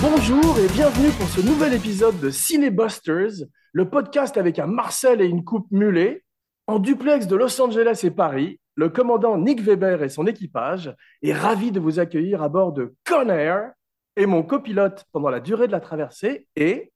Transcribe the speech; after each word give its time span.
Bonjour 0.00 0.58
et 0.58 0.66
bienvenue 0.68 1.10
pour 1.12 1.28
ce 1.28 1.40
nouvel 1.40 1.74
épisode 1.74 2.18
de 2.18 2.30
Cinebusters, 2.30 3.46
le 3.72 3.88
podcast 3.88 4.36
avec 4.36 4.58
un 4.58 4.66
Marcel 4.66 5.20
et 5.20 5.26
une 5.26 5.44
coupe 5.44 5.70
mulet. 5.70 6.24
En 6.66 6.80
duplex 6.80 7.28
de 7.28 7.36
Los 7.36 7.60
Angeles 7.60 8.00
et 8.02 8.10
Paris, 8.10 8.58
le 8.74 8.88
commandant 8.88 9.38
Nick 9.38 9.60
Weber 9.60 10.02
et 10.02 10.08
son 10.08 10.26
équipage 10.26 10.94
est 11.22 11.32
ravi 11.32 11.70
de 11.70 11.78
vous 11.78 12.00
accueillir 12.00 12.42
à 12.42 12.48
bord 12.48 12.72
de 12.72 12.96
Conair 13.04 13.70
et 14.16 14.26
mon 14.26 14.42
copilote 14.42 15.04
pendant 15.12 15.30
la 15.30 15.40
durée 15.40 15.68
de 15.68 15.72
la 15.72 15.80
traversée 15.80 16.48
est 16.56 16.92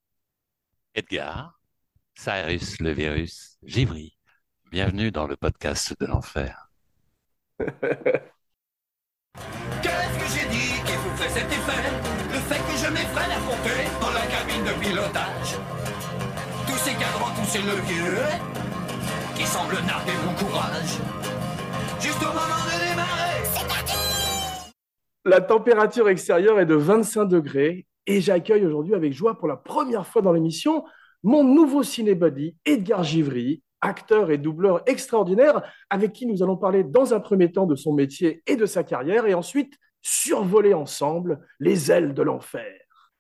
Edgar, 0.95 1.61
Cyrus 2.17 2.81
le 2.81 2.91
virus, 2.91 3.59
Givry. 3.63 4.17
Bienvenue 4.73 5.13
dans 5.13 5.29
le 5.29 5.37
podcast 5.37 5.95
de 6.01 6.07
l'enfer. 6.07 6.69
Que 11.17 11.23
cet 11.31 11.51
effet 11.51 11.83
Le 12.31 12.39
fait 12.41 12.61
que 12.61 12.77
je 12.77 12.93
m'effraie 12.93 13.33
à 13.33 13.41
monter 13.41 13.89
dans 14.03 14.11
la 14.11 14.27
cabine 14.27 14.65
de 14.65 14.79
pilotage. 14.85 15.57
Tous 16.67 16.77
ces 16.77 16.93
cadrans, 16.93 17.33
tous 17.35 17.49
ces 17.49 17.61
leviers 17.61 18.37
qui 19.35 19.47
semblent 19.47 19.81
narguer 19.87 20.13
mon 20.27 20.35
courage. 20.35 20.99
Juste 22.01 22.23
au 22.23 22.27
moment 22.27 22.65
de 22.67 22.91
démarrer. 22.91 23.27
La 25.25 25.41
température 25.41 26.11
extérieure 26.11 26.61
est 26.61 26.67
de 26.67 26.75
25 26.75 27.25
degrés 27.25 27.87
et 28.07 28.21
j'accueille 28.21 28.67
aujourd'hui 28.67 28.95
avec 28.95 29.15
joie 29.15 29.39
pour 29.39 29.49
la 29.49 29.57
première 29.57 30.07
fois 30.07 30.21
dans 30.21 30.33
l'émission 30.33 30.85
mon 31.23 31.45
nouveau 31.45 31.83
cinébuddy, 31.83 32.57
Edgar 32.67 33.03
Givry, 33.03 33.63
acteur 33.81 34.31
et 34.31 34.37
doubleur 34.37 34.83
extraordinaire, 34.87 35.63
avec 35.89 36.13
qui 36.13 36.27
nous 36.27 36.43
allons 36.43 36.59
parler 36.59 36.85
dans 36.85 37.15
un 37.15 37.21
premier 37.21 37.51
temps 37.51 37.67
de 37.67 37.75
son 37.75 37.95
métier 37.95 38.43
et 38.47 38.57
de 38.57 38.67
sa 38.67 38.85
carrière, 38.85 39.27
et 39.27 39.33
ensuite 39.33 39.73
survoler 40.07 40.73
ensemble 40.73 41.41
les 41.59 41.91
ailes 41.91 42.15
de 42.15 42.23
l'enfer, 42.23 42.73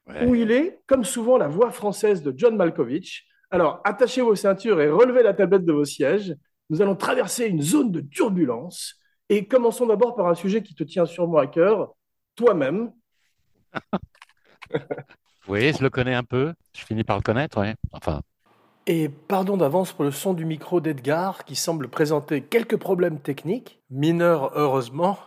Ouais. 0.06 0.24
où 0.24 0.36
il 0.36 0.52
est, 0.52 0.78
comme 0.86 1.02
souvent, 1.02 1.36
la 1.36 1.48
voix 1.48 1.72
française 1.72 2.22
de 2.22 2.32
John 2.36 2.54
Malkovich. 2.56 3.26
Alors, 3.50 3.80
attachez 3.84 4.20
vos 4.22 4.36
ceintures 4.36 4.80
et 4.80 4.88
relevez 4.88 5.24
la 5.24 5.34
tablette 5.34 5.64
de 5.64 5.72
vos 5.72 5.84
sièges. 5.84 6.36
Nous 6.70 6.80
allons 6.80 6.94
traverser 6.94 7.46
une 7.46 7.60
zone 7.60 7.90
de 7.90 8.00
turbulence, 8.00 9.00
et 9.28 9.48
commençons 9.48 9.86
d'abord 9.86 10.14
par 10.14 10.28
un 10.28 10.36
sujet 10.36 10.62
qui 10.62 10.76
te 10.76 10.84
tient 10.84 11.06
sûrement 11.06 11.38
à 11.38 11.48
cœur, 11.48 11.94
toi-même. 12.36 12.92
Oui, 15.48 15.72
je 15.72 15.82
le 15.82 15.90
connais 15.90 16.14
un 16.14 16.24
peu. 16.24 16.54
Je 16.76 16.84
finis 16.84 17.04
par 17.04 17.16
le 17.16 17.22
connaître, 17.22 17.60
oui. 17.60 17.72
Enfin, 17.92 18.20
Et 18.86 19.08
pardon 19.08 19.56
d'avance 19.56 19.92
pour 19.92 20.04
le 20.04 20.10
son 20.10 20.34
du 20.34 20.44
micro 20.44 20.80
d'Edgar 20.80 21.44
qui 21.44 21.56
semble 21.56 21.88
présenter 21.88 22.42
quelques 22.42 22.76
problèmes 22.76 23.20
techniques, 23.20 23.80
mineurs 23.90 24.52
heureusement. 24.56 25.18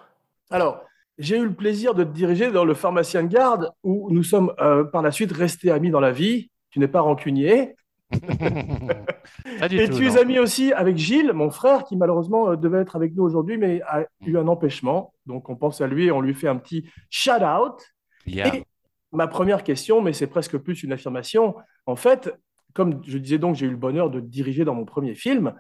Alors, 0.49 0.83
j'ai 1.19 1.37
eu 1.37 1.43
le 1.43 1.53
plaisir 1.53 1.93
de 1.93 2.03
te 2.03 2.09
diriger 2.09 2.49
dans 2.49 2.65
le 2.65 2.73
pharmacien 2.73 3.23
de 3.23 3.27
garde 3.27 3.71
où 3.83 4.09
nous 4.09 4.23
sommes 4.23 4.53
euh, 4.59 4.85
par 4.85 5.01
la 5.01 5.11
suite 5.11 5.33
restés 5.33 5.69
amis 5.69 5.91
dans 5.91 5.99
la 5.99 6.11
vie. 6.11 6.49
Tu 6.71 6.79
n'es 6.79 6.87
pas 6.87 7.01
rancunier. 7.01 7.75
pas 8.09 9.67
Et 9.69 9.89
tout. 9.89 9.97
tu 9.97 10.07
es 10.07 10.17
ami 10.17 10.39
aussi 10.39 10.71
avec 10.71 10.97
Gilles, 10.97 11.33
mon 11.33 11.51
frère, 11.51 11.83
qui 11.83 11.97
malheureusement 11.97 12.51
euh, 12.51 12.55
devait 12.55 12.79
être 12.79 12.95
avec 12.95 13.13
nous 13.15 13.23
aujourd'hui, 13.23 13.57
mais 13.57 13.81
a 13.85 14.05
eu 14.25 14.37
un 14.37 14.47
empêchement. 14.47 15.13
Donc 15.25 15.49
on 15.49 15.57
pense 15.57 15.81
à 15.81 15.87
lui 15.87 16.05
et 16.05 16.11
on 16.11 16.21
lui 16.21 16.33
fait 16.33 16.47
un 16.47 16.55
petit 16.55 16.89
shout-out. 17.09 17.83
Et 18.25 18.63
ma 19.11 19.27
première 19.27 19.63
question, 19.63 20.01
mais 20.01 20.13
c'est 20.13 20.27
presque 20.27 20.57
plus 20.57 20.83
une 20.83 20.93
affirmation, 20.93 21.55
en 21.85 21.95
fait, 21.95 22.33
comme 22.73 23.01
je 23.05 23.17
disais 23.17 23.39
donc, 23.39 23.55
j'ai 23.55 23.65
eu 23.65 23.71
le 23.71 23.75
bonheur 23.75 24.09
de 24.09 24.19
te 24.19 24.25
diriger 24.25 24.63
dans 24.63 24.75
mon 24.75 24.85
premier 24.85 25.15
film, 25.15 25.53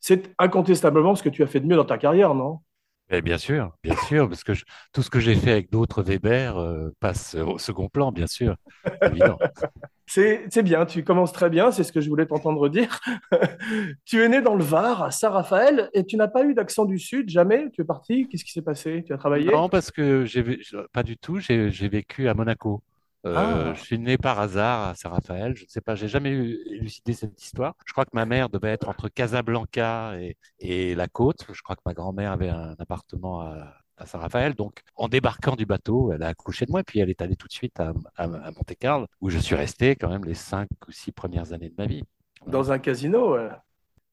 c'est 0.00 0.32
incontestablement 0.38 1.14
ce 1.14 1.22
que 1.22 1.28
tu 1.28 1.42
as 1.42 1.46
fait 1.46 1.60
de 1.60 1.66
mieux 1.66 1.76
dans 1.76 1.84
ta 1.84 1.98
carrière, 1.98 2.34
non? 2.34 2.60
Eh 3.16 3.22
bien 3.22 3.38
sûr, 3.38 3.72
bien 3.84 3.94
sûr, 4.08 4.28
parce 4.28 4.42
que 4.42 4.54
je- 4.54 4.64
tout 4.92 5.02
ce 5.02 5.10
que 5.10 5.20
j'ai 5.20 5.36
fait 5.36 5.52
avec 5.52 5.70
d'autres 5.70 6.02
Weber 6.02 6.56
euh, 6.56 6.90
passe 6.98 7.34
au 7.36 7.58
second 7.58 7.88
plan, 7.88 8.10
bien 8.10 8.26
sûr. 8.26 8.56
C'est 10.06 10.62
bien, 10.62 10.84
tu 10.84 11.02
commences 11.02 11.32
très 11.32 11.48
bien, 11.48 11.70
c'est 11.70 11.82
ce 11.82 11.90
que 11.92 12.00
je 12.00 12.08
voulais 12.10 12.26
t'entendre 12.26 12.68
dire. 12.68 13.00
tu 14.04 14.22
es 14.22 14.28
né 14.28 14.42
dans 14.42 14.54
le 14.54 14.62
Var, 14.62 15.02
à 15.02 15.10
Saint-Raphaël, 15.10 15.88
et 15.94 16.04
tu 16.04 16.16
n'as 16.16 16.28
pas 16.28 16.44
eu 16.44 16.54
d'accent 16.54 16.84
du 16.84 16.98
Sud, 16.98 17.30
jamais? 17.30 17.70
Tu 17.72 17.80
es 17.80 17.84
parti? 17.84 18.28
Qu'est-ce 18.28 18.44
qui 18.44 18.52
s'est 18.52 18.62
passé? 18.62 19.02
Tu 19.06 19.12
as 19.14 19.16
travaillé? 19.16 19.50
Non, 19.50 19.68
parce 19.68 19.90
que 19.90 20.24
j'ai 20.26 20.44
pas 20.92 21.02
du 21.02 21.16
tout. 21.16 21.38
J'ai 21.38 21.88
vécu 21.88 22.28
à 22.28 22.34
Monaco. 22.34 22.82
Euh, 23.26 23.72
Ah. 23.72 23.74
Je 23.74 23.80
suis 23.82 23.98
né 23.98 24.18
par 24.18 24.38
hasard 24.38 24.88
à 24.88 24.94
Saint-Raphaël. 24.94 25.56
Je 25.56 25.64
ne 25.64 25.68
sais 25.68 25.80
pas, 25.80 25.94
j'ai 25.94 26.08
jamais 26.08 26.30
eu- 26.30 26.58
élucidé 26.70 27.14
cette 27.14 27.40
histoire. 27.42 27.74
Je 27.86 27.92
crois 27.92 28.04
que 28.04 28.10
ma 28.12 28.26
mère 28.26 28.48
devait 28.50 28.68
être 28.72 28.88
entre 28.88 29.08
Casablanca 29.08 30.14
et, 30.20 30.36
et 30.58 30.94
la 30.94 31.08
côte. 31.08 31.46
Je 31.52 31.62
crois 31.62 31.74
que 31.76 31.80
ma 31.86 31.94
grand-mère 31.94 32.32
avait 32.32 32.50
un 32.50 32.74
appartement 32.78 33.40
à, 33.40 33.74
à 33.96 34.06
Saint-Raphaël. 34.06 34.54
Donc, 34.54 34.82
en 34.96 35.08
débarquant 35.08 35.56
du 35.56 35.64
bateau, 35.64 36.12
elle 36.12 36.22
a 36.22 36.28
accouché 36.28 36.66
de 36.66 36.70
moi, 36.70 36.82
puis 36.84 36.98
elle 37.00 37.08
est 37.10 37.22
allée 37.22 37.36
tout 37.36 37.48
de 37.48 37.52
suite 37.52 37.80
à, 37.80 37.94
à, 38.16 38.24
à 38.24 38.50
Monte-Carlo, 38.50 39.06
où 39.22 39.30
je 39.30 39.38
suis 39.38 39.54
resté 39.54 39.96
quand 39.96 40.10
même 40.10 40.24
les 40.24 40.34
cinq 40.34 40.68
ou 40.86 40.92
six 40.92 41.12
premières 41.12 41.52
années 41.54 41.70
de 41.70 41.74
ma 41.78 41.86
vie. 41.86 42.02
Dans 42.46 42.72
un 42.72 42.78
casino, 42.78 43.36
euh, 43.36 43.48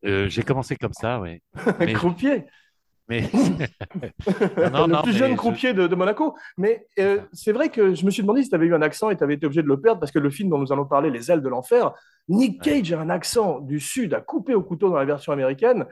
Euh, 0.05 0.29
j'ai 0.29 0.43
commencé 0.43 0.75
comme 0.75 0.93
ça, 0.93 1.19
oui. 1.19 1.41
Mais, 1.79 1.93
croupier. 1.93 2.45
Mais... 3.09 3.21
le 3.31 4.69
non, 4.87 5.01
plus 5.01 5.11
mais 5.13 5.17
jeune 5.17 5.31
je- 5.31 5.35
croupier 5.37 5.73
de, 5.73 5.87
de 5.87 5.95
Monaco. 5.95 6.35
Mais 6.57 6.85
euh, 6.99 7.19
c'est 7.33 7.51
vrai 7.51 7.69
que 7.69 7.93
je 7.93 8.05
me 8.05 8.11
suis 8.11 8.21
demandé 8.21 8.43
si 8.43 8.49
tu 8.49 8.55
avais 8.55 8.65
eu 8.65 8.75
un 8.75 8.81
accent 8.81 9.09
et 9.09 9.17
tu 9.17 9.23
avais 9.23 9.35
été 9.35 9.45
obligé 9.45 9.61
de 9.63 9.67
le 9.67 9.79
perdre 9.79 9.99
parce 9.99 10.11
que 10.11 10.19
le 10.19 10.29
film 10.29 10.49
dont 10.49 10.57
nous 10.59 10.71
allons 10.71 10.85
parler, 10.85 11.09
Les 11.09 11.31
ailes 11.31 11.41
de 11.41 11.49
l'enfer, 11.49 11.91
Nick 12.29 12.61
Ouais. 12.65 12.81
Cage 12.81 12.93
a 12.93 12.99
un 12.99 13.09
accent 13.09 13.59
du 13.59 13.79
Sud 13.79 14.13
à 14.13 14.21
couper 14.21 14.53
au 14.55 14.61
couteau 14.63 14.89
dans 14.89 14.95
la 14.97 15.05
version 15.05 15.33
américaine. 15.33 15.85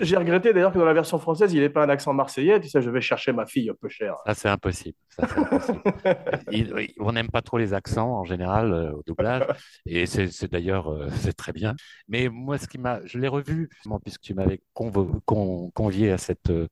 J'ai 0.00 0.16
regretté 0.16 0.52
d'ailleurs 0.52 0.72
que 0.72 0.78
dans 0.78 0.84
la 0.84 0.92
version 0.94 1.18
française, 1.18 1.52
il 1.52 1.60
n'ait 1.60 1.68
pas 1.68 1.84
un 1.84 1.88
accent 1.88 2.12
marseillais. 2.12 2.60
Tu 2.60 2.68
sais, 2.68 2.80
je 2.80 2.88
vais 2.90 3.00
chercher 3.00 3.32
ma 3.32 3.44
fille 3.44 3.68
un 3.68 3.74
peu 3.74 3.88
chère. 3.88 4.14
Ça, 4.24 4.34
c'est 4.34 4.48
impossible. 4.48 4.96
Ça, 5.08 5.26
c'est 5.28 5.38
impossible. 5.40 5.82
Il- 6.52 6.72
il- 6.78 6.94
on 7.00 7.12
n'aime 7.12 7.28
pas 7.28 7.42
trop 7.42 7.58
les 7.58 7.74
accents 7.74 8.18
en 8.20 8.24
général 8.24 8.72
euh, 8.72 8.92
au 8.92 9.02
doublage, 9.04 9.44
et 9.86 10.06
c'est 10.06 10.50
d'ailleurs 10.50 10.92
euh, 10.92 11.08
c'est 11.20 11.32
très 11.32 11.52
bien. 11.52 11.74
Mais 12.08 12.28
moi, 12.28 12.56
ce 12.58 12.68
qui 12.68 12.78
m'a, 12.78 13.00
je 13.04 13.18
l'ai 13.18 13.26
revu 13.28 13.68
justement, 13.72 13.98
puisque 13.98 14.20
tu 14.20 14.34
m'avais 14.34 14.60
convo- 14.74 15.20
con- 15.26 15.70
convié 15.74 16.12
à 16.12 16.18
cette 16.18 16.50
euh, 16.50 16.68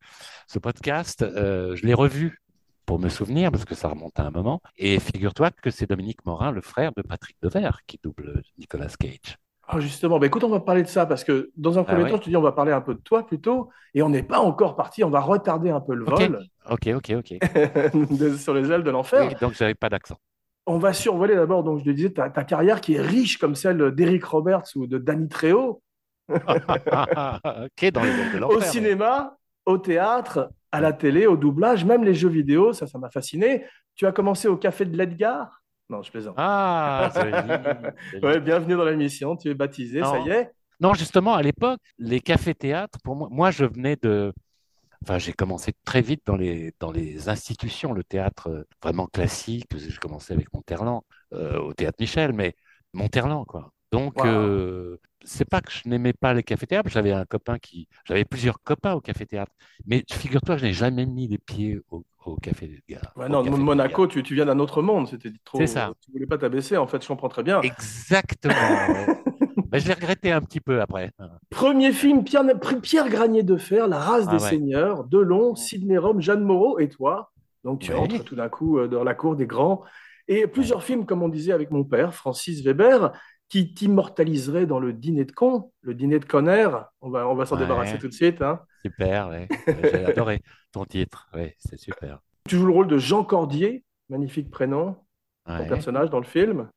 ce 0.46 0.58
podcast, 0.60 1.22
euh, 1.22 1.74
je 1.74 1.84
l'ai 1.86 1.94
revu 1.94 2.40
pour 2.86 2.98
me 3.00 3.08
souvenir 3.08 3.50
parce 3.50 3.64
que 3.64 3.74
ça 3.74 3.88
remonte 3.88 4.18
à 4.20 4.24
un 4.24 4.30
moment. 4.30 4.60
Et 4.76 5.00
figure-toi 5.00 5.50
que 5.50 5.70
c'est 5.70 5.86
Dominique 5.86 6.24
Morin, 6.24 6.52
le 6.52 6.60
frère 6.60 6.92
de 6.96 7.02
Patrick 7.02 7.36
Devers, 7.42 7.80
qui 7.86 7.98
double 8.02 8.42
Nicolas 8.58 8.88
Cage. 8.98 9.38
Ah, 9.74 9.80
justement, 9.80 10.18
bah, 10.18 10.26
écoute, 10.26 10.44
on 10.44 10.48
va 10.50 10.60
parler 10.60 10.82
de 10.82 10.88
ça 10.88 11.06
parce 11.06 11.24
que 11.24 11.50
dans 11.56 11.78
un 11.78 11.84
premier 11.84 12.04
ouais. 12.04 12.10
temps, 12.10 12.16
je 12.16 12.22
te 12.22 12.28
dis, 12.28 12.36
on 12.36 12.42
va 12.42 12.52
parler 12.52 12.72
un 12.72 12.80
peu 12.80 12.94
de 12.94 13.00
toi 13.00 13.26
plutôt. 13.26 13.70
Et 13.94 14.02
on 14.02 14.08
n'est 14.10 14.22
pas 14.22 14.38
encore 14.38 14.76
parti, 14.76 15.02
on 15.04 15.10
va 15.10 15.20
retarder 15.20 15.70
un 15.70 15.80
peu 15.80 15.94
le 15.94 16.04
vol 16.04 16.46
Ok, 16.70 16.88
ok, 16.94 17.12
ok. 17.16 17.34
de- 18.18 18.36
sur 18.36 18.54
les 18.54 18.70
ailes 18.70 18.84
de 18.84 18.90
l'enfer. 18.90 19.26
Oui, 19.28 19.34
donc 19.40 19.54
j'avais 19.54 19.74
pas 19.74 19.88
d'accent. 19.88 20.16
On 20.66 20.78
va 20.78 20.92
survoler 20.92 21.34
d'abord, 21.34 21.64
donc 21.64 21.80
je 21.80 21.84
te 21.84 21.90
disais, 21.90 22.10
ta, 22.10 22.30
ta 22.30 22.44
carrière 22.44 22.80
qui 22.80 22.94
est 22.94 23.00
riche 23.00 23.38
comme 23.38 23.54
celle 23.54 23.92
d'Eric 23.94 24.24
Roberts 24.24 24.64
ou 24.76 24.86
de 24.86 24.98
Danny 24.98 25.28
Trejo. 25.28 25.82
ok, 26.28 26.38
dans 27.92 28.02
les 28.02 28.10
ailes 28.10 28.32
de 28.32 28.38
l'enfer. 28.38 28.56
au 28.56 28.60
mais- 28.60 28.66
cinéma, 28.66 29.36
au 29.66 29.78
théâtre, 29.78 30.50
à 30.70 30.80
la 30.80 30.92
télé, 30.92 31.26
au 31.26 31.36
doublage, 31.36 31.84
même 31.84 32.04
les 32.04 32.14
jeux 32.14 32.28
vidéo, 32.28 32.72
ça, 32.72 32.86
ça 32.86 32.98
m'a 32.98 33.10
fasciné. 33.10 33.64
Tu 33.94 34.06
as 34.06 34.12
commencé 34.12 34.48
au 34.48 34.56
Café 34.56 34.84
de 34.84 34.96
l'Edgar? 34.96 35.61
Non, 35.92 36.02
je 36.02 36.10
plaisante. 36.10 36.34
Ah. 36.38 37.12
Ouais, 38.22 38.40
bienvenue 38.40 38.76
dans 38.76 38.84
l'émission, 38.84 39.36
tu 39.36 39.50
es 39.50 39.54
baptisé, 39.54 40.00
ça 40.00 40.18
y 40.20 40.30
est. 40.30 40.50
Non, 40.80 40.94
justement, 40.94 41.34
à 41.34 41.42
l'époque, 41.42 41.80
les 41.98 42.20
cafés-théâtres, 42.20 42.98
pour 43.04 43.14
moi, 43.14 43.28
moi, 43.30 43.50
je 43.50 43.66
venais 43.66 43.96
de. 44.00 44.32
Enfin, 45.02 45.18
j'ai 45.18 45.32
commencé 45.34 45.74
très 45.84 46.00
vite 46.00 46.22
dans 46.24 46.36
les, 46.36 46.72
dans 46.80 46.92
les 46.92 47.28
institutions, 47.28 47.92
le 47.92 48.04
théâtre 48.04 48.48
euh, 48.48 48.64
vraiment 48.82 49.06
classique. 49.06 49.66
J'ai 49.76 49.94
commencé 49.98 50.32
avec 50.32 50.52
Monterland, 50.54 51.02
euh, 51.34 51.58
au 51.58 51.74
théâtre 51.74 51.96
Michel, 52.00 52.32
mais 52.32 52.54
Monterland, 52.94 53.44
quoi. 53.44 53.70
Donc, 53.90 54.16
Wow. 54.16 54.26
euh, 54.26 55.00
c'est 55.24 55.48
pas 55.48 55.60
que 55.60 55.70
je 55.72 55.88
n'aimais 55.88 56.12
pas 56.12 56.34
les 56.34 56.42
cafés-théâtres. 56.42 56.88
J'avais 56.90 57.12
un 57.12 57.24
copain 57.24 57.58
qui. 57.58 57.88
J'avais 58.04 58.24
plusieurs 58.24 58.62
copains 58.62 58.94
au 58.94 59.00
café-théâtre. 59.00 59.52
Mais 59.86 60.04
figure-toi, 60.10 60.56
je 60.56 60.66
n'ai 60.66 60.72
jamais 60.72 61.06
mis 61.06 61.28
les 61.28 61.38
pieds 61.38 61.80
au, 61.90 62.04
au 62.24 62.36
café 62.36 62.66
des 62.68 62.82
gars. 62.88 63.00
Ouais, 63.16 63.28
non, 63.28 63.42
café 63.44 63.56
Monaco, 63.56 64.06
tu, 64.06 64.22
tu 64.22 64.34
viens 64.34 64.46
d'un 64.46 64.58
autre 64.58 64.82
monde, 64.82 65.08
c'était 65.08 65.32
trop. 65.44 65.58
C'est 65.58 65.66
ça. 65.66 65.92
Tu 66.04 66.10
voulais 66.12 66.26
pas 66.26 66.38
t'abaisser, 66.38 66.76
en 66.76 66.86
fait, 66.86 67.02
je 67.02 67.08
comprends 67.08 67.28
très 67.28 67.42
bien. 67.42 67.60
Exactement. 67.62 68.54
Ben, 69.70 69.78
je 69.80 69.88
l'ai 69.88 69.94
regretté 69.94 70.32
un 70.32 70.40
petit 70.40 70.60
peu 70.60 70.80
après. 70.80 71.12
Premier 71.50 71.92
film, 71.92 72.24
Pierre, 72.24 72.44
Pierre 72.82 73.08
Granier 73.08 73.42
de 73.42 73.56
Fer, 73.56 73.88
La 73.88 73.98
race 73.98 74.24
Ah 74.28 74.36
des 74.36 74.42
ouais. 74.42 74.50
seigneurs, 74.50 75.04
Delon, 75.04 75.54
Sidney 75.54 75.98
Rome, 75.98 76.20
Jeanne 76.20 76.42
Moreau 76.42 76.78
et 76.78 76.88
toi. 76.88 77.30
Donc 77.64 77.80
tu 77.80 77.92
Ouais. 77.92 77.98
entres 77.98 78.24
tout 78.24 78.34
d'un 78.34 78.48
coup 78.48 78.78
euh, 78.78 78.88
dans 78.88 79.04
la 79.04 79.14
cour 79.14 79.36
des 79.36 79.46
grands. 79.46 79.82
Et 80.28 80.46
plusieurs 80.46 80.82
films, 80.84 81.04
comme 81.04 81.22
on 81.22 81.28
disait 81.28 81.52
avec 81.52 81.70
mon 81.70 81.84
père, 81.84 82.14
Francis 82.14 82.62
Weber, 82.62 83.12
qui 83.52 83.74
t'immortaliserait 83.74 84.64
dans 84.64 84.78
le 84.80 84.94
dîner 84.94 85.26
de 85.26 85.32
con, 85.32 85.72
le 85.82 85.92
dîner 85.92 86.18
de 86.18 86.24
Conner. 86.24 86.70
On 87.02 87.10
va, 87.10 87.28
on 87.28 87.34
va 87.34 87.44
s'en 87.44 87.56
Ouais. 87.56 87.62
débarrasser 87.64 87.98
tout 87.98 88.08
de 88.08 88.12
suite. 88.14 88.40
hein. 88.40 88.62
Super, 88.82 89.28
ouais. 89.28 89.46
J'ai 89.82 90.06
adoré 90.06 90.40
ton 90.72 90.86
titre. 90.86 91.28
Ouais, 91.34 91.54
c'est 91.58 91.78
super. 91.78 92.20
Tu 92.48 92.56
joues 92.56 92.64
le 92.64 92.72
rôle 92.72 92.88
de 92.88 92.96
Jean 92.96 93.24
Cordier, 93.24 93.84
magnifique 94.08 94.50
prénom, 94.50 94.96
ton 95.46 95.66
personnage 95.68 96.08
dans 96.08 96.18
le 96.18 96.24
film. 96.24 96.70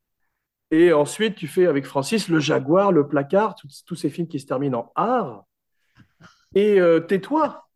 Et 0.69 0.91
ensuite, 0.91 1.35
tu 1.35 1.47
fais 1.47 1.65
avec 1.65 1.85
Francis 1.85 2.27
Le 2.27 2.39
Jaguar, 2.41 2.91
Le 2.91 3.07
Placard, 3.07 3.55
tous, 3.55 3.85
tous 3.87 3.95
ces 3.95 4.09
films 4.09 4.27
qui 4.27 4.41
se 4.41 4.45
terminent 4.45 4.79
en 4.79 5.01
art. 5.01 5.45
Et 6.55 6.77
euh, 6.81 6.99
Tais-toi, 6.99 7.69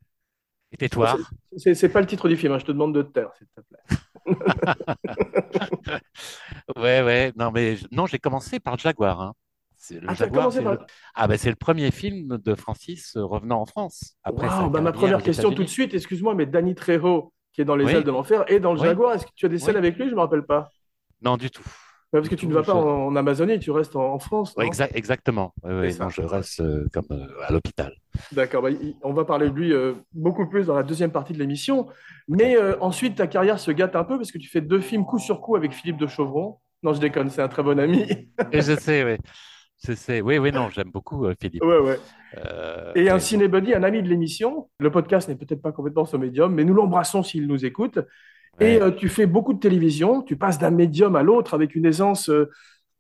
Et 0.73 0.77
tais-toi. 0.77 1.17
C'est 1.55 1.73
c'est 1.73 1.87
pas 1.89 2.01
le 2.01 2.07
titre 2.07 2.27
du 2.27 2.35
film, 2.35 2.51
hein, 2.51 2.59
je 2.59 2.65
te 2.65 2.73
demande 2.73 2.93
de 2.93 3.01
te 3.01 3.11
taire, 3.13 3.31
s'il 3.37 3.47
te 3.47 3.61
plaît. 3.61 3.97
Ouais, 6.75 7.01
ouais. 7.03 7.31
Non, 7.37 7.51
mais 7.51 7.77
non, 7.91 8.05
j'ai 8.05 8.19
commencé 8.19 8.59
par 8.59 8.77
Jaguar. 8.77 9.21
hein. 9.21 9.33
C'est- 9.75 9.99
Le 9.99 10.07
Ah, 10.09 10.13
Jaguar, 10.13 10.49
par- 10.53 10.73
le... 10.73 10.79
Ah, 11.15 11.27
ben, 11.27 11.37
c'est 11.37 11.49
le 11.49 11.55
premier 11.55 11.89
film 11.91 12.37
de 12.37 12.55
Francis 12.55 13.15
euh, 13.15 13.23
revenant 13.23 13.61
en 13.61 13.65
France. 13.65 14.15
Après 14.23 14.47
bah, 14.47 14.81
ma 14.81 14.91
première 14.91 15.23
question 15.23 15.51
tout 15.51 15.63
de 15.63 15.69
suite, 15.69 15.93
excuse-moi, 15.93 16.35
mais 16.35 16.45
Danny 16.45 16.75
Trejo, 16.75 17.33
qui 17.53 17.61
est 17.61 17.65
dans 17.65 17.75
Les 17.75 17.85
Oui. 17.85 17.91
ailes 17.93 18.03
de 18.03 18.11
l'enfer, 18.11 18.43
et 18.51 18.59
dans 18.59 18.73
le 18.73 18.79
Oui. 18.79 18.87
Jaguar, 18.87 19.13
est-ce 19.15 19.25
que 19.25 19.31
tu 19.35 19.45
as 19.45 19.49
des 19.49 19.57
scènes 19.59 19.75
Oui. 19.75 19.79
avec 19.79 19.97
lui? 19.97 20.09
Je 20.09 20.15
me 20.15 20.19
rappelle 20.19 20.43
pas. 20.45 20.69
Non, 21.21 21.37
du 21.37 21.49
tout. 21.49 21.63
Parce 22.11 22.27
que 22.27 22.35
tu 22.35 22.47
ne 22.47 22.53
vas 22.53 22.63
pas 22.63 22.71
je- 22.73 22.77
en, 22.77 23.15
Amazonie, 23.15 23.59
tu 23.59 23.69
restes 23.71 23.95
en, 23.95 24.13
en 24.13 24.19
France, 24.19 24.55
Ouais, 24.57 24.65
non 24.65 24.71
exa- 24.71 24.89
exactement. 24.93 25.53
Non, 25.63 26.09
je 26.09 26.21
reste 26.21 26.59
euh, 26.59 26.87
comme 26.91 27.05
euh, 27.11 27.27
à 27.47 27.51
l'hôpital. 27.51 27.93
D'accord, 28.31 28.63
bah, 28.63 28.69
on 29.03 29.13
va 29.13 29.25
parler 29.25 29.49
de 29.49 29.55
lui 29.55 29.73
euh, 29.73 29.93
beaucoup 30.13 30.47
plus 30.47 30.65
dans 30.65 30.75
la 30.75 30.83
deuxième 30.83 31.11
partie 31.11 31.33
de 31.33 31.39
l'émission. 31.39 31.87
Mais 32.27 32.57
ensuite, 32.81 33.15
ta 33.15 33.27
carrière 33.27 33.59
se 33.59 33.71
gâte 33.71 33.95
un 33.95 34.03
peu 34.03 34.17
parce 34.17 34.31
que 34.31 34.37
tu 34.39 34.49
fais 34.49 34.61
deux 34.61 34.79
films 34.79 35.05
coup 35.05 35.19
sur 35.19 35.39
coup 35.41 35.55
avec 35.55 35.71
Philippe 35.71 35.97
de 35.97 36.07
Chauvron. 36.07 36.57
Non, 36.81 36.93
je 36.93 36.99
déconne, 36.99 37.29
c'est 37.29 37.41
un 37.41 37.47
très 37.47 37.61
bon 37.61 37.77
ami. 37.79 38.05
Et 38.51 38.61
je 38.61 38.75
sais, 38.75 39.03
oui. 39.03 39.17
Je 39.87 39.93
sais. 39.93 40.21
Oui, 40.21 40.37
oui, 40.39 40.51
non, 40.51 40.69
j'aime 40.69 40.91
beaucoup 40.91 41.25
Philippe. 41.39 41.63
ouais, 41.63 41.77
ouais. 41.79 41.99
Et 42.95 43.09
un 43.09 43.19
cinébuddy, 43.19 43.73
un 43.73 43.83
ami 43.83 44.01
de 44.01 44.07
l'émission. 44.07 44.69
Le 44.79 44.91
podcast 44.91 45.29
n'est 45.29 45.35
peut-être 45.35 45.61
pas 45.61 45.71
complètement 45.71 46.05
son 46.05 46.17
médium, 46.17 46.53
mais 46.53 46.63
nous 46.63 46.73
l'embrassons 46.73 47.23
s'il 47.23 47.47
nous 47.47 47.65
écoute. 47.65 47.99
Ouais. 48.57 48.65
Et 48.67 48.81
euh, 48.81 48.91
tu 48.91 49.09
fais 49.09 49.25
beaucoup 49.25 49.53
de 49.53 49.59
télévision, 49.59 50.21
tu 50.21 50.37
passes 50.37 50.59
d'un 50.59 50.71
médium 50.71 51.15
à 51.15 51.23
l'autre 51.23 51.53
avec 51.53 51.75
une 51.75 51.85
aisance, 51.85 52.29
euh, 52.29 52.49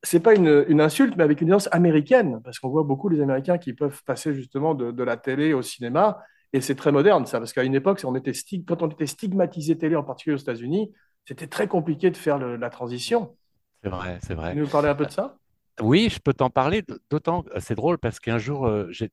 c'est 0.03 0.21
pas 0.21 0.35
une, 0.35 0.65
une 0.69 0.81
insulte, 0.81 1.15
mais 1.17 1.23
avec 1.23 1.41
une 1.41 1.49
aisance 1.49 1.69
américaine, 1.73 2.41
parce 2.43 2.59
qu'on 2.59 2.69
voit 2.69 2.83
beaucoup 2.83 3.09
les 3.09 3.21
Américains 3.21 3.57
qui 3.57 3.73
peuvent 3.73 4.01
passer 4.05 4.33
justement 4.33 4.75
de, 4.75 4.91
de 4.91 5.03
la 5.03 5.17
télé 5.17 5.53
au 5.53 5.61
cinéma, 5.61 6.19
et 6.53 6.61
c'est 6.61 6.75
très 6.75 6.91
moderne 6.91 7.25
ça, 7.25 7.39
parce 7.39 7.53
qu'à 7.53 7.63
une 7.63 7.75
époque, 7.75 8.01
on 8.05 8.15
était 8.15 8.33
stig- 8.33 8.65
quand 8.65 8.81
on 8.83 8.89
était 8.89 9.07
stigmatisé 9.07 9.77
télé, 9.77 9.95
en 9.95 10.03
particulier 10.03 10.35
aux 10.35 10.39
États-Unis, 10.39 10.91
c'était 11.25 11.47
très 11.47 11.67
compliqué 11.67 12.11
de 12.11 12.17
faire 12.17 12.37
le- 12.39 12.55
la 12.57 12.69
transition. 12.69 13.35
C'est 13.83 13.89
vrai, 13.89 14.19
c'est 14.23 14.35
vrai. 14.35 14.55
Tu 14.55 14.57
nous 14.57 14.67
parler 14.67 14.89
un 14.89 14.95
peu 14.95 15.05
de 15.05 15.11
ça? 15.11 15.37
Oui, 15.81 16.09
je 16.09 16.19
peux 16.19 16.33
t'en 16.33 16.49
parler, 16.49 16.83
d'autant 17.09 17.43
que 17.43 17.59
c'est 17.59 17.75
drôle 17.75 17.97
parce 17.97 18.19
qu'un 18.19 18.37
jour, 18.37 18.65
euh, 18.67 18.87
j'ai, 18.91 19.09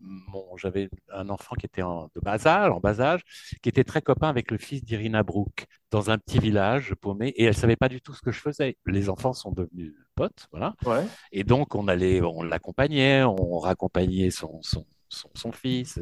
mon- 0.00 0.56
j'avais 0.56 0.88
un 1.12 1.28
enfant 1.28 1.54
qui 1.56 1.66
était 1.66 1.82
en, 1.82 2.04
de 2.14 2.20
bas 2.20 2.46
âge, 2.46 2.70
en 2.70 2.80
bas 2.80 3.00
âge, 3.00 3.22
qui 3.62 3.68
était 3.68 3.84
très 3.84 4.02
copain 4.02 4.28
avec 4.28 4.50
le 4.50 4.58
fils 4.58 4.84
d'Irina 4.84 5.22
Brooke 5.22 5.66
dans 5.90 6.10
un 6.10 6.18
petit 6.18 6.38
village 6.38 6.94
paumé 7.00 7.28
et 7.28 7.44
elle 7.44 7.54
savait 7.54 7.76
pas 7.76 7.88
du 7.88 8.00
tout 8.00 8.14
ce 8.14 8.22
que 8.22 8.32
je 8.32 8.40
faisais. 8.40 8.76
Les 8.86 9.08
enfants 9.08 9.32
sont 9.32 9.52
devenus 9.52 9.94
potes, 10.14 10.46
voilà. 10.52 10.74
Ouais. 10.84 11.04
Et 11.32 11.44
donc, 11.44 11.74
on 11.74 11.88
allait, 11.88 12.20
on 12.22 12.42
l'accompagnait, 12.42 13.22
on 13.24 13.58
raccompagnait 13.58 14.30
son, 14.30 14.60
son, 14.62 14.86
son, 15.08 15.30
son 15.34 15.52
fils. 15.52 15.98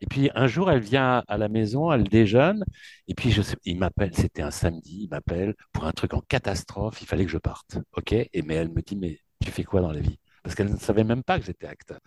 Et 0.00 0.06
puis, 0.06 0.30
un 0.34 0.46
jour, 0.46 0.70
elle 0.70 0.80
vient 0.80 1.22
à 1.26 1.38
la 1.38 1.48
maison, 1.48 1.90
elle 1.92 2.04
déjeune, 2.04 2.64
et 3.08 3.14
puis, 3.14 3.30
je 3.30 3.42
sais, 3.42 3.56
il 3.64 3.78
m'appelle, 3.78 4.14
c'était 4.14 4.42
un 4.42 4.50
samedi, 4.50 5.02
il 5.04 5.08
m'appelle 5.08 5.54
pour 5.72 5.84
un 5.84 5.92
truc 5.92 6.14
en 6.14 6.20
catastrophe, 6.20 7.00
il 7.02 7.06
fallait 7.06 7.24
que 7.24 7.30
je 7.30 7.38
parte. 7.38 7.78
OK? 7.96 8.12
Et 8.12 8.42
mais 8.42 8.54
elle 8.54 8.70
me 8.70 8.82
dit, 8.82 8.96
mais 8.96 9.20
tu 9.40 9.50
fais 9.50 9.64
quoi 9.64 9.80
dans 9.80 9.92
la 9.92 10.00
vie? 10.00 10.18
Parce 10.42 10.54
qu'elle 10.54 10.70
ne 10.70 10.76
savait 10.76 11.04
même 11.04 11.24
pas 11.24 11.38
que 11.38 11.44
j'étais 11.46 11.66
acteur. 11.66 11.98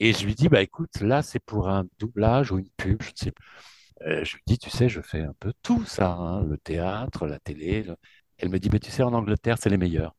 Et 0.00 0.12
je 0.12 0.24
lui 0.26 0.34
dis, 0.34 0.48
bah 0.48 0.62
écoute, 0.62 1.00
là, 1.00 1.22
c'est 1.22 1.40
pour 1.40 1.68
un 1.68 1.84
doublage 1.98 2.52
ou 2.52 2.58
une 2.58 2.70
pub, 2.76 3.02
je 3.02 3.10
ne 3.10 3.16
sais 3.16 3.32
plus. 3.32 3.46
Euh, 4.02 4.24
je 4.24 4.36
lui 4.36 4.42
dis, 4.46 4.58
tu 4.58 4.70
sais, 4.70 4.88
je 4.88 5.00
fais 5.02 5.22
un 5.22 5.34
peu 5.40 5.52
tout 5.62 5.84
ça, 5.84 6.12
hein, 6.14 6.44
le 6.44 6.58
théâtre, 6.58 7.26
la 7.26 7.38
télé. 7.40 7.82
le- 7.84 7.96
Elle 8.38 8.48
me 8.50 8.58
dit, 8.58 8.70
mais 8.72 8.80
tu 8.80 8.90
sais, 8.90 9.02
en 9.02 9.12
Angleterre, 9.14 9.58
c'est 9.60 9.70
les 9.70 9.78
meilleurs. 9.78 10.14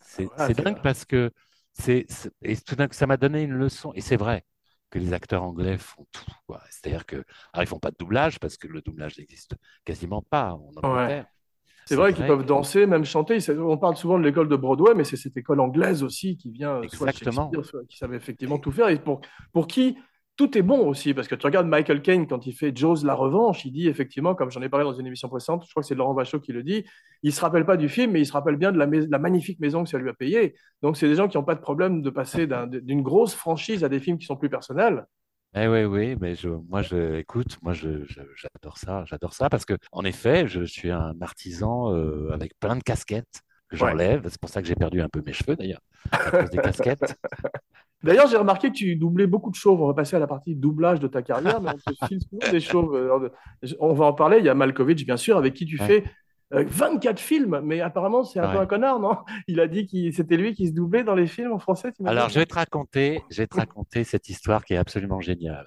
C'est 0.00 0.32
Ah, 0.36 0.50
dingue 0.54 0.78
vrai. 0.78 0.80
parce 0.80 1.04
que 1.04 1.30
c'est, 1.72 2.06
et 2.42 2.56
tout 2.56 2.74
d'un 2.76 2.88
coup, 2.88 2.94
ça 2.94 3.06
m'a 3.06 3.16
donné 3.16 3.42
une 3.42 3.52
leçon. 3.52 3.92
Et 3.94 4.00
c'est 4.00 4.16
vrai 4.16 4.44
que 4.90 4.98
les 4.98 5.12
acteurs 5.12 5.42
anglais 5.42 5.78
font 5.78 6.06
tout. 6.12 6.24
C'est-à-dire 6.70 7.06
que, 7.06 7.16
alors 7.52 7.62
ils 7.64 7.66
font 7.68 7.78
pas 7.78 7.90
de 7.90 7.96
doublage 7.98 8.38
parce 8.40 8.56
que 8.56 8.66
le 8.66 8.82
doublage 8.82 9.18
n'existe 9.18 9.54
quasiment 9.84 10.22
pas 10.22 10.54
en 10.54 10.72
Angleterre. 10.76 11.26
C'est 11.90 11.96
vrai 11.96 12.14
qu'ils 12.14 12.26
peuvent 12.26 12.46
danser, 12.46 12.86
même 12.86 13.04
chanter. 13.04 13.38
On 13.58 13.76
parle 13.78 13.96
souvent 13.96 14.18
de 14.18 14.24
l'école 14.24 14.48
de 14.48 14.56
Broadway, 14.56 14.94
mais 14.94 15.04
c'est 15.04 15.16
cette 15.16 15.36
école 15.36 15.60
anglaise 15.60 16.02
aussi 16.02 16.36
qui 16.36 16.50
vient 16.50 16.76
euh, 16.76 16.88
soit 16.88 17.08
Exactement. 17.10 17.50
Shakespeare, 17.52 17.64
soit 17.64 17.86
qui 17.88 17.96
savait 17.96 18.16
effectivement 18.16 18.58
tout 18.58 18.70
faire. 18.70 18.88
Et 18.88 18.98
pour, 18.98 19.20
pour 19.52 19.66
qui 19.66 19.96
tout 20.36 20.56
est 20.56 20.62
bon 20.62 20.86
aussi, 20.88 21.12
parce 21.12 21.28
que 21.28 21.34
tu 21.34 21.44
regardes 21.44 21.66
Michael 21.66 22.00
Caine 22.00 22.26
quand 22.26 22.46
il 22.46 22.54
fait 22.54 22.74
Jaws 22.74 23.04
la 23.04 23.14
revanche, 23.14 23.64
il 23.66 23.72
dit 23.72 23.88
effectivement, 23.88 24.34
comme 24.34 24.50
j'en 24.50 24.62
ai 24.62 24.70
parlé 24.70 24.84
dans 24.84 24.94
une 24.94 25.06
émission 25.06 25.28
précédente, 25.28 25.64
je 25.66 25.70
crois 25.70 25.82
que 25.82 25.86
c'est 25.88 25.94
Laurent 25.94 26.14
Vachon 26.14 26.38
qui 26.38 26.52
le 26.52 26.62
dit, 26.62 26.84
il 27.22 27.32
se 27.32 27.40
rappelle 27.42 27.66
pas 27.66 27.76
du 27.76 27.90
film, 27.90 28.12
mais 28.12 28.20
il 28.20 28.26
se 28.26 28.32
rappelle 28.32 28.56
bien 28.56 28.72
de 28.72 28.78
la, 28.78 28.86
mais- 28.86 29.06
la 29.06 29.18
magnifique 29.18 29.60
maison 29.60 29.84
que 29.84 29.90
ça 29.90 29.98
lui 29.98 30.08
a 30.08 30.14
payée. 30.14 30.54
Donc 30.82 30.96
c'est 30.96 31.08
des 31.08 31.14
gens 31.16 31.28
qui 31.28 31.36
n'ont 31.36 31.44
pas 31.44 31.56
de 31.56 31.60
problème 31.60 32.00
de 32.00 32.08
passer 32.08 32.46
d'un- 32.46 32.66
d'une 32.66 33.02
grosse 33.02 33.34
franchise 33.34 33.84
à 33.84 33.90
des 33.90 34.00
films 34.00 34.16
qui 34.16 34.24
sont 34.24 34.36
plus 34.36 34.48
personnels. 34.48 35.04
Eh 35.56 35.66
oui, 35.66 35.82
oui, 35.84 36.16
mais 36.20 36.36
je, 36.36 36.48
moi, 36.48 36.80
je, 36.82 37.16
écoute, 37.16 37.58
moi, 37.62 37.72
je, 37.72 38.04
je- 38.06 38.20
j'adore 38.36 38.78
ça, 38.78 39.04
j'adore 39.06 39.32
ça 39.34 39.48
parce 39.50 39.64
que, 39.64 39.74
en 39.90 40.04
effet, 40.04 40.46
je 40.46 40.62
suis 40.62 40.90
un 40.92 41.14
artisan 41.20 41.92
euh, 41.92 42.30
avec 42.32 42.52
plein 42.60 42.76
de 42.76 42.82
casquettes 42.84 43.40
que 43.68 43.74
Ouais. 43.74 43.90
j'enlève. 43.90 44.22
C'est 44.28 44.40
pour 44.40 44.48
ça 44.50 44.62
que 44.62 44.68
j'ai 44.68 44.76
perdu 44.76 45.00
un 45.00 45.08
peu 45.08 45.22
mes 45.26 45.32
cheveux, 45.32 45.56
d'ailleurs, 45.56 45.80
à 46.12 46.30
cause 46.30 46.50
des 46.50 46.58
casquettes. 46.58 47.16
D'ailleurs, 48.02 48.28
j'ai 48.28 48.38
remarqué 48.38 48.68
que 48.68 48.74
tu 48.74 48.96
doublais 48.96 49.26
beaucoup 49.26 49.50
de 49.50 49.56
chauves. 49.56 49.80
On 49.82 49.86
va 49.86 49.94
passer 49.94 50.16
à 50.16 50.18
la 50.20 50.26
partie 50.26 50.54
doublage 50.56 51.00
de 51.00 51.06
ta 51.08 51.20
carrière, 51.22 51.60
mais 51.60 51.70
on 51.70 51.76
te 51.78 52.06
file 52.06 52.20
souvent 52.22 52.50
des 52.50 52.60
chauves. 52.60 52.94
Alors, 52.96 53.20
de- 53.20 53.32
On 53.78 53.92
va 53.92 54.06
en 54.06 54.14
parler. 54.14 54.38
Il 54.38 54.44
y 54.44 54.48
a 54.48 54.54
Malkovich, 54.54 55.04
bien 55.04 55.18
sûr, 55.18 55.36
avec 55.36 55.52
qui 55.54 55.66
tu 55.66 55.78
Ouais. 55.78 55.86
fais 55.86 56.04
euh, 56.04 56.08
24 56.50 57.20
films. 57.20 57.60
Mais 57.64 57.80
apparemment, 57.80 58.24
c'est 58.24 58.40
un 58.40 58.50
peu 58.52 58.58
un 58.58 58.66
connard, 58.66 58.98
non? 59.00 59.16
Il 59.48 59.60
a 59.60 59.68
dit 59.68 59.86
que 59.86 60.10
c'était 60.14 60.36
lui 60.36 60.54
qui 60.54 60.68
se 60.68 60.72
doublait 60.72 61.04
dans 61.04 61.14
les 61.14 61.26
films 61.26 61.52
en 61.52 61.58
français. 61.58 61.92
Alors, 62.04 62.28
je 62.28 62.38
vais 62.38 62.46
te 62.46 62.54
raconter, 62.54 63.22
je 63.30 63.42
vais 63.42 63.46
te 63.46 63.56
raconter 63.56 64.04
cette 64.04 64.28
histoire 64.28 64.64
qui 64.64 64.74
est 64.74 64.78
absolument 64.78 65.20
géniale. 65.20 65.66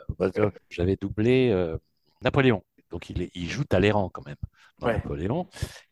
J'avais 0.70 0.98
doublé 1.00 1.50
euh, 1.52 1.78
Napoléon. 2.22 2.64
Donc, 2.92 3.10
il, 3.10 3.22
est- 3.24 3.32
il 3.34 3.50
joue 3.50 3.64
Talleyrand 3.64 4.10
quand 4.10 4.26
même 4.26 4.36
dans 4.80 4.88
Ouais. 4.88 4.94
Napoléon, 4.96 5.48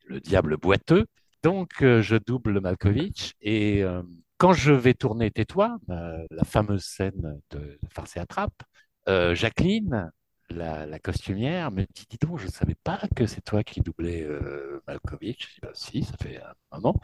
le 0.05 0.19
diable 0.19 0.57
boiteux. 0.57 1.05
Donc, 1.43 1.81
euh, 1.81 2.01
je 2.01 2.15
double 2.17 2.59
Malkovich. 2.61 3.33
Et 3.41 3.83
euh, 3.83 4.03
quand 4.37 4.53
je 4.53 4.71
vais 4.73 4.93
tourner 4.93 5.31
Tais-toi, 5.31 5.77
la 5.87 6.43
fameuse 6.45 6.83
scène 6.83 7.39
de 7.51 7.77
Farce 7.89 8.17
et 8.17 8.19
Attrape, 8.19 8.63
euh, 9.09 9.33
Jacqueline, 9.35 10.11
la, 10.51 10.85
la 10.85 10.99
costumière, 10.99 11.71
me 11.71 11.83
dit 11.83 12.05
Dis 12.09 12.17
donc, 12.21 12.39
je 12.39 12.45
ne 12.47 12.51
savais 12.51 12.75
pas 12.83 12.99
que 13.15 13.25
c'est 13.27 13.41
toi 13.41 13.63
qui 13.63 13.81
doublais 13.81 14.23
euh, 14.23 14.81
Malkovich. 14.87 15.47
Je 15.47 15.53
dis 15.55 15.59
Bah, 15.61 15.71
Si, 15.73 16.03
ça 16.03 16.15
fait 16.21 16.37
un 16.41 16.77
moment. 16.79 16.99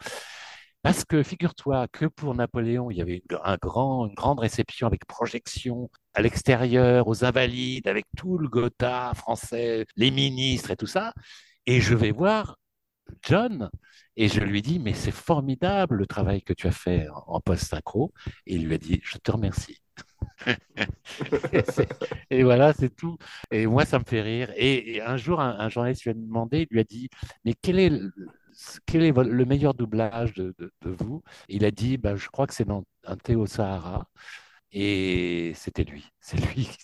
Parce 0.82 1.04
que 1.04 1.22
figure-toi 1.22 1.88
que 1.88 2.06
pour 2.06 2.34
Napoléon, 2.34 2.90
il 2.90 2.98
y 2.98 3.02
avait 3.02 3.22
une, 3.30 3.38
un 3.44 3.56
grand, 3.56 4.06
une 4.06 4.14
grande 4.14 4.40
réception 4.40 4.86
avec 4.86 5.04
projection 5.06 5.90
à 6.14 6.22
l'extérieur, 6.22 7.08
aux 7.08 7.24
Invalides, 7.24 7.88
avec 7.88 8.06
tout 8.16 8.38
le 8.38 8.48
Gotha 8.48 9.12
français, 9.14 9.86
les 9.96 10.10
ministres 10.10 10.70
et 10.70 10.76
tout 10.76 10.86
ça. 10.86 11.12
Et 11.66 11.80
je 11.80 11.94
vais 11.94 12.12
voir 12.12 12.56
John 13.22 13.70
et 14.16 14.28
je 14.28 14.40
lui 14.40 14.62
dis, 14.62 14.78
mais 14.78 14.94
c'est 14.94 15.12
formidable 15.12 15.96
le 15.96 16.06
travail 16.06 16.42
que 16.42 16.52
tu 16.52 16.66
as 16.68 16.72
fait 16.72 17.08
en, 17.10 17.24
en 17.26 17.40
post-synchro. 17.40 18.12
Et 18.46 18.56
il 18.56 18.66
lui 18.66 18.74
a 18.74 18.78
dit, 18.78 19.00
je 19.04 19.18
te 19.18 19.30
remercie. 19.30 19.80
et, 22.30 22.42
voilà, 22.42 22.72
c'est 22.72 22.94
tout. 22.94 23.16
Et 23.50 23.66
moi, 23.66 23.84
ça 23.84 23.98
me 23.98 24.04
fait 24.04 24.22
rire. 24.22 24.52
Et, 24.56 24.96
et 24.96 25.02
un 25.02 25.16
jour, 25.16 25.40
un, 25.40 25.58
un 25.58 25.68
journaliste 25.68 26.04
lui 26.04 26.10
a 26.10 26.14
demandé, 26.14 26.66
il 26.70 26.74
lui 26.74 26.80
a 26.80 26.84
dit, 26.84 27.08
mais 27.44 27.54
quel 27.60 27.78
est 27.78 27.90
le, 27.90 28.12
quel 28.86 29.02
est 29.04 29.10
vo- 29.10 29.22
le 29.22 29.44
meilleur 29.44 29.74
doublage 29.74 30.32
de, 30.34 30.54
de- 30.58 30.72
de 30.82 30.90
vous? 30.90 31.22
Il 31.48 31.64
a 31.64 31.70
dit, 31.70 31.96
bah, 31.98 32.16
je 32.16 32.28
crois 32.28 32.46
que 32.46 32.54
c'est 32.54 32.64
dans 32.66 32.84
un 33.04 33.16
Théo 33.16 33.46
Sahara. 33.46 34.06
Et 34.72 35.52
c'était 35.56 35.84
lui. 35.84 36.06
C'est 36.20 36.38
lui 36.38 36.66
qui 36.66 36.78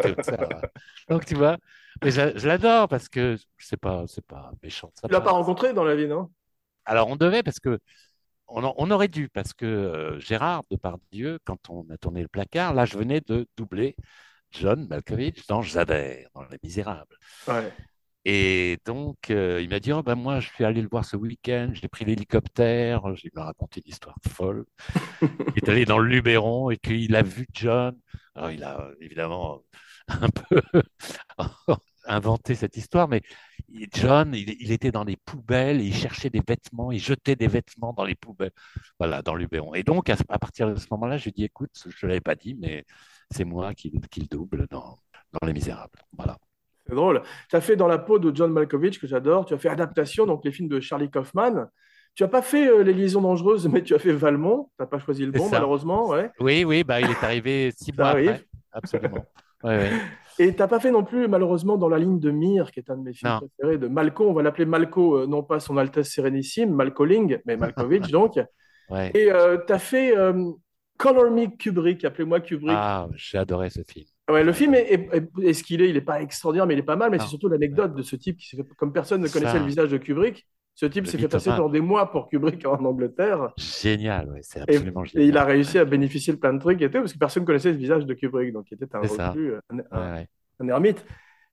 Théo 0.00 0.16
Sahara. 0.22 0.64
Donc, 1.08 1.24
tu 1.26 1.34
vois, 1.34 1.58
mais 2.02 2.10
je, 2.10 2.36
je 2.38 2.46
l'adore 2.48 2.88
parce 2.88 3.08
que 3.08 3.36
c'est 3.58 3.76
pas, 3.78 4.04
c'est 4.08 4.26
pas 4.26 4.52
méchant 4.62 4.92
Tu 5.06 5.12
l'as 5.12 5.20
pas 5.20 5.30
rencontré 5.32 5.72
dans 5.74 5.84
la 5.84 5.94
vie, 5.94 6.06
non? 6.08 6.30
Alors, 6.84 7.08
on 7.08 7.16
devait, 7.16 7.42
parce 7.42 7.60
que 7.60 7.78
on, 8.48 8.64
en- 8.64 8.74
on 8.78 8.90
aurait 8.90 9.08
dû, 9.08 9.28
parce 9.28 9.52
que 9.52 9.64
euh, 9.66 10.18
Gérard 10.20 10.62
Depardieu, 10.70 11.38
quand 11.44 11.70
on 11.70 11.88
a 11.90 11.96
tourné 11.98 12.22
le 12.22 12.28
placard, 12.28 12.74
là, 12.74 12.84
je 12.84 12.96
venais 12.98 13.20
de 13.20 13.46
doubler 13.56 13.96
John 14.50 14.86
Malkovich 14.88 15.46
dans 15.48 15.62
Javert, 15.62 16.28
dans 16.34 16.42
Les 16.44 16.58
Misérables. 16.62 17.16
Ouais. 17.48 17.72
Et 18.24 18.78
donc, 18.86 19.30
euh, 19.30 19.60
il 19.62 19.68
m'a 19.68 19.80
dit, 19.80 19.92
oh, 19.92 20.02
ben, 20.02 20.14
moi, 20.14 20.38
je 20.40 20.48
suis 20.48 20.64
allé 20.64 20.80
le 20.80 20.88
voir 20.88 21.04
ce 21.04 21.16
week-end, 21.16 21.70
j'ai 21.74 21.88
pris 21.88 22.04
l'hélicoptère, 22.04 23.02
il 23.24 23.30
m'a 23.34 23.44
raconté 23.46 23.82
une 23.84 23.90
histoire 23.90 24.16
folle. 24.28 24.64
Il 25.56 25.64
est 25.64 25.68
allé 25.68 25.84
dans 25.84 25.98
le 25.98 26.08
Luberon 26.08 26.70
et 26.70 26.76
qu'il 26.78 27.16
a 27.16 27.22
vu 27.22 27.46
John. 27.52 27.98
Alors, 28.34 28.50
il 28.52 28.62
a 28.64 28.90
évidemment 29.00 29.62
un 30.08 30.28
peu 30.28 30.62
inventé 32.04 32.54
cette 32.54 32.76
histoire, 32.76 33.08
mais 33.08 33.22
il- 33.51 33.51
John, 33.94 34.34
il, 34.34 34.56
il 34.60 34.72
était 34.72 34.90
dans 34.90 35.04
les 35.04 35.16
poubelles, 35.16 35.80
et 35.80 35.84
il 35.84 35.94
cherchait 35.94 36.30
des 36.30 36.42
vêtements, 36.46 36.92
il 36.92 36.98
jetait 37.00 37.36
des 37.36 37.48
vêtements 37.48 37.92
dans 37.92 38.04
les 38.04 38.14
poubelles, 38.14 38.52
voilà, 38.98 39.22
dans 39.22 39.34
le 39.34 39.40
Luberon. 39.40 39.74
Et 39.74 39.82
donc, 39.82 40.10
à, 40.10 40.16
à 40.28 40.38
partir 40.38 40.68
de 40.68 40.74
ce 40.74 40.86
moment-là, 40.90 41.16
je 41.16 41.24
lui 41.24 41.32
dit, 41.32 41.44
écoute, 41.44 41.70
je 41.88 42.06
ne 42.06 42.08
l'avais 42.08 42.20
pas 42.20 42.34
dit, 42.34 42.54
mais 42.60 42.84
c'est 43.30 43.44
moi 43.44 43.74
qui, 43.74 43.92
qui 44.10 44.20
le 44.20 44.26
double 44.26 44.66
dans, 44.70 44.98
dans 45.32 45.46
Les 45.46 45.52
Misérables. 45.52 45.98
Voilà. 46.16 46.36
C'est 46.86 46.94
drôle. 46.94 47.22
Tu 47.48 47.56
as 47.56 47.60
fait 47.60 47.76
dans 47.76 47.86
la 47.86 47.98
peau 47.98 48.18
de 48.18 48.34
John 48.34 48.52
Malkovich, 48.52 49.00
que 49.00 49.06
j'adore. 49.06 49.46
Tu 49.46 49.54
as 49.54 49.58
fait 49.58 49.68
adaptation, 49.68 50.26
donc 50.26 50.44
les 50.44 50.52
films 50.52 50.68
de 50.68 50.80
Charlie 50.80 51.10
Kaufman. 51.10 51.66
Tu 52.14 52.24
as 52.24 52.28
pas 52.28 52.42
fait 52.42 52.68
euh, 52.68 52.82
Les 52.82 52.92
Liaisons 52.92 53.22
Dangereuses, 53.22 53.68
mais 53.68 53.82
tu 53.82 53.94
as 53.94 53.98
fait 53.98 54.12
Valmont. 54.12 54.68
Tu 54.76 54.82
n'as 54.82 54.86
pas 54.86 54.98
choisi 54.98 55.24
le 55.24 55.32
bon, 55.32 55.48
malheureusement. 55.48 56.08
Ouais. 56.08 56.30
Oui, 56.40 56.64
oui, 56.64 56.84
bah, 56.84 57.00
il 57.00 57.08
est 57.08 57.24
arrivé 57.24 57.72
six 57.74 57.92
mois 57.96 58.08
arrive. 58.08 58.30
après. 58.30 58.46
Absolument. 58.72 59.24
Ouais, 59.64 59.76
ouais. 59.78 59.90
Et 60.38 60.54
t'as 60.56 60.66
pas 60.66 60.80
fait 60.80 60.90
non 60.90 61.04
plus, 61.04 61.28
malheureusement, 61.28 61.76
dans 61.76 61.88
la 61.90 61.98
ligne 61.98 62.18
de 62.18 62.30
Mire, 62.30 62.70
qui 62.70 62.80
est 62.80 62.90
un 62.90 62.96
de 62.96 63.02
mes 63.02 63.12
films 63.12 63.32
Non. 63.32 63.40
préférés, 63.58 63.76
de 63.78 63.86
Malco. 63.86 64.26
On 64.28 64.32
va 64.32 64.42
l'appeler 64.42 64.64
Malco, 64.64 65.18
euh, 65.18 65.26
non 65.26 65.42
pas 65.42 65.60
son 65.60 65.76
Altesse 65.76 66.10
Sérénissime, 66.10 66.74
Malcoling, 66.74 67.38
mais 67.44 67.56
Malkovich 67.58 68.10
donc. 68.10 68.40
Ouais. 68.88 69.10
Et 69.14 69.30
euh, 69.30 69.58
t'as 69.66 69.78
fait 69.78 70.16
euh, 70.16 70.50
Color 70.96 71.30
Me 71.30 71.46
Kubrick, 71.56 72.04
appelez-moi 72.04 72.40
Kubrick. 72.40 72.74
Ah, 72.74 73.08
j'ai 73.14 73.36
adoré 73.38 73.68
ce 73.70 73.80
film. 73.86 74.06
Ouais, 74.30 74.42
le 74.42 74.52
film 74.54 74.74
est, 74.74 74.90
est- 74.92 75.08
est- 75.14 75.44
est 75.48 75.52
ce 75.52 75.62
qu'il 75.64 75.82
est, 75.82 75.90
il 75.90 75.96
est 75.96 76.00
pas 76.00 76.22
extraordinaire, 76.22 76.66
mais 76.66 76.74
il 76.74 76.80
est 76.80 76.82
pas 76.84 76.96
mal. 76.96 77.10
Mais 77.10 77.18
c'est 77.18 77.26
surtout 77.26 77.48
l'anecdote 77.48 77.94
de 77.94 78.02
ce 78.02 78.16
type 78.16 78.38
qui 78.38 78.48
s'est 78.48 78.56
fait, 78.56 78.66
comme 78.78 78.92
personne 78.92 79.20
ne 79.20 79.28
connaissait 79.28 79.52
Ça. 79.52 79.58
le 79.58 79.66
visage 79.66 79.90
de 79.90 79.98
Kubrick, 79.98 80.46
ce 80.74 80.86
type 80.86 81.06
s'est 81.06 81.18
fait 81.18 81.28
passer 81.28 81.50
pendant 81.50 81.68
des 81.68 81.80
mois 81.80 82.10
pour 82.10 82.28
Kubrick 82.28 82.64
en 82.66 82.84
Angleterre. 82.84 83.52
Génial, 83.56 84.30
ouais, 84.30 84.40
c'est 84.42 84.60
Et, 84.60 84.62
absolument 84.62 85.04
et 85.04 85.08
génial. 85.08 85.28
il 85.28 85.36
a 85.36 85.44
réussi 85.44 85.78
à 85.78 85.84
bénéficier 85.84 86.32
de 86.32 86.38
plein 86.38 86.52
de 86.54 86.58
trucs 86.58 86.80
et 86.82 86.90
tout, 86.90 86.98
parce 86.98 87.12
que 87.12 87.18
personne 87.18 87.42
ne 87.42 87.46
connaissait 87.46 87.72
le 87.72 87.78
visage 87.78 88.06
de 88.06 88.14
Kubrick, 88.14 88.52
donc 88.52 88.70
il 88.70 88.74
était 88.74 88.94
un 88.96 89.00
reclus, 89.00 89.54
un, 89.70 89.78
un- 89.78 89.82
Ouais, 89.92 90.12
ouais. 90.20 90.28
un 90.60 90.68
ermite. 90.68 91.04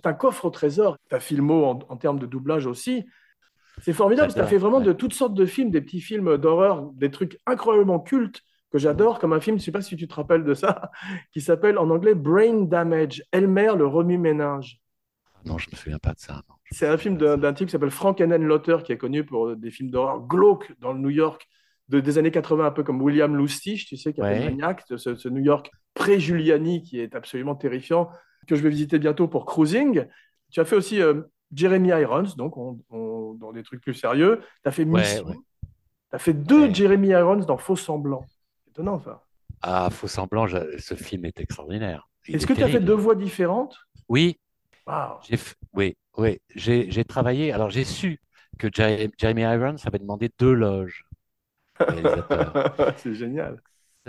C'est 0.02 0.08
un 0.10 0.14
coffre 0.14 0.46
au 0.46 0.50
trésor. 0.50 0.98
Tu 1.12 1.20
filmo 1.20 1.66
en, 1.66 1.80
en 1.90 1.98
termes 1.98 2.20
de 2.20 2.26
doublage 2.26 2.66
aussi. 2.66 3.06
C'est 3.82 3.94
formidable, 3.94 4.28
parce 4.28 4.36
que 4.36 4.40
tu 4.40 4.46
as 4.46 4.48
fait 4.48 4.58
vraiment 4.58 4.82
de 4.82 4.94
toutes 4.94 5.14
sortes 5.14 5.34
de 5.34 5.46
films, 5.46 5.72
des 5.72 5.82
petits 5.82 6.02
films 6.02 6.38
d'horreur, 6.38 6.92
des 6.94 7.12
trucs 7.12 7.38
incroyablement 7.46 8.00
cultes 8.00 8.42
que 8.72 8.78
j'adore, 8.78 9.20
comme 9.20 9.34
un 9.34 9.40
film, 9.40 9.58
je 9.58 9.62
ne 9.62 9.66
sais 9.66 9.72
pas 9.72 9.82
si 9.82 9.96
tu 9.96 10.08
te 10.08 10.14
rappelles 10.14 10.44
de 10.44 10.54
ça, 10.54 10.92
qui 11.34 11.42
s'appelle 11.42 11.78
en 11.78 11.90
anglais 11.90 12.14
Brain 12.16 12.62
Damage, 12.64 13.24
Elmer 13.32 13.72
le 13.78 13.86
remue-ménage. 13.88 14.80
Non, 15.46 15.58
je 15.58 15.70
me 15.72 15.76
souviens 15.76 16.00
pas 16.00 16.14
de 16.14 16.20
ça. 16.20 16.42
non. 16.50 16.56
C'est 16.72 16.88
un 16.88 16.98
film 16.98 17.18
d'un 17.18 17.54
type 17.54 17.68
qui 17.68 17.72
s'appelle 17.72 17.90
Frank 17.92 18.20
Lotter, 18.20 18.78
qui 18.84 18.92
est 18.92 18.98
connu 18.98 19.24
pour 19.24 19.56
des 19.56 19.72
films 19.72 19.90
d'horreur 19.90 20.22
glauques 20.22 20.72
dans 20.80 20.94
le 20.94 21.00
New 21.00 21.10
York 21.10 21.48
de, 21.90 22.00
des 22.00 22.18
années 22.20 22.30
80, 22.32 22.66
un 22.68 22.72
peu 22.72 22.84
comme 22.84 23.02
William 23.02 23.36
Lustig, 23.36 23.86
tu 23.88 23.98
sais, 23.98 24.14
qui 24.14 24.22
a 24.22 24.26
fait 24.26 24.40
Ouais. 24.40 24.46
Maniac, 24.52 24.84
de 24.90 24.98
ce, 24.98 25.16
ce 25.16 25.28
New 25.30 25.42
York 25.42 25.72
pré-Giuliani 25.96 26.84
qui 26.84 27.00
est 27.00 27.16
absolument 27.16 27.56
terrifiant, 27.56 28.10
que 28.48 28.56
je 28.56 28.62
vais 28.62 28.70
visiter 28.70 29.00
bientôt 29.00 29.28
pour 29.28 29.46
Cruising. 29.46 30.06
Tu 30.52 30.60
as 30.60 30.66
fait 30.66 30.76
aussi 30.76 31.02
euh, 31.02 31.22
Jeremy 31.54 31.90
Irons, 31.90 32.26
donc 32.38 32.58
on- 32.58 32.80
on- 32.92 33.34
dans 33.34 33.52
des 33.52 33.64
trucs 33.64 33.82
plus 33.82 33.94
sérieux. 33.96 34.42
Tu 34.64 34.70
as 34.70 34.72
fait 34.72 34.84
Ouais, 34.86 35.02
Mission. 35.02 35.26
ouais. 35.28 35.36
Tu 35.64 36.16
as 36.16 36.20
fait 36.20 36.34
deux. 36.34 36.72
Jeremy 36.74 37.10
Irons 37.10 37.38
dans 37.38 37.58
Faux 37.58 37.76
Semblant. 37.76 38.24
C'est 38.64 38.72
étonnant, 38.72 39.00
ça. 39.00 39.24
Ah, 39.62 39.90
faux 39.92 40.08
semblant, 40.08 40.48
je- 40.48 40.78
ce 40.78 40.94
film 40.96 41.26
est 41.26 41.40
extraordinaire. 41.40 42.08
Est-ce 42.28 42.46
est 42.46 42.48
que 42.48 42.54
tu 42.54 42.64
as 42.64 42.68
fait 42.70 42.80
deux 42.80 42.94
voix 42.94 43.16
différentes? 43.16 43.76
Oui, 44.08 44.40
f- 44.88 45.54
oui, 45.74 45.98
oui, 46.20 46.40
j'ai 46.56 46.92
j'ai 46.92 47.04
travaillé. 47.06 47.52
Alors 47.52 47.70
j'ai 47.70 47.84
su 47.86 48.20
que 48.58 48.68
Jer- 48.68 49.10
Jeremy 49.18 49.42
Irons 49.44 49.76
avait 49.86 50.00
demandé 50.00 50.30
deux 50.40 50.54
loges. 50.54 51.04
C'est 52.98 53.14
génial. 53.16 53.62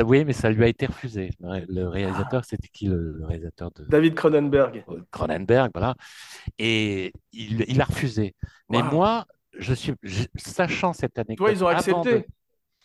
Oui, 0.03 0.25
mais 0.25 0.33
ça 0.33 0.51
lui 0.51 0.65
a 0.65 0.69
été 0.69 0.87
refusé. 0.87 1.31
Le 1.41 1.49
ré- 1.49 1.65
Le 1.69 1.89
réalisateur, 1.89 2.45
c'était 2.45 2.69
qui 2.69 2.87
le, 2.87 3.13
le 3.13 3.27
réalisateur 3.27 3.71
de 3.73 3.85
David 3.85 4.15
Cronenberg. 4.15 4.85
Cronenberg, 5.11 5.71
voilà. 5.75 5.95
Et 6.59 7.13
il, 7.33 7.65
il 7.69 7.81
a 7.81 7.85
refusé. 7.85 8.35
Mais 8.71 8.83
Wow. 8.83 8.91
moi, 8.91 9.27
je 9.59 9.75
suis, 9.75 9.95
je- 10.03 10.25
sachant 10.37 10.93
cette 10.93 11.19
anecdote. 11.19 11.39
Toi, 11.39 11.53
ils 11.53 11.63
ont 11.65 11.69
accepté. 11.69 12.13
de- 12.21 12.25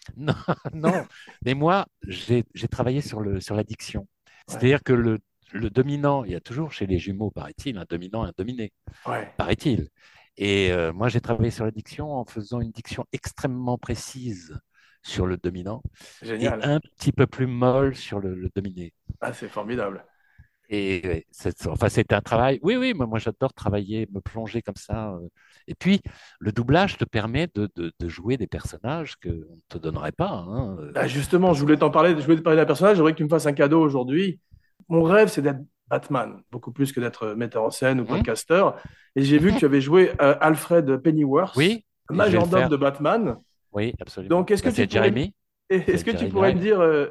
Non, 0.18 0.36
non. 0.74 1.06
Mais 1.46 1.54
moi, 1.54 1.86
j'ai 2.08 2.44
j'ai 2.54 2.68
travaillé 2.68 3.02
sur 3.02 3.22
le 3.22 3.40
sur 3.40 3.56
l'addiction. 3.56 4.08
C'est-à-dire 4.48 4.84
que 4.84 4.94
le, 4.94 5.20
le 5.54 5.70
dominant, 5.70 6.24
il 6.24 6.32
y 6.32 6.36
a 6.36 6.42
toujours 6.42 6.72
chez 6.72 6.86
les 6.88 7.00
jumeaux, 7.00 7.32
paraît-il, 7.32 7.78
un 7.78 7.86
dominant 7.90 8.26
et 8.26 8.30
un 8.30 8.34
dominé, 8.38 8.72
Ouais. 9.06 9.34
paraît-il. 9.38 9.90
Et 10.38 10.72
euh, 10.72 10.94
moi, 10.94 11.10
j'ai 11.10 11.22
travaillé 11.22 11.52
sur 11.52 11.66
l'addiction 11.66 12.14
en 12.14 12.26
faisant 12.26 12.62
une 12.62 12.72
diction 12.72 13.06
extrêmement 13.14 13.78
précise 13.78 14.60
sur 15.04 15.28
le 15.28 15.38
dominant 15.38 15.84
et 16.40 16.52
Génial. 16.52 16.62
un 16.62 16.80
petit 16.80 17.12
peu 17.14 17.28
plus 17.28 17.48
molle 17.48 17.96
sur 17.96 18.20
le, 18.20 18.36
le 18.36 18.50
dominé. 18.56 18.94
Ah, 19.20 19.34
c'est 19.34 19.50
formidable. 19.50 20.06
Et 20.70 21.28
c'est- 21.32 21.68
enfin, 21.68 21.90
c'était 21.90 22.16
un 22.16 22.22
travail. 22.22 22.60
Oui, 22.64 22.76
oui, 22.76 22.94
moi, 22.96 23.06
moi 23.06 23.20
j'adore 23.20 23.54
travailler, 23.54 24.08
me 24.12 24.20
plonger 24.20 24.62
comme 24.64 24.76
ça. 24.76 25.12
euh. 25.14 25.28
Et 25.68 25.76
puis, 25.76 26.02
le 26.40 26.52
doublage 26.52 26.98
te 26.98 27.06
permet 27.06 27.48
de, 27.54 27.70
de- 27.76 27.94
de 28.00 28.08
jouer 28.10 28.38
des 28.38 28.48
personnages 28.48 29.16
qu'on 29.18 29.30
ne 29.30 29.60
te 29.70 29.78
donnerait 29.78 30.12
pas. 30.12 30.32
hein. 30.48 30.78
Bah, 30.94 31.08
justement, 31.08 31.54
je 31.54 31.62
voulais 31.62 31.78
t'en 31.78 31.90
parler, 31.92 32.12
je 32.18 32.24
voulais 32.24 32.38
te 32.38 32.42
parler 32.42 32.58
d'un 32.58 32.66
personnage, 32.66 32.96
j'aimerais 32.98 33.12
que 33.14 33.18
tu 33.18 33.24
me 33.24 33.30
fasses 33.30 33.46
un 33.48 33.54
cadeau 33.54 33.82
aujourd'hui. 33.82 34.40
Mon 34.90 35.04
rêve, 35.04 35.30
c'est 35.30 35.42
d'être 35.42 35.62
Batman, 35.88 36.42
beaucoup 36.52 36.72
plus 36.72 36.92
que 36.92 37.00
d'être 37.00 37.34
metteur 37.34 37.64
en 37.64 37.70
scène 37.70 38.00
ou 38.00 38.04
Mhm. 38.04 38.10
podcasteur. 38.10 38.82
Et 39.16 39.24
j'ai 39.24 39.38
vu 39.38 39.54
que 39.54 39.60
tu 39.60 39.66
avais 39.66 39.82
joué 39.82 40.12
euh, 40.22 40.36
Alfred 40.42 40.98
Pennyworth, 40.98 41.56
Oui, 41.56 41.86
majordome 42.10 42.70
de 42.70 42.76
Batman. 42.76 43.38
oui, 43.72 43.94
absolument. 44.00 44.38
Donc, 44.38 44.52
est-ce 44.52 44.64
que 44.64 44.70
tu 44.70 44.76
c'est 44.76 44.88
pourrais- 44.88 45.10
Est-ce 45.70 46.04
que 46.06 46.12
tu 46.12 46.28
pourrais 46.30 46.54
me 46.56 46.60
dire, 46.60 46.80
euh, 46.80 47.08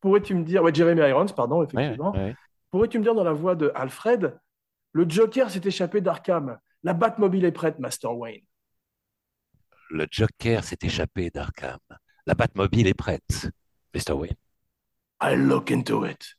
pourrais-tu 0.00 0.34
me 0.34 0.44
dire, 0.44 0.62
ouais, 0.62 0.74
Jeremy 0.74 1.00
Irons, 1.08 1.26
pardon, 1.26 1.62
effectivement, 1.62 2.12
pourrais-tu 2.70 2.98
me 2.98 3.02
dire 3.04 3.14
dans 3.14 3.24
la 3.24 3.32
voix 3.32 3.54
de 3.54 3.70
Alfred, 3.74 4.38
le 4.92 5.08
Joker 5.08 5.50
s'est 5.50 5.60
échappé 5.64 6.00
d'Arkham, 6.00 6.58
la 6.82 6.92
Batmobile 6.94 7.44
est 7.44 7.52
prête, 7.52 7.78
Master 7.78 8.14
Wayne. 8.16 8.42
Le 9.90 10.06
Joker 10.10 10.64
s'est 10.64 10.78
échappé 10.82 11.30
d'Arkham. 11.30 11.78
La 12.26 12.34
Batmobile 12.34 12.88
est 12.88 12.94
prête, 12.94 13.50
Mr. 13.94 14.12
Wayne. 14.14 14.34
I 15.22 15.36
look 15.36 15.70
into 15.70 16.04
it. 16.04 16.36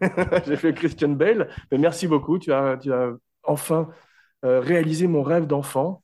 J'ai 0.46 0.56
fait 0.56 0.74
Christian 0.74 1.10
Bale, 1.10 1.48
mais 1.70 1.78
merci 1.78 2.06
beaucoup. 2.06 2.38
Tu 2.38 2.52
as, 2.52 2.76
tu 2.76 2.92
as 2.92 3.12
enfin 3.42 3.88
euh, 4.44 4.60
réalisé 4.60 5.06
mon 5.06 5.22
rêve 5.22 5.46
d'enfant. 5.46 6.02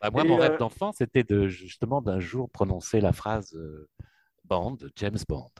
Bah, 0.00 0.10
moi, 0.10 0.24
Et, 0.24 0.28
mon 0.28 0.38
euh, 0.38 0.42
rêve 0.42 0.58
d'enfant, 0.58 0.92
c'était 0.92 1.24
de 1.24 1.48
justement 1.48 2.00
d'un 2.00 2.20
jour 2.20 2.50
prononcer 2.50 3.00
la 3.00 3.12
phrase 3.12 3.54
euh, 3.54 3.88
Bond, 4.44 4.78
James 4.96 5.18
Bond. 5.28 5.50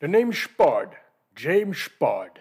The 0.00 0.04
name 0.04 0.32
Spard, 0.32 0.90
James 1.34 1.74
Spard. 1.74 2.32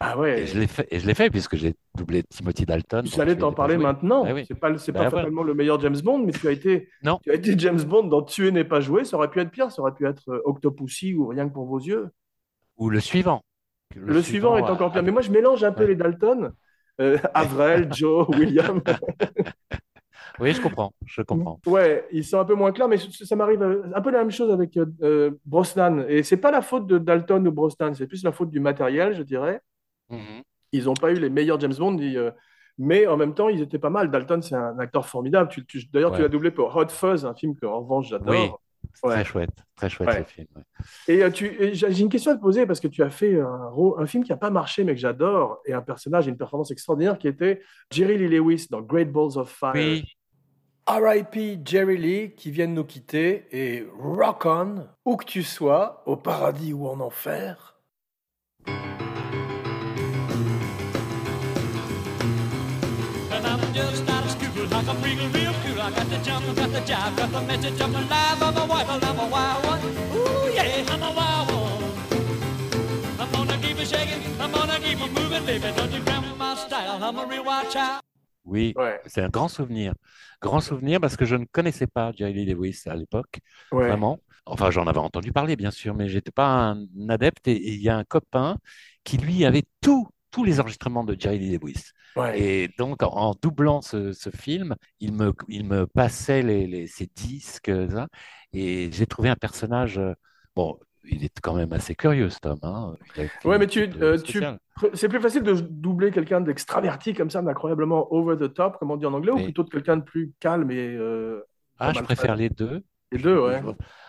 Ah 0.00 0.18
ouais, 0.18 0.42
Et 0.42 0.46
je 0.46 0.58
l'ai 0.58 0.66
fait, 0.66 0.86
et 0.90 0.98
je 0.98 1.06
l'ai 1.06 1.14
fait 1.14 1.30
puisque 1.30 1.56
j'ai 1.56 1.74
doublé 1.96 2.22
Timothy 2.24 2.66
Dalton. 2.66 3.04
j'allais 3.06 3.36
t'en 3.36 3.52
parler 3.52 3.74
joué. 3.76 3.82
maintenant. 3.84 4.24
Ah 4.26 4.34
oui. 4.34 4.44
C'est 4.46 4.54
pas, 4.58 4.76
c'est 4.76 4.92
Bah 4.92 5.04
pas 5.04 5.08
voilà. 5.08 5.22
fatalement 5.22 5.42
le 5.44 5.54
meilleur 5.54 5.80
James 5.80 5.96
Bond, 6.02 6.18
mais 6.26 6.32
tu 6.32 6.46
as 6.48 6.52
été, 6.52 6.88
Non. 7.02 7.20
tu 7.22 7.30
as 7.30 7.34
été 7.34 7.56
James 7.58 7.80
Bond 7.82 8.04
dans 8.08 8.22
Tuer 8.22 8.50
n'est 8.50 8.64
pas 8.64 8.80
joué. 8.80 9.04
Ça 9.04 9.16
aurait 9.16 9.30
pu 9.30 9.40
être 9.40 9.50
pire, 9.50 9.70
ça 9.70 9.80
aurait 9.82 9.94
pu 9.94 10.06
être 10.06 10.28
euh, 10.30 10.40
Octopussy 10.44 11.14
ou 11.14 11.28
Rien 11.28 11.48
que 11.48 11.54
pour 11.54 11.66
vos 11.66 11.78
yeux. 11.78 12.08
Ou 12.76 12.90
le 12.90 13.00
suivant. 13.00 13.42
Le, 13.96 14.20
suivant, 14.20 14.56
est 14.58 14.62
euh, 14.62 14.64
encore 14.64 14.90
pire. 14.90 14.98
avec- 14.98 15.04
Mais 15.06 15.12
moi, 15.12 15.22
je 15.22 15.30
mélange 15.30 15.62
un 15.62 15.72
peu 15.72 15.82
Ouais. 15.84 15.90
les 15.90 15.96
Dalton. 15.96 16.52
Euh, 17.00 17.16
Avril, 17.32 17.88
Joe, 17.92 18.28
William. 18.30 18.82
Oui, 20.40 20.52
je 20.52 20.60
comprends, 20.60 20.92
je 21.06 21.22
comprends. 21.22 21.60
Ouais, 21.64 22.04
ils 22.10 22.24
sont 22.24 22.40
un 22.40 22.44
peu 22.44 22.54
moins 22.54 22.72
clairs, 22.72 22.88
mais 22.88 22.96
ça, 22.98 23.36
m'arrive 23.36 23.62
euh, 23.62 23.82
un 23.94 24.00
peu 24.00 24.10
la 24.10 24.18
même 24.18 24.32
chose 24.32 24.50
avec 24.50 24.76
euh, 24.76 24.86
euh, 25.02 25.30
Brosnan. 25.46 26.04
Et 26.08 26.24
c'est 26.24 26.38
pas 26.38 26.50
la 26.50 26.60
faute 26.60 26.88
de 26.88 26.98
Dalton 26.98 27.46
ou 27.46 27.52
Brosnan, 27.52 27.94
c'est 27.94 28.08
plus 28.08 28.24
la 28.24 28.32
faute 28.32 28.50
du 28.50 28.58
matériel, 28.58 29.14
je 29.14 29.22
dirais. 29.22 29.60
Mhm. 30.14 30.42
Ils 30.72 30.84
n'ont 30.84 30.94
pas 30.94 31.12
eu 31.12 31.14
les 31.20 31.30
meilleurs 31.30 31.60
James 31.60 31.74
Bond, 31.78 31.96
ils, 31.98 32.16
euh, 32.18 32.30
mais 32.78 33.06
en 33.06 33.16
même 33.16 33.34
temps, 33.34 33.48
ils 33.48 33.62
étaient 33.62 33.78
pas 33.78 33.90
mal. 33.90 34.10
Dalton, 34.10 34.42
c'est 34.42 34.56
un 34.56 34.78
acteur 34.78 35.06
formidable. 35.06 35.48
Tu, 35.48 35.64
tu- 35.64 35.86
D'ailleurs, 35.92 36.10
tu 36.10 36.16
Ouais. 36.16 36.22
l'as 36.22 36.28
doublé 36.28 36.50
pour 36.50 36.74
Hot 36.74 36.88
Fuzz, 36.88 37.24
un 37.24 37.34
film 37.34 37.54
que, 37.54 37.66
en 37.66 37.80
revanche, 37.80 38.08
j'adore. 38.08 38.30
Oui. 38.34 38.50
Ouais. 39.02 39.14
Très 39.14 39.24
chouette, 39.24 39.50
très 39.76 39.88
chouette 39.88 40.08
Ouais. 40.08 40.24
ce 40.26 40.32
film. 40.32 40.46
ouais. 40.56 40.62
Et 41.08 41.22
euh, 41.24 41.30
tu, 41.30 41.46
et 41.46 41.74
j'ai 41.74 42.00
une 42.00 42.08
question 42.08 42.32
à 42.32 42.36
te 42.36 42.40
poser 42.40 42.66
parce 42.66 42.80
que 42.80 42.88
tu 42.88 43.02
as 43.02 43.10
fait 43.10 43.40
un, 43.40 44.06
film 44.06 44.22
qui 44.24 44.30
n'a 44.30 44.36
pas 44.36 44.50
marché 44.50 44.84
mais 44.84 44.94
que 44.94 45.00
j'adore 45.00 45.60
et 45.64 45.72
un 45.72 45.80
personnage 45.80 46.26
et 46.28 46.30
une 46.30 46.36
performance 46.36 46.70
extraordinaire 46.70 47.18
qui 47.18 47.26
était 47.26 47.62
Jerry 47.90 48.18
Lee 48.18 48.28
Lewis 48.28 48.66
dans 48.70 48.82
Great 48.82 49.10
Balls 49.10 49.36
of 49.38 49.48
Fire. 49.50 49.72
Oui, 49.74 50.04
R.I.P. 50.86 51.60
Jerry 51.64 51.96
Lee 51.96 52.34
qui 52.36 52.50
vient 52.50 52.68
de 52.68 52.72
nous 52.72 52.84
quitter 52.84 53.46
et 53.52 53.86
rock 53.98 54.44
on, 54.44 54.86
où 55.06 55.16
que 55.16 55.24
tu 55.24 55.42
sois, 55.42 56.02
au 56.06 56.16
paradis 56.16 56.74
ou 56.74 56.86
en 56.86 57.00
enfer. 57.00 57.80
Just 63.74 64.08
out 64.08 64.24
of 64.24 64.30
school, 64.30 64.66
like 64.66 64.86
a 64.86 64.94
freak, 64.94 65.18
real 65.34 65.52
cool. 65.64 65.80
I 65.82 65.90
got 65.90 66.08
the 66.08 66.18
jump, 66.18 66.46
got 66.56 66.70
the 66.72 66.80
jive, 66.80 67.16
got 67.16 67.30
the 67.32 67.40
message, 67.42 67.80
I'm 67.80 67.94
alive, 67.94 68.42
I'm 68.42 68.56
a 68.56 68.66
wife, 68.66 68.88
I'm 68.90 69.18
a 69.18 69.26
wild 69.26 69.66
one. 69.66 69.80
Ooh, 70.14 70.52
yeah, 70.54 70.84
I'm 70.92 71.02
a 71.02 71.12
wild 71.12 71.48
one. 71.52 71.84
I'm 73.20 73.30
gonna 73.32 73.58
keep 73.58 73.78
it 73.78 73.88
shaking, 73.88 74.22
I'm 74.40 74.52
gonna 74.52 74.78
keep 74.78 75.00
it 75.00 75.12
moving, 75.12 75.44
baby. 75.46 75.72
Don't 75.76 75.92
you 75.92 76.00
grab 76.04 76.24
my 76.38 76.54
style, 76.54 77.02
I'm 77.02 77.18
a 77.18 77.26
real 77.26 77.44
wild 77.44 77.70
child. 77.70 78.00
oui, 78.44 78.72
Ouais, 78.76 79.00
c'est 79.06 79.22
un 79.22 79.28
grand 79.30 79.48
souvenir. 79.48 79.94
Grand 80.40 80.60
souvenir 80.60 81.00
parce 81.00 81.16
que 81.16 81.24
je 81.24 81.36
ne 81.36 81.44
connaissais 81.50 81.86
pas 81.86 82.12
Jerry 82.14 82.34
Lee 82.34 82.44
Lewis 82.54 82.82
à 82.86 82.94
l'époque, 82.94 83.40
ouais. 83.72 83.88
vraiment. 83.88 84.20
Enfin, 84.46 84.70
j'en 84.70 84.86
avais 84.86 84.98
entendu 84.98 85.32
parler, 85.32 85.56
bien 85.56 85.70
sûr, 85.70 85.94
mais 85.94 86.08
j'étais 86.08 86.30
pas 86.30 86.46
un 86.48 86.86
adepte. 87.08 87.48
Et 87.48 87.52
et 87.52 87.72
il 87.74 87.80
y 87.80 87.88
a 87.88 87.96
un 87.96 88.04
copain 88.04 88.58
qui, 89.02 89.16
lui, 89.16 89.46
avait 89.46 89.62
tout, 89.80 90.06
tous 90.30 90.44
les 90.44 90.60
enregistrements 90.60 91.04
de 91.04 91.16
Jerry 91.18 91.38
Lee 91.38 91.58
Lewis. 91.58 91.92
Ouais. 92.16 92.40
Et 92.40 92.68
donc, 92.78 93.02
en, 93.02 93.08
en 93.08 93.34
doublant 93.40 93.80
ce, 93.82 94.12
ce 94.12 94.30
film, 94.30 94.74
il 95.00 95.12
me, 95.12 95.32
il 95.48 95.64
me 95.66 95.86
passait 95.86 96.42
les, 96.42 96.66
les- 96.66 96.86
ses 96.86 97.06
disques, 97.14 97.70
ça, 97.90 98.08
et 98.52 98.90
j'ai 98.92 99.06
trouvé 99.06 99.28
un 99.28 99.36
personnage. 99.36 99.98
euh, 99.98 100.14
Bon, 100.56 100.78
il 101.04 101.24
est 101.24 101.40
quand 101.40 101.54
même 101.54 101.72
assez 101.72 101.94
curieux, 101.94 102.30
cet 102.30 102.46
homme. 102.46 102.58
Hein. 102.62 102.94
Ouais, 103.44 103.58
mais 103.58 103.66
tu- 103.66 103.90
euh, 104.00 104.18
tu-. 104.20 104.42
C'est 104.94 105.08
plus 105.08 105.20
facile 105.20 105.42
de 105.42 105.54
doubler 105.54 106.10
quelqu'un 106.10 106.40
d'extraverti 106.40 107.14
comme 107.14 107.30
ça, 107.30 107.42
d'incroyablement 107.42 108.12
over 108.12 108.36
the 108.36 108.52
top, 108.52 108.78
comme 108.78 108.90
on 108.90 108.96
dit 108.96 109.06
en 109.06 109.12
anglais, 109.14 109.32
ou 109.32 109.38
plutôt 109.40 109.62
de 109.62 109.70
quelqu'un 109.70 109.96
de 109.96 110.02
plus 110.02 110.32
calme 110.40 110.70
et, 110.70 110.76
euh, 110.96 111.40
Ah, 111.78 111.92
je 111.92 112.00
préfère 112.02 112.36
les 112.36 112.48
deux. 112.50 112.82
Les 113.14 113.18
deux, 113.22 113.38
ouais. 113.40 113.62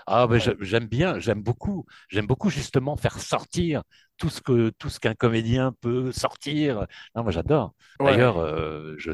Ah, 0.08 0.28
ben, 0.28 0.40
j'ai- 0.40 0.56
j'aime 0.62 0.86
bien, 0.88 1.20
j'aime 1.20 1.42
beaucoup, 1.42 1.86
j'aime 2.10 2.28
beaucoup 2.28 2.50
justement 2.50 2.96
faire 2.98 3.20
sortir 3.20 3.84
tout 4.18 4.30
ce 4.30 4.42
que 4.42 4.70
tout 4.78 4.90
ce 4.90 5.00
qu'un 5.00 5.16
comédien 5.16 5.74
peut 5.82 6.12
sortir. 6.12 6.86
Non, 7.16 7.24
moi 7.24 7.32
j'adore. 7.32 7.74
Ouais. 8.00 8.12
D'ailleurs, 8.12 8.38
euh, 8.38 8.96
je 8.98 9.14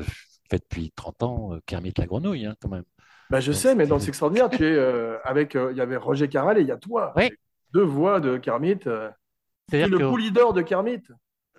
fais 0.49 0.57
depuis 0.59 0.91
30 0.95 1.23
ans 1.23 1.53
euh, 1.53 1.59
Kermit 1.65 1.93
la 1.97 2.05
grenouille, 2.07 2.45
hein, 2.45 2.55
quand 2.61 2.69
même. 2.69 2.83
Bah, 3.29 3.39
je 3.39 3.51
Donc, 3.51 3.61
sais, 3.61 3.75
mais 3.75 3.87
dans 3.87 3.99
C'est 3.99 4.09
extraordinaire, 4.09 4.49
tu 4.49 4.65
es 4.65 4.71
euh, 4.75 5.17
avec. 5.23 5.55
euh, 5.55 5.71
Il 5.71 5.77
y 5.77 5.81
avait 5.81 5.95
Roger 5.97 6.27
Carrel 6.27 6.57
et 6.57 6.61
il 6.61 6.67
y 6.67 6.71
a 6.71 6.77
toi. 6.77 7.13
Oui. 7.15 7.31
Deux 7.73 7.83
voix 7.83 8.19
de 8.19 8.37
Kermit. 8.37 8.79
euh, 8.87 9.09
C'est-à-dire 9.69 9.89
le 9.89 9.99
que 9.99 10.17
leader 10.17 10.53
de 10.53 10.61
Kermit. 10.61 11.03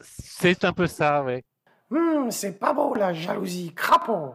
c'est 0.02 0.64
un 0.66 0.72
peu 0.74 0.86
ça, 0.86 1.22
ouais. 1.24 1.44
Hum, 1.92 2.30
c'est 2.32 2.58
pas 2.58 2.72
beau 2.72 2.92
la 2.94 3.12
jalousie, 3.12 3.72
crapaud. 3.74 4.34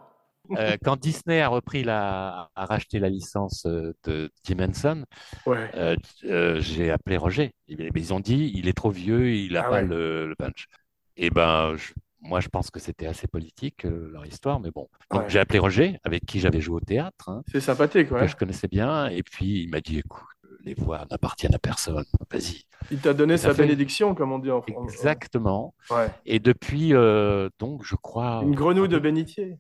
Euh, 0.58 0.78
quand 0.84 0.98
Disney 1.00 1.42
a 1.42 1.48
repris 1.50 1.84
la, 1.84 2.50
a 2.56 2.66
racheté 2.66 3.00
la 3.00 3.10
licence 3.10 3.66
euh, 3.66 3.94
de 4.06 4.30
Tim 4.44 4.60
Henson, 4.60 5.04
Ouais. 5.46 5.70
euh, 5.76 5.96
euh, 6.26 6.60
j'ai 6.62 6.92
appelé 6.92 7.18
Roger. 7.18 7.52
Ils, 7.68 7.90
ils 7.96 8.14
ont 8.14 8.20
dit, 8.20 8.52
il 8.56 8.68
est 8.68 8.74
trop 8.78 8.92
vieux, 8.92 9.34
il 9.34 9.54
n'a 9.54 9.62
Ah 9.66 9.70
pas 9.70 9.76
ouais. 9.82 9.86
le, 9.86 10.28
le 10.28 10.36
punch. 10.36 10.68
Et 11.18 11.30
ben, 11.30 11.76
je- 11.76 11.94
moi, 12.22 12.40
je 12.40 12.48
pense 12.50 12.72
que 12.72 12.80
c'était 12.80 13.06
assez 13.08 13.28
politique 13.28 13.84
leur 13.84 14.26
histoire, 14.26 14.60
mais 14.60 14.72
bon. 14.72 14.88
Donc 15.12 15.22
Ouais. 15.24 15.30
j'ai 15.30 15.40
appelé 15.40 15.60
Roger, 15.60 16.00
avec 16.04 16.26
qui 16.26 16.40
j'avais 16.40 16.62
joué 16.62 16.76
au 16.78 16.80
théâtre, 16.80 17.30
hein, 17.30 17.44
C'est 17.52 17.62
sympathique, 17.62 18.12
ouais. 18.12 18.22
que 18.22 18.28
je 18.28 18.36
connaissais 18.36 18.68
bien, 18.68 19.08
et 19.08 19.22
puis 19.24 19.64
il 19.64 19.70
m'a 19.70 19.82
dit, 19.82 20.00
écoute, 20.00 20.24
les 20.64 20.74
voix 20.74 21.06
n'appartiennent 21.12 21.54
à 21.56 21.60
personne. 21.60 22.04
Vas-y. 22.32 22.64
Il 22.92 23.00
t'a 23.00 23.14
donné 23.14 23.38
sa 23.38 23.54
fait- 23.54 23.62
bénédiction, 23.64 24.16
comme 24.16 24.32
on 24.32 24.40
dit 24.40 24.52
en 24.52 24.62
France. 24.62 24.92
Exactement. 24.92 25.74
Et 26.26 26.40
depuis, 26.40 26.90
donc, 27.60 27.84
je 27.84 27.96
crois. 27.96 28.42
Une 28.44 28.56
grenouille 28.56 28.90
de 28.90 29.00
bénitier. 29.00 29.58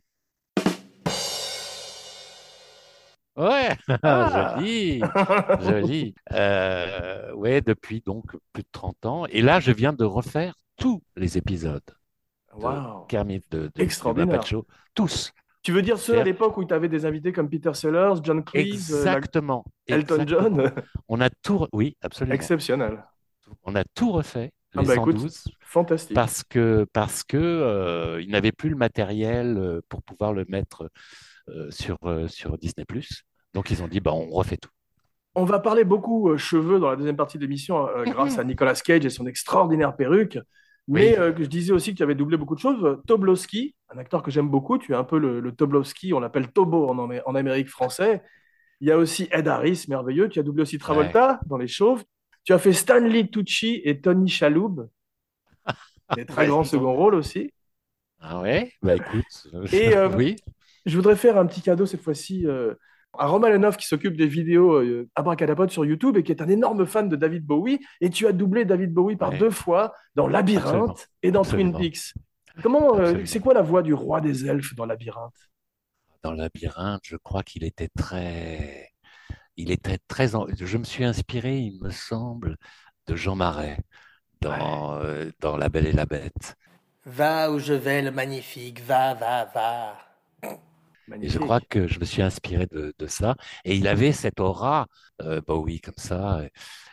Ouais, 3.38 3.70
Ah. 4.03 4.56
joli, 4.58 5.01
joli. 5.62 6.15
Euh, 6.32 7.34
ouais, 7.34 7.62
depuis 7.62 8.01
donc 8.01 8.36
plus 8.51 8.63
de 8.63 8.67
30 8.72 9.06
ans. 9.06 9.25
Et 9.27 9.41
là, 9.41 9.60
je 9.60 9.72
viens 9.72 9.94
de 9.94 10.03
refaire 10.03 10.56
tous 10.75 11.01
les 11.15 11.38
épisodes 11.38 11.84
de. 12.60 13.06
Kermit 13.08 13.41
de, 13.51 13.70
de, 13.75 13.82
Extraordinaire. 13.82 14.44
Show. 14.46 14.65
Tous. 14.96 15.32
Tu 15.62 15.72
veux 15.72 15.82
dire 15.82 16.00
ceux 16.00 16.20
à 16.20 16.24
l'époque 16.24 16.58
où 16.58 16.65
tu 16.65 16.74
avais 16.74 16.88
des 16.89 17.06
invités 17.06 17.32
comme 17.32 17.50
Peter 17.50 17.74
Sellers, 17.74 18.15
John 18.24 18.44
Cleese, 18.44 18.91
euh, 18.94 19.03
la- 19.06 19.17
Exactement. 19.17 19.65
Elton 19.86 20.22
exactement. 20.22 20.58
John 20.65 20.72
On 21.08 21.22
a 21.22 21.29
tout, 21.29 21.67
oui, 21.74 21.96
absolument. 22.01 22.34
Exceptionnel. 22.36 23.03
On 23.63 23.75
a 23.75 23.84
tout 23.84 24.12
refait, 24.12 24.51
Ah 24.75 24.82
les 24.82 24.88
bah 24.88 24.96
écoute, 24.96 25.17
112, 25.17 25.44
Fantastique. 25.62 26.15
parce 26.15 26.44
que 26.44 26.86
parce 26.94 27.24
que 27.24 27.38
euh, 27.38 28.22
ils 28.22 28.29
n'avaient 28.29 28.51
plus 28.51 28.70
le 28.70 28.75
matériel 28.75 29.82
pour 29.89 30.01
pouvoir 30.03 30.34
le 30.34 30.46
mettre 30.48 30.89
euh, 31.50 31.70
sur 31.72 31.98
euh, 32.03 32.27
sur 32.27 32.58
Disney+. 32.58 32.86
Donc 33.54 33.72
ils 33.72 33.84
ont 33.84 33.89
dit, 33.89 34.00
bah 34.00 34.13
on 34.13 34.30
refait 34.30 34.56
tout. 34.58 34.70
On 35.36 35.46
va 35.46 35.60
parler 35.60 35.84
beaucoup 35.84 36.30
euh, 36.30 36.38
cheveux 36.38 36.80
dans 36.80 36.89
la 36.89 36.96
deuxième 36.96 37.16
partie 37.16 37.38
de 37.38 37.44
l'émission 37.44 37.88
euh, 37.88 38.06
grâce 38.06 38.39
à 38.39 38.44
Nicolas 38.44 38.74
Cage 38.74 39.06
et 39.06 39.10
son 39.10 39.27
extraordinaire 39.27 39.96
perruque. 39.96 40.39
Mais 40.88 41.18
Oui. 41.18 41.20
euh, 41.20 41.34
je 41.38 41.44
disais 41.46 41.74
aussi 41.74 41.92
que 41.92 41.98
tu 41.98 42.04
avais 42.04 42.16
doublé 42.16 42.38
beaucoup 42.38 42.56
de 42.56 42.60
choses. 42.60 42.98
Toblowski, 43.08 43.75
un 43.94 43.98
acteur 44.00 44.24
que 44.24 44.32
j'aime 44.32 44.50
beaucoup, 44.50 44.77
tu 44.77 44.94
es 44.94 44.96
un 44.96 45.04
peu 45.04 45.20
le, 45.20 45.39
le 45.39 45.51
Toblowski, 45.51 46.13
on 46.13 46.20
l'appelle 46.20 46.51
Tobo 46.51 46.89
en, 46.89 46.98
Amé- 46.98 47.22
en 47.25 47.36
Amérique 47.36 47.70
français. 47.70 48.24
Il 48.82 48.88
y 48.88 48.92
a 48.92 48.98
aussi 48.98 49.27
Ed 49.32 49.48
Harris, 49.48 49.86
merveilleux. 49.89 50.30
Tu 50.30 50.39
as 50.39 50.44
doublé 50.44 50.63
aussi 50.63 50.80
Travolta 50.80 51.39
dans 51.48 51.58
Les 51.58 51.68
Chauves. 51.70 52.04
Tu 52.46 52.54
as 52.54 52.60
fait 52.60 52.74
Stanley 52.74 53.27
Tucci 53.30 53.82
et 53.86 54.01
Tony 54.01 54.30
Chaloub, 54.30 54.89
des 56.12 56.25
très 56.25 56.46
Ouais, 56.46 56.48
grands 56.48 56.63
dis 56.63 56.70
donc. 56.70 56.88
second 56.88 56.94
rôles 56.96 57.16
aussi. 57.16 57.51
Ah 58.20 58.42
ouais, 58.42 58.74
bah 58.84 58.96
écoute, 58.96 59.48
Et, 59.72 59.94
euh, 59.96 60.10
oui. 60.16 60.36
Je 60.86 60.96
voudrais 60.96 61.16
faire 61.16 61.38
un 61.38 61.46
petit 61.46 61.62
cadeau 61.62 61.86
cette 61.86 62.01
fois-ci 62.01 62.48
euh, 62.48 62.74
à 63.17 63.27
Romain 63.27 63.49
Lenoff 63.49 63.77
qui 63.77 63.87
s'occupe 63.87 64.15
des 64.17 64.27
vidéos 64.27 64.75
euh, 64.81 65.09
abracadapod 65.15 65.69
sur 65.71 65.85
YouTube 65.85 66.17
et 66.17 66.23
qui 66.23 66.31
est 66.31 66.41
un 66.41 66.47
énorme 66.49 66.85
fan 66.85 67.09
de 67.09 67.15
David 67.15 67.45
Bowie. 67.45 67.79
Et 68.01 68.09
tu 68.09 68.27
as 68.27 68.31
doublé 68.33 68.65
David 68.65 68.93
Bowie 68.93 69.15
par 69.15 69.29
Ouais. 69.31 69.37
deux 69.39 69.49
fois 69.49 69.93
dans 70.15 70.27
Labyrinthe 70.27 70.65
Absolument. 70.91 70.96
et 71.24 71.31
dans 71.31 71.41
Absolument. 71.41 71.72
Twin 71.72 71.91
Peaks. 71.91 72.13
Comment, 72.63 72.96
euh, 73.00 73.25
c'est 73.25 73.39
quoi 73.39 73.53
la 73.53 73.61
voix 73.61 73.83
du 73.83 73.93
roi 73.93 74.20
des 74.22 74.48
elfes 74.48 74.75
dans 74.75 74.85
Labyrinthe? 74.85 75.33
Dans 76.24 76.31
labyrinthe, 76.33 77.01
je 77.03 77.15
crois 77.15 77.43
qu'il 77.43 77.63
était 77.63 77.89
très, 77.96 78.89
il 79.57 79.70
était 79.72 80.00
très, 80.07 80.33
en- 80.35 80.48
je 80.59 80.77
me 80.77 80.83
suis 80.83 81.03
inspiré, 81.03 81.57
il 81.59 81.79
me 81.81 81.91
semble, 81.91 82.57
de 83.05 83.15
Jean 83.15 83.35
Marais 83.35 83.77
dans, 84.41 84.96
euh, 84.96 85.29
dans 85.39 85.55
La 85.57 85.70
Belle 85.70 85.87
et 85.87 85.91
la 85.91 86.05
Bête. 86.05 86.55
Va 87.05 87.51
où 87.51 87.59
je 87.59 87.74
vais, 87.74 88.01
le 88.01 88.11
magnifique, 88.11 88.81
va, 88.81 89.13
va, 89.13 89.46
va. 89.53 89.98
Et 91.22 91.29
je 91.29 91.39
crois 91.39 91.61
que 91.61 91.87
je 91.87 92.00
me 92.00 92.05
suis 92.05 92.22
inspiré 92.22 92.65
de, 92.67 92.93
de 92.98 93.07
ça. 93.07 93.35
Et 93.63 93.75
il 93.75 93.87
avait 93.87 94.11
cette 94.11 94.39
aura, 94.39 94.87
euh, 95.22 95.41
Bowie, 95.41 95.79
comme 95.81 95.93
ça. 95.98 96.41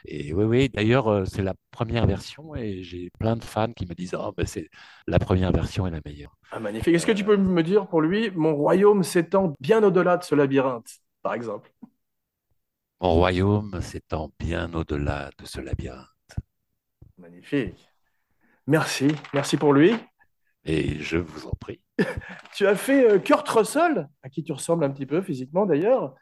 Et, 0.05 0.29
et 0.29 0.33
oui, 0.35 0.44
oui, 0.44 0.68
d'ailleurs, 0.68 1.09
euh, 1.09 1.24
c'est 1.24 1.42
la 1.42 1.55
première 1.70 2.07
version 2.07 2.55
et 2.55 2.83
j'ai 2.83 3.11
plein 3.18 3.37
de 3.37 3.44
fans 3.44 3.72
qui 3.72 3.87
me 3.87 3.94
disent, 3.94 4.14
oh, 4.18 4.33
ben 4.37 4.46
c'est 4.46 4.68
la 5.07 5.18
première 5.18 5.53
version 5.53 5.87
est 5.87 5.90
la 5.90 6.00
meilleure. 6.05 6.37
Ah, 6.50 6.61
magnifique. 6.61 6.94
Est-ce 6.94 7.07
que 7.07 7.12
tu 7.12 7.24
peux 7.24 7.37
me 7.37 7.62
dire 7.62 7.88
pour 7.88 8.00
lui, 8.00 8.31
mon 8.31 8.55
royaume 8.55 9.03
s'étend 9.03 9.53
bien 9.61 9.83
au-delà 9.83 10.16
de 10.16 10.24
ce 10.24 10.35
labyrinthe, 10.35 10.90
par 11.22 11.35
exemple? 11.35 11.72
Mon 13.00 13.14
royaume 13.14 13.81
s'étend 13.81 14.33
bien 14.38 14.72
au-delà 14.74 15.31
de 15.38 15.46
ce 15.46 15.61
labyrinthe. 15.61 16.09
Magnifique. 17.18 17.88
Merci, 18.66 19.09
merci 19.33 19.57
pour 19.57 19.72
lui. 19.72 19.94
Et 20.66 20.98
je 21.00 21.16
vous 21.18 21.46
en 21.46 21.53
prie. 21.61 21.81
Tu 22.55 22.66
as 22.66 22.74
fait 22.77 23.11
euh, 23.11 23.18
Kurt 23.18 23.48
Russell, 23.48 24.09
à 24.22 24.29
qui 24.29 24.42
tu 24.42 24.53
ressembles 24.53 24.85
un 24.85 24.90
petit 24.90 25.07
peu 25.07 25.20
physiquement 25.22 25.66
d'ailleurs. 25.66 26.14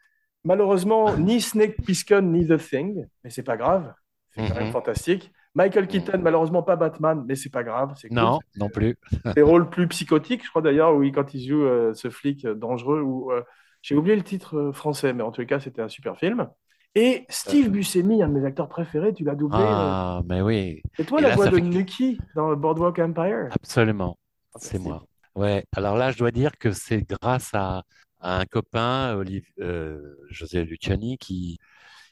Malheureusement, 0.45 1.17
ni 1.17 1.41
Snake 1.41 1.77
Plissken 1.83 2.33
ni 2.33 2.47
The 2.47 2.59
Thing, 2.59 3.07
mais 3.23 3.31
c'est 3.31 3.45
pas 3.45 3.57
grave. 3.57 3.93
C'est 4.35 4.49
quand 4.49 4.55
même 4.57 4.67
Mhm. 4.67 4.73
fantastique. 4.73 5.31
Michael 5.55 5.87
Keaton, 5.87 6.19
malheureusement 6.23 6.63
pas 6.63 6.77
Batman, 6.77 7.23
mais 7.29 7.37
c'est 7.37 7.51
pas 7.51 7.63
grave. 7.63 7.95
Cool. 8.01 8.11
Non, 8.17 8.39
non 8.57 8.69
plus. 8.71 8.97
Des 9.37 9.43
rôles 9.43 9.69
plus 9.69 9.87
psychotiques, 9.89 10.43
je 10.45 10.49
crois 10.51 10.63
d'ailleurs, 10.63 10.95
oui, 10.95 11.13
quand 11.13 11.35
il 11.35 11.47
joue 11.47 11.63
euh, 11.63 11.93
ce 11.95 12.09
flic 12.11 12.45
euh, 12.47 12.55
dangereux. 12.55 13.01
Ou 13.03 13.31
euh, 13.31 13.43
j'ai 13.83 13.95
oublié 13.95 14.17
le 14.17 14.23
titre 14.23 14.73
français, 14.73 15.13
mais 15.13 15.23
en 15.23 15.31
tout 15.31 15.45
cas, 15.45 15.61
c'était 15.61 15.83
un 15.83 15.89
super 15.89 16.17
film. 16.17 16.49
Et 16.95 17.25
Steve 17.29 17.69
Buscemi, 17.71 18.23
un 18.23 18.29
de 18.29 18.35
mes 18.39 18.45
acteurs 18.47 18.69
préférés, 18.69 19.13
tu 19.15 19.25
l'as 19.25 19.35
doublé. 19.35 19.59
Ah, 19.63 20.23
mais 20.27 20.41
oui, 20.41 20.83
C'est 20.97 21.05
toi 21.05 21.21
et 21.21 21.23
la 21.23 21.29
là, 21.31 21.35
voix 21.37 21.47
de 21.47 21.57
fait 21.57 21.63
Nucky 21.63 22.19
dans 22.35 22.55
Boardwalk 22.57 22.99
Empire? 22.99 23.49
absolument. 23.51 24.17
C'est 24.59 24.79
moi. 24.79 25.05
Ouais. 25.35 25.65
Alors 25.77 25.97
là, 25.97 26.13
je 26.13 26.19
dois 26.19 26.31
dire 26.31 26.53
que 26.59 26.73
c'est 26.73 27.03
grâce 27.03 27.51
à, 27.55 27.85
à 28.21 28.39
un 28.41 28.45
copain, 28.47 29.19
euh, 29.61 30.17
José 30.31 30.65
Luciani, 30.65 31.17
qui, 31.19 31.59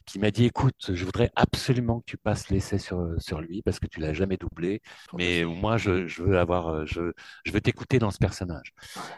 qui 0.05 0.19
m'a 0.19 0.31
dit, 0.31 0.45
écoute, 0.45 0.91
je 0.93 1.05
voudrais 1.05 1.31
absolument 1.35 1.99
que 2.01 2.05
tu 2.07 2.17
passes 2.17 2.49
l'essai 2.49 2.79
sur, 2.79 3.15
sur 3.19 3.41
lui 3.41 3.61
parce 3.63 3.79
que 3.79 3.87
tu 3.87 3.99
l'as 3.99 4.13
jamais 4.13 4.37
doublé. 4.37 4.81
Mais 5.17 5.45
moi, 5.45 5.77
je, 5.77 6.07
je 6.07 6.23
veux 6.23 6.39
avoir, 6.39 6.69
euh, 6.69 6.85
je, 6.85 7.13
je 7.45 7.51
veux 7.51 7.61
t'écouter 7.61 7.99
dans 7.99 8.11
ce 8.11 8.17
personnage. 8.19 8.73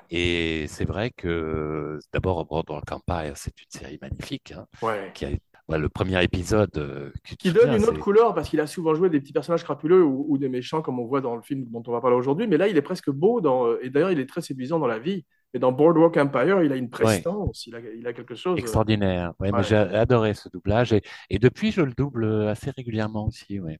Et 0.09 0.65
c'est 0.69 0.85
vrai 0.85 1.11
que 1.11 1.99
d'abord, 2.13 2.45
Boardwalk 2.45 2.91
Empire, 2.91 3.37
c'est 3.37 3.59
une 3.61 3.79
série 3.79 3.99
magnifique, 4.01 4.51
hein, 4.53 4.67
Ouais. 4.81 5.11
qui 5.13 5.25
a, 5.25 5.29
ouais, 5.73 5.79
le 5.79 5.89
premier 5.89 6.23
épisode 6.23 6.69
euh, 6.77 7.11
Qui 7.23 7.35
te 7.37 7.49
donne 7.49 7.75
une 7.75 7.83
autre 7.85 7.99
couleur 7.99 8.33
parce 8.33 8.49
qu'il 8.49 8.59
a 8.61 8.67
souvent 8.67 8.93
joué 8.95 9.09
des 9.09 9.19
petits 9.19 9.33
personnages 9.33 9.63
crapuleux 9.63 10.03
ou, 10.03 10.25
ou 10.29 10.37
des 10.37 10.49
méchants 10.49 10.81
comme 10.81 10.99
on 10.99 11.05
voit 11.05 11.21
dans 11.21 11.35
le 11.35 11.41
film 11.41 11.65
dont 11.69 11.83
on 11.87 11.91
va 11.91 12.01
parler 12.01 12.15
aujourd'hui. 12.15 12.47
Mais 12.47 12.57
là, 12.57 12.67
il 12.67 12.77
est 12.77 12.81
presque 12.81 13.09
beau 13.09 13.41
dans, 13.41 13.67
euh, 13.67 13.79
et 13.83 13.89
d'ailleurs, 13.89 14.11
il 14.11 14.19
est 14.19 14.25
très 14.29 14.41
séduisant 14.41 14.79
dans 14.79 14.87
la 14.87 14.99
vie. 14.99 15.25
Et 15.55 15.59
dans 15.59 15.71
Boardwalk 15.71 16.17
Empire, 16.17 16.63
il 16.63 16.71
a 16.71 16.75
une 16.75 16.89
prestance, 16.89 17.67
il, 17.67 17.75
a, 17.75 17.79
il 17.79 18.07
a 18.07 18.13
quelque 18.13 18.33
chose. 18.33 18.53
euh, 18.57 18.59
Extraordinaire. 18.59 19.33
Ouais, 19.39 19.51
Ouais. 19.51 19.61
j'ai 19.63 19.75
adoré 19.75 20.33
ce 20.33 20.49
doublage 20.49 20.93
et, 20.93 21.03
et 21.29 21.37
depuis, 21.37 21.71
je 21.71 21.81
le 21.81 21.91
double 21.95 22.25
assez 22.47 22.71
régulièrement 22.71 23.27
aussi. 23.27 23.59
Ouais. 23.59 23.77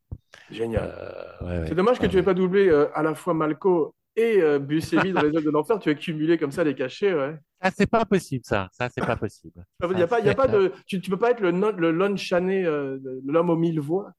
Génial. 0.52 0.84
Euh, 0.84 1.46
ouais, 1.46 1.60
ouais. 1.62 1.66
C'est 1.68 1.74
dommage 1.76 1.98
que 1.98 2.04
Ouais, 2.04 2.10
tu 2.10 2.16
n'aies 2.16 2.22
ouais. 2.22 2.26
pas 2.26 2.34
doublé 2.36 2.70
euh, 2.70 2.88
à 2.94 3.02
la 3.02 3.16
fois 3.16 3.34
Malco 3.34 3.96
et 4.16 4.42
euh, 4.42 4.60
Buscemi 4.60 5.12
dans 5.14 5.22
Les 5.22 5.30
œuvres 5.30 5.42
de 5.42 5.50
l'enfer. 5.50 5.80
Tu 5.80 5.90
as 5.90 5.96
cumulé 5.96 6.38
comme 6.38 6.52
ça 6.52 6.64
les 6.64 6.76
cachets. 6.76 7.14
Ouais. 7.14 7.38
Ça, 7.62 7.72
c'est 7.76 7.90
pas 7.90 8.06
possible, 8.06 8.44
ça. 8.46 8.68
Ça, 8.72 8.90
c'est 8.90 9.06
pas 9.06 9.16
possible. 9.16 9.66
Il 9.90 9.98
y 10.00 10.04
a 10.04 10.08
pas, 10.08 10.20
il 10.20 10.26
y 10.26 10.30
a 10.30 10.36
pas 10.36 10.48
de, 10.48 10.74
tu, 10.86 11.02
tu 11.02 11.10
peux 11.10 11.18
pas 11.18 11.32
être 11.32 11.40
le, 11.40 11.52
non- 11.52 11.76
le 11.76 11.92
Lon 11.92 12.16
Chaney, 12.18 12.66
euh, 12.66 13.00
l'homme 13.26 13.50
aux 13.50 13.56
mille 13.56 13.80
voix? 13.80 14.12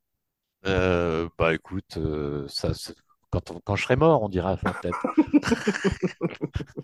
Euh, 0.66 1.28
bah, 1.38 1.54
écoute, 1.54 1.98
euh, 1.98 2.46
ça, 2.48 2.72
quand, 3.30 3.50
on- 3.50 3.60
quand 3.60 3.76
je 3.76 3.84
serai 3.84 3.96
mort, 3.96 4.22
on 4.22 4.28
dira 4.28 4.56
ça 4.56 4.72
peut-être. 4.72 4.98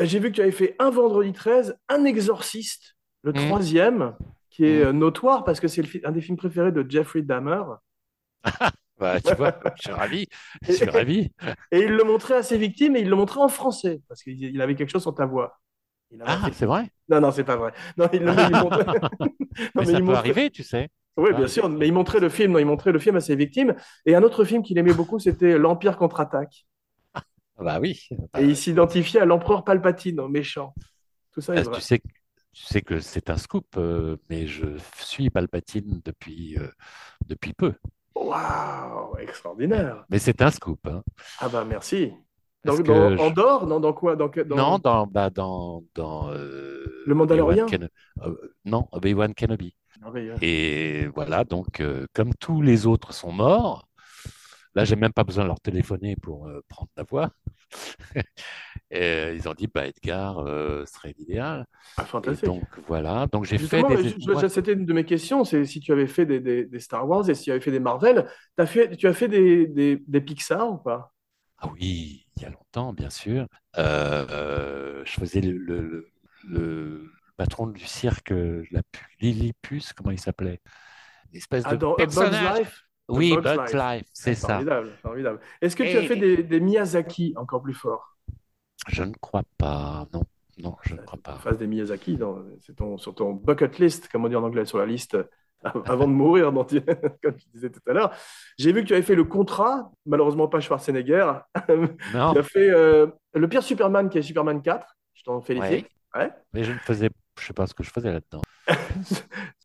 J'ai 0.00 0.18
vu 0.18 0.30
que 0.30 0.36
tu 0.36 0.40
avais 0.42 0.50
fait 0.50 0.74
un 0.80 0.90
vendredi 0.90 1.32
13, 1.32 1.76
un 1.88 2.04
exorciste, 2.04 2.96
le 3.22 3.32
Mhm. 3.32 3.38
troisième, 3.38 4.16
qui 4.50 4.64
est 4.64 4.84
euh, 4.84 4.92
notoire 4.92 5.44
parce 5.44 5.60
que 5.60 5.68
c'est 5.68 5.82
fi- 5.84 6.00
un 6.04 6.10
des 6.12 6.20
films 6.20 6.36
préférés 6.36 6.72
de 6.72 6.84
Jeffrey 6.88 7.22
Dahmer. 7.22 7.62
Bah, 8.98 9.20
tu 9.20 9.34
vois, 9.34 9.58
je 9.76 9.82
suis 9.82 9.92
ravi. 9.92 10.26
Je 10.62 10.72
suis 10.72 10.90
ravi. 10.90 11.30
Et 11.72 11.80
il 11.80 11.92
le 11.92 12.04
montrait 12.04 12.34
à 12.36 12.42
ses 12.42 12.58
victimes 12.58 12.96
et 12.96 13.00
il 13.00 13.08
le 13.08 13.16
montrait 13.16 13.40
en 13.40 13.48
français 13.48 14.00
parce 14.08 14.22
qu'il 14.22 14.42
il 14.42 14.60
avait 14.60 14.74
quelque 14.74 14.90
chose 14.90 15.02
sur 15.02 15.14
ta 15.14 15.26
voix. 15.26 15.58
Il 16.10 16.22
Ah, 16.26 16.48
c'est 16.52 16.66
vrai? 16.66 16.90
Non, 17.08 17.20
non, 17.20 17.32
c'est 17.32 17.44
pas 17.44 17.56
vrai. 17.56 17.72
Non, 17.96 18.08
il, 18.12 18.22
le- 18.22 18.32
il 18.50 18.56
montrait... 18.56 18.84
Non, 19.74 19.82
Mais 19.82 19.84
ça 19.86 19.92
il 19.92 19.96
peut 19.98 20.04
montrait- 20.04 20.18
arriver, 20.18 20.50
tu 20.50 20.62
sais. 20.62 20.88
Oui, 21.16 21.30
Ah, 21.32 21.36
bien 21.36 21.48
sûr, 21.48 21.68
mais 21.68 21.86
il 21.88 21.92
montrait 21.92 22.20
le 22.20 22.28
film, 22.28 22.52
non, 22.52 22.58
il 22.58 22.66
montrait 22.66 22.92
le 22.92 22.98
film 22.98 23.16
à 23.16 23.20
ses 23.20 23.36
victimes. 23.36 23.74
Et 24.06 24.14
un 24.14 24.22
autre 24.22 24.44
film 24.44 24.62
qu'il 24.62 24.78
aimait 24.78 24.94
beaucoup, 24.94 25.18
c'était 25.18 25.58
L'Empire 25.58 25.96
contre-attaque. 25.98 26.66
Bah 27.58 27.78
oui. 27.80 28.08
Et 28.38 28.44
il 28.44 28.56
s'identifiait 28.56 29.20
à 29.20 29.24
l'empereur 29.24 29.64
Palpatine, 29.64 30.20
au 30.20 30.28
méchant. 30.28 30.74
Tout 31.32 31.40
ça 31.40 31.54
est 31.56 31.60
Ah, 31.60 31.62
vrai. 31.62 31.74
tu 31.76 31.80
sais, 31.82 31.98
que- 31.98 32.08
tu 32.52 32.64
sais 32.64 32.82
que 32.82 33.00
c'est 33.00 33.30
un 33.30 33.36
scoop, 33.36 33.66
euh, 33.76 34.16
mais 34.30 34.46
je 34.46 34.76
suis 34.98 35.30
Palpatine 35.30 36.00
depuis, 36.04 36.58
euh, 36.58 36.68
depuis 37.26 37.52
peu. 37.54 37.74
Waouh, 38.14 39.16
extraordinaire. 39.18 40.04
Mais 40.10 40.18
c'est 40.18 40.42
un 40.42 40.50
scoop. 40.50 40.80
hein. 40.86 41.02
Ah 41.40 41.48
bah 41.48 41.64
merci. 41.64 42.12
Dans, 42.64 42.76
dans 42.78 43.10
je- 43.16 43.18
Andorre 43.20 43.66
Non, 43.66 43.80
dans 43.80 43.92
quoi 43.92 44.14
dans, 44.14 44.30
Non, 44.48 44.78
dans, 44.78 45.06
bah, 45.06 45.30
dans, 45.30 45.82
dans 45.94 46.30
euh, 46.30 47.02
Le 47.06 47.14
Mandalorian 47.14 47.66
euh, 48.22 48.36
non, 48.64 48.86
Obi-Wan 48.92 49.34
Kenobi. 49.34 49.74
Merveilleux. 50.00 50.34
Et 50.42 51.06
voilà, 51.14 51.42
donc, 51.44 51.80
euh, 51.80 52.06
comme 52.14 52.32
tous 52.34 52.62
les 52.62 52.86
autres 52.86 53.12
sont 53.12 53.32
morts, 53.32 53.88
là, 54.74 54.84
j'ai 54.84 54.96
même 54.96 55.12
pas 55.12 55.24
besoin 55.24 55.42
de 55.44 55.48
leur 55.48 55.60
téléphoner 55.60 56.14
pour 56.16 56.48
prendre 56.68 56.90
la 56.96 57.02
voix. 57.02 57.30
Et, 58.90 59.02
euh, 59.02 59.34
ils 59.34 59.48
ont 59.48 59.54
dit, 59.54 59.66
bah, 59.68 59.86
Edgar 59.86 60.38
euh, 60.40 60.84
serait 60.86 61.14
l'idéal. 61.18 61.66
Ah, 61.96 62.04
Et 62.24 62.36
fantastique. 62.36 62.46
donc, 62.46 62.64
voilà. 62.86 63.26
Donc, 63.26 63.44
j'ai 63.44 63.58
fait 63.58 63.82
des. 63.84 63.96
c'était 64.48 64.72
une 64.72 64.86
de 64.86 64.92
mes 64.92 65.04
questions, 65.04 65.44
c'est 65.44 65.64
si 65.64 65.80
tu 65.80 65.92
avais 65.92 66.06
fait 66.06 66.26
des, 66.26 66.40
des- 66.40 66.64
des 66.64 66.80
Star 66.80 67.08
Wars 67.08 67.28
et 67.28 67.34
si 67.34 67.44
tu 67.44 67.50
avais 67.50 67.60
fait 67.60 67.70
des 67.70 67.80
Marvel, 67.80 68.26
t'as 68.56 68.66
fait, 68.66 68.96
tu 68.96 69.06
as 69.08 69.12
fait 69.14 69.28
des, 69.28 69.66
Pixar 70.20 70.72
ou 70.72 70.78
pas? 70.78 71.12
Ah 71.58 71.68
oui, 71.72 72.26
il 72.36 72.42
y 72.42 72.46
a 72.46 72.50
longtemps, 72.50 72.92
bien 72.92 73.10
sûr. 73.10 73.46
Euh, 73.78 74.26
euh, 74.30 75.04
je 75.04 75.12
faisais 75.12 75.40
le, 75.40 75.52
le, 75.58 75.80
le- 75.80 76.08
le 76.48 77.12
patron 77.36 77.66
du 77.68 77.84
cirque, 77.84 78.30
la 78.70 78.82
pu- 78.82 79.06
Lilliput, 79.20 79.82
comment 79.96 80.10
il 80.10 80.20
s'appelait? 80.20 80.60
Espèce 81.32 81.64
Ah, 81.64 81.72
de 81.72 81.76
dans 81.76 81.94
A 81.96 82.06
Bug's 82.06 82.40
personnage. 82.40 82.40
Life? 82.40 82.82
Oui, 83.18 83.36
Bug's 83.36 83.72
Life. 83.74 84.06
C'est 84.12 84.34
ça. 84.34 84.48
Formidable, 84.48 84.90
formidable. 85.02 85.40
Est-ce 85.60 85.76
que 85.76 85.82
tu 85.82 85.96
as 85.96 86.02
fait 86.02 86.16
des, 86.16 86.42
des 86.42 86.60
Miyazaki 86.60 87.34
encore 87.36 87.62
plus 87.62 87.74
forts? 87.74 88.16
Je 88.88 89.02
ne 89.04 89.12
crois 89.20 89.42
pas. 89.58 90.06
Non, 90.12 90.24
non, 90.58 90.76
je 90.82 90.94
ne 90.94 91.00
crois 91.00 91.18
pas. 91.22 91.36
Phase 91.38 91.58
des 91.58 91.66
Miyazaki, 91.66 92.18
c'est 92.60 92.74
ton, 92.76 92.98
sur 92.98 93.14
ton 93.14 93.32
bucket 93.32 93.78
list, 93.78 94.08
comme 94.08 94.24
on 94.24 94.28
dit 94.28 94.36
en 94.36 94.42
anglais, 94.42 94.64
sur 94.64 94.78
la 94.78 94.86
liste 94.86 95.16
av- 95.64 95.82
avant 95.86 96.08
de 96.08 96.12
mourir, 96.12 96.46
comme 97.22 97.36
tu 97.36 97.46
disais 97.54 97.70
tout 97.70 97.80
à 97.86 97.92
l'heure. 97.92 98.12
J'ai 98.58 98.72
vu 98.72 98.82
que 98.82 98.88
tu 98.88 98.92
avais 98.94 99.02
fait 99.02 99.14
le 99.14 99.24
contrat, 99.24 99.90
malheureusement 100.06 100.48
pas 100.48 100.60
Schwarzenegger. 100.60 101.32
Non, 102.14 102.32
tu 102.32 102.38
as 102.38 102.42
fait 102.42 102.70
euh, 102.70 103.06
le 103.34 103.48
pire 103.48 103.62
Superman 103.62 104.08
qui 104.08 104.18
est 104.18 104.22
Superman 104.22 104.60
4. 104.60 104.86
Je 105.14 105.22
t'en 105.24 105.40
félicite. 105.40 105.86
Ouais. 106.14 106.30
mais 106.52 106.64
je 106.64 106.72
ne 106.72 106.78
faisais, 106.78 107.08
je 107.40 107.46
sais 107.46 107.52
pas 107.54 107.66
ce 107.66 107.72
que 107.74 107.82
je 107.84 107.90
faisais 107.90 108.12
là-dedans. 108.12 108.42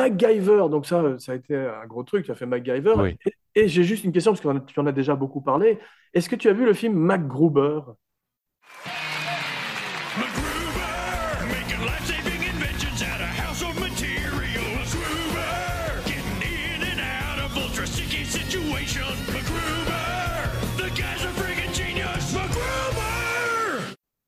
MacGyver, 0.00 0.68
donc 0.70 0.86
ça, 0.86 1.18
ça 1.18 1.32
a 1.32 1.34
été 1.34 1.54
un 1.54 1.86
gros 1.86 2.02
truc, 2.02 2.24
tu 2.24 2.30
as 2.30 2.34
fait 2.34 2.46
MacGyver. 2.46 2.94
Oui. 2.96 3.16
Et, 3.54 3.62
et 3.62 3.68
j'ai 3.68 3.84
juste 3.84 4.04
une 4.04 4.12
question, 4.12 4.32
parce 4.32 4.40
que 4.40 4.72
tu 4.72 4.80
en 4.80 4.86
as 4.86 4.92
déjà 4.92 5.14
beaucoup 5.14 5.40
parlé. 5.42 5.78
Est-ce 6.14 6.28
que 6.28 6.36
tu 6.36 6.48
as 6.48 6.52
vu 6.52 6.64
le 6.64 6.72
film 6.72 6.94
MacGruber? 6.94 7.80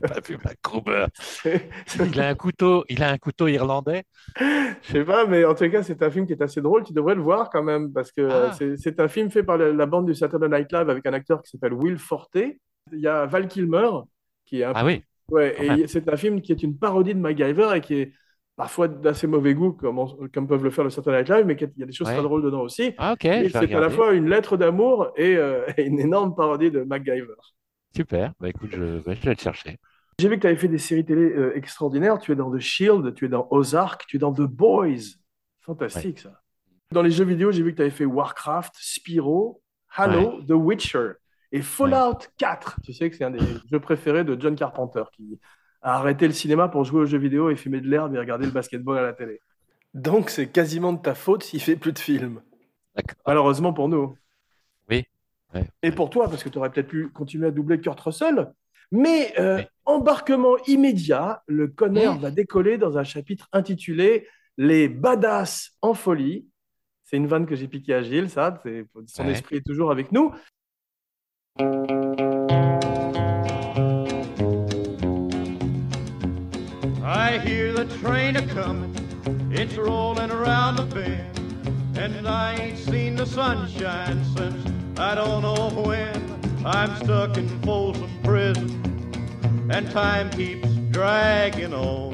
j'ai 0.02 0.14
pas 0.14 0.20
vu 0.20 0.38
MacGruber. 0.44 1.06
Il 2.14 2.20
a 2.22 2.28
un 2.30 2.36
couteau, 2.36 2.86
il 2.90 3.04
a 3.04 3.12
un 3.12 3.18
couteau 3.18 3.48
irlandais. 3.48 4.04
Je 4.40 4.92
sais 4.92 5.04
pas, 5.04 5.26
mais 5.26 5.46
en 5.46 5.54
tout 5.56 5.70
cas, 5.70 5.84
c'est 5.84 6.02
un 6.04 6.12
film 6.12 6.26
qui 6.26 6.34
est 6.34 6.42
assez 6.42 6.62
drôle. 6.62 6.84
Tu 6.84 6.94
devrais 6.94 7.16
le 7.16 7.22
voir 7.22 7.50
quand 7.50 7.64
même, 7.64 7.92
parce 7.92 8.12
que 8.12 8.22
euh, 8.22 8.48
Ah. 8.50 8.54
c'est 8.54 8.78
c'est 8.78 9.00
un 9.00 9.08
film 9.08 9.30
fait 9.30 9.44
par 9.44 9.58
la, 9.58 9.72
la 9.72 9.86
bande 9.86 10.06
du 10.06 10.16
Saturday 10.16 10.48
Night 10.50 10.72
Live 10.72 10.90
avec 10.90 11.06
un 11.06 11.14
acteur 11.14 11.42
qui 11.42 11.50
s'appelle 11.52 11.74
Will 11.74 11.98
Forte. 11.98 12.36
Il 12.36 13.00
y 13.00 13.08
a 13.08 13.26
Val 13.26 13.48
Kilmer, 13.48 13.90
qui 14.46 14.62
est 14.62 14.64
un 14.64 14.72
Ah 14.76 14.86
oui, 14.86 15.04
Ouais, 15.30 15.54
Quand 15.58 15.76
et 15.78 15.88
c'est 15.88 16.10
un 16.10 16.18
film 16.18 16.42
qui 16.42 16.52
est 16.52 16.64
une 16.64 16.78
parodie 16.78 17.14
de 17.14 17.20
MacGyver 17.20 17.70
et 17.76 17.82
qui 17.82 17.96
est 17.96 18.14
parfois 18.56 18.88
d'assez 18.88 19.28
mauvais 19.28 19.54
goût, 19.54 19.72
comme, 19.74 20.00
on- 20.00 20.28
comme 20.34 20.48
peuvent 20.48 20.64
le 20.64 20.70
faire 20.72 20.84
le 20.84 20.90
Saturday 20.90 21.20
Night 21.20 21.30
Live, 21.30 21.46
mais 21.46 21.54
il 21.54 21.80
y 21.80 21.84
a 21.84 21.86
des 21.86 21.92
choses 21.94 22.08
Ouais. 22.08 22.14
très 22.16 22.24
drôles 22.24 22.42
dedans 22.44 22.62
aussi. 22.62 22.94
ah 22.98 23.14
ok, 23.14 23.26
Et 23.26 23.48
je 23.50 23.54
vais 23.58 23.68
c'est 23.68 23.74
à 23.76 23.80
la 23.80 23.90
fois 23.90 24.14
une 24.14 24.28
lettre 24.30 24.58
d'amour 24.58 25.12
et, 25.16 25.36
euh, 25.38 25.66
et 25.78 25.84
une 25.86 26.00
énorme 26.00 26.36
parodie 26.36 26.72
de 26.72 26.82
MacGyver. 26.84 27.36
Super. 27.96 28.34
Bah 28.40 28.50
écoute, 28.50 28.70
je, 28.72 28.78
je 28.78 28.98
vais 29.00 29.18
le 29.24 29.36
chercher. 29.36 29.78
J'ai 30.20 30.28
vu 30.28 30.36
que 30.36 30.42
tu 30.42 30.48
avais 30.48 30.58
fait 30.58 30.68
des 30.68 30.78
séries 30.78 31.06
télé 31.06 31.22
euh, 31.22 31.56
extraordinaires. 31.56 32.20
Tu 32.20 32.34
es 32.34 32.36
dans 32.36 32.52
The 32.52 32.60
Shield, 32.60 33.14
tu 33.16 33.26
es 33.26 33.30
dans 33.30 33.48
Ozark, 33.52 34.06
tu 34.06 34.18
es 34.18 34.20
dans 34.20 34.34
The 34.34 34.42
Boys. 34.42 35.16
Fantastique 35.62 36.20
ça. 36.20 36.42
Dans 36.92 37.02
les 37.02 37.12
jeux 37.12 37.24
vidéo, 37.24 37.52
j'ai 37.52 37.64
vu 37.64 37.72
que 37.72 37.78
tu 37.78 37.82
avais 37.84 37.92
fait 37.92 38.04
Warcraft, 38.06 38.74
Spyro, 38.78 39.62
Halo, 39.96 40.42
The 40.44 40.52
Witcher 40.52 41.12
et 41.54 41.62
Fallout 41.62 42.18
4. 42.38 42.80
Tu 42.84 42.94
sais 42.94 43.10
que 43.10 43.16
c'est 43.16 43.24
un 43.24 43.32
des 43.32 43.40
jeux 43.72 43.80
préférés 43.80 44.26
de 44.26 44.40
John 44.40 44.56
Carpenter 44.56 45.04
qui 45.14 45.40
a 45.82 45.96
arrêté 45.96 46.28
le 46.28 46.34
cinéma 46.34 46.68
pour 46.68 46.84
jouer 46.84 47.02
aux 47.02 47.06
jeux 47.06 47.18
vidéo 47.18 47.50
et 47.50 47.56
fumer 47.56 47.80
de 47.80 47.88
l'herbe 47.88 48.14
et 48.16 48.20
regarder 48.20 48.46
le 48.46 48.52
basketball 48.52 48.98
à 48.98 49.04
la 49.04 49.14
télé. 49.14 49.40
Donc 49.94 50.30
c'est 50.30 50.48
quasiment 50.48 50.92
de 50.92 51.02
ta 51.02 51.16
faute 51.16 51.44
s'il 51.44 51.62
fait 51.62 51.78
plus 51.78 51.94
de 51.94 52.00
films. 52.00 52.42
D'accord. 52.94 53.22
Malheureusement 53.26 53.72
pour 53.72 53.88
nous. 53.88 54.18
Oui. 54.90 55.06
Ouais, 55.54 55.66
Et 55.82 55.92
pour 55.92 56.10
toi, 56.10 56.28
parce 56.28 56.44
que 56.44 56.50
tu 56.50 56.58
aurais 56.58 56.72
peut-être 56.72 56.90
pu 56.90 57.10
continuer 57.10 57.48
à 57.48 57.52
doubler 57.52 57.80
Kurt 57.80 58.00
Russell. 58.02 58.52
Mais 58.92 59.34
euh, 59.40 59.58
Oui. 59.58 59.64
embarquement 59.86 60.58
immédiat, 60.68 61.44
le 61.48 61.68
Conner 61.68 62.08
Oui. 62.08 62.18
va 62.20 62.32
décoller 62.32 62.78
dans 62.78 62.98
un 62.98 63.04
chapitre 63.04 63.48
intitulé 63.54 64.28
Les 64.58 64.90
badass 64.90 65.72
en 65.82 65.94
folie. 65.94 66.48
C'est 67.06 67.18
une 67.18 67.28
vanne 67.28 67.46
que 67.46 67.56
j'ai 67.56 67.68
piquée 67.68 67.94
à 67.94 68.02
Gilles, 68.04 68.30
ça. 68.30 68.60
c'est- 68.64 68.86
Son 69.08 69.26
Ouais. 69.26 69.32
esprit 69.32 69.58
est 69.58 69.66
toujours 69.66 69.90
avec 69.92 70.12
nous. 70.12 70.34
I 77.04 77.38
hear 77.44 77.74
the 77.74 77.86
train 78.02 78.36
a 78.36 78.42
comin', 78.54 78.94
it's 79.52 79.78
rolling 79.78 80.32
around 80.32 80.78
the 80.78 80.84
bend, 80.86 81.40
and 81.98 82.28
I 82.28 82.56
ain't 82.56 82.78
seen 82.78 83.16
the 83.16 83.26
sunshine 83.26 84.24
since 84.36 84.64
I 84.98 85.16
don't 85.16 85.42
know 85.42 85.70
when. 85.86 86.29
I'm 86.66 86.94
stuck 86.98 87.38
in 87.38 87.48
Prison, 88.22 88.68
and 89.72 89.90
time 89.92 90.30
keeps 90.30 90.68
dragging 90.92 91.74
on. 91.74 92.12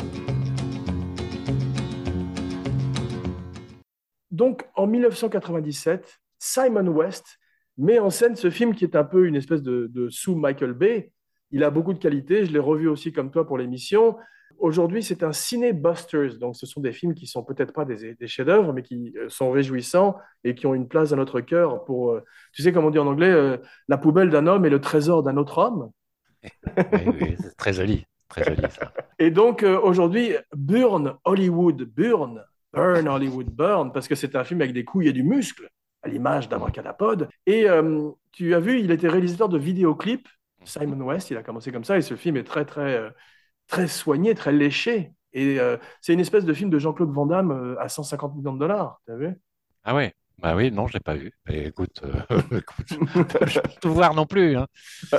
Donc, 4.30 4.68
en 4.76 4.86
1997, 4.86 6.20
Simon 6.38 6.88
West 6.90 7.40
met 7.78 7.98
en 7.98 8.12
scène 8.12 8.36
ce 8.36 8.52
film 8.52 8.76
qui 8.76 8.84
est 8.84 8.96
un 8.96 9.04
peu 9.04 9.26
une 9.26 9.36
espèce 9.36 9.64
de, 9.64 9.88
de 9.92 10.10
sous-Michael 10.10 10.74
Bay. 10.74 11.12
Il 11.50 11.64
a 11.64 11.72
beaucoup 11.72 11.94
de 11.94 12.00
qualités, 12.00 12.46
je 12.46 12.52
l'ai 12.52 12.60
revu 12.60 12.88
aussi 12.88 13.12
comme 13.12 13.32
toi 13.32 13.48
pour 13.48 13.58
l'émission. 13.58 14.16
Aujourd'hui, 14.60 15.04
c'est 15.04 15.24
un 15.24 15.32
ciné-busters, 15.32 16.38
donc 16.40 16.56
ce 16.56 16.66
sont 16.66 16.82
des 16.82 16.94
films 16.94 17.14
qui 17.14 17.28
sont 17.28 17.44
peut-être 17.44 17.74
pas 17.74 17.86
des, 17.86 18.16
des 18.16 18.28
chefs-d'œuvre, 18.28 18.74
mais 18.74 18.84
qui 18.84 19.14
euh, 19.18 19.30
sont 19.30 19.52
réjouissants 19.52 20.16
et 20.44 20.56
qui 20.56 20.66
ont 20.68 20.74
une 20.74 20.88
place 20.88 21.10
dans 21.10 21.18
notre 21.18 21.42
cœur 21.42 21.84
pour, 21.86 22.12
euh, 22.12 22.24
tu 22.54 22.62
sais, 22.64 22.72
comme 22.72 22.86
on 22.86 22.90
dit 22.90 23.00
en 23.00 23.08
anglais, 23.08 23.32
euh, 23.32 23.58
la 23.88 23.98
poubelle 23.98 24.30
d'un 24.30 24.48
homme 24.48 24.66
et 24.66 24.70
le 24.70 24.82
trésor 24.82 25.24
d'un 25.24 25.38
autre 25.38 25.58
homme? 25.58 25.92
Oui, 26.44 27.02
oui, 27.22 27.36
c'est 27.40 27.56
très 27.58 27.74
joli, 27.74 28.06
très 28.30 28.44
joli 28.44 28.62
ça. 28.70 28.92
Et 29.20 29.32
donc 29.32 29.64
euh, 29.64 29.80
aujourd'hui, 29.80 30.36
Burn 30.56 31.16
Hollywood, 31.24 31.84
Burn, 31.84 32.44
Burn 32.74 33.08
Hollywood, 33.08 33.48
Burn, 33.50 33.92
parce 33.92 34.08
que 34.08 34.16
c'est 34.16 34.36
un 34.36 34.44
film 34.44 34.62
avec 34.62 34.74
des 34.74 34.84
couilles 34.84 35.08
et 35.08 35.14
du 35.14 35.24
muscle, 35.24 35.70
à 36.04 36.10
l'image 36.10 36.50
d'Abracadapod. 36.50 37.30
Et 37.46 37.70
euh, 37.70 38.10
tu 38.32 38.54
as 38.54 38.60
vu, 38.60 38.80
il 38.80 38.92
était 38.92 39.08
réalisateur 39.08 39.50
de 39.50 39.58
vidéoclips. 39.58 40.28
Simon 40.64 41.06
West, 41.06 41.30
il 41.30 41.38
a 41.38 41.44
commencé 41.44 41.72
comme 41.72 41.84
ça, 41.84 41.98
et 41.98 42.02
ce 42.02 42.16
film 42.16 42.38
est 42.38 42.44
très, 42.44 42.66
très, 42.66 43.12
très 43.68 43.88
soigné, 43.88 44.36
très 44.36 44.52
léché. 44.52 45.12
Et 45.34 45.60
euh, 45.60 45.78
c'est 46.02 46.14
une 46.14 46.20
espèce 46.20 46.46
de 46.46 46.54
film 46.54 46.70
de 46.70 46.80
Jean-Claude 46.80 47.12
Van 47.12 47.26
Damme 47.26 47.52
euh, 47.52 47.82
à 47.82 47.90
150 47.90 48.36
millions 48.36 48.54
de 48.54 48.60
dollars, 48.60 49.02
tu 49.06 49.12
as 49.12 49.18
vu? 49.18 49.36
Ah 49.84 49.94
ouais, 49.94 50.14
bah 50.40 50.56
oui, 50.56 50.72
non, 50.72 50.88
je 50.88 50.94
l'ai 50.94 51.02
pas 51.02 51.16
vu. 51.16 51.34
Et 51.50 51.68
écoute, 51.68 52.02
euh, 52.04 52.38
écoute, 52.58 52.88
je 53.48 53.60
peux 53.60 53.70
tout 53.82 53.94
voir 53.94 54.14
non 54.14 54.26
plus. 54.26 54.56
Hein. 54.56 54.68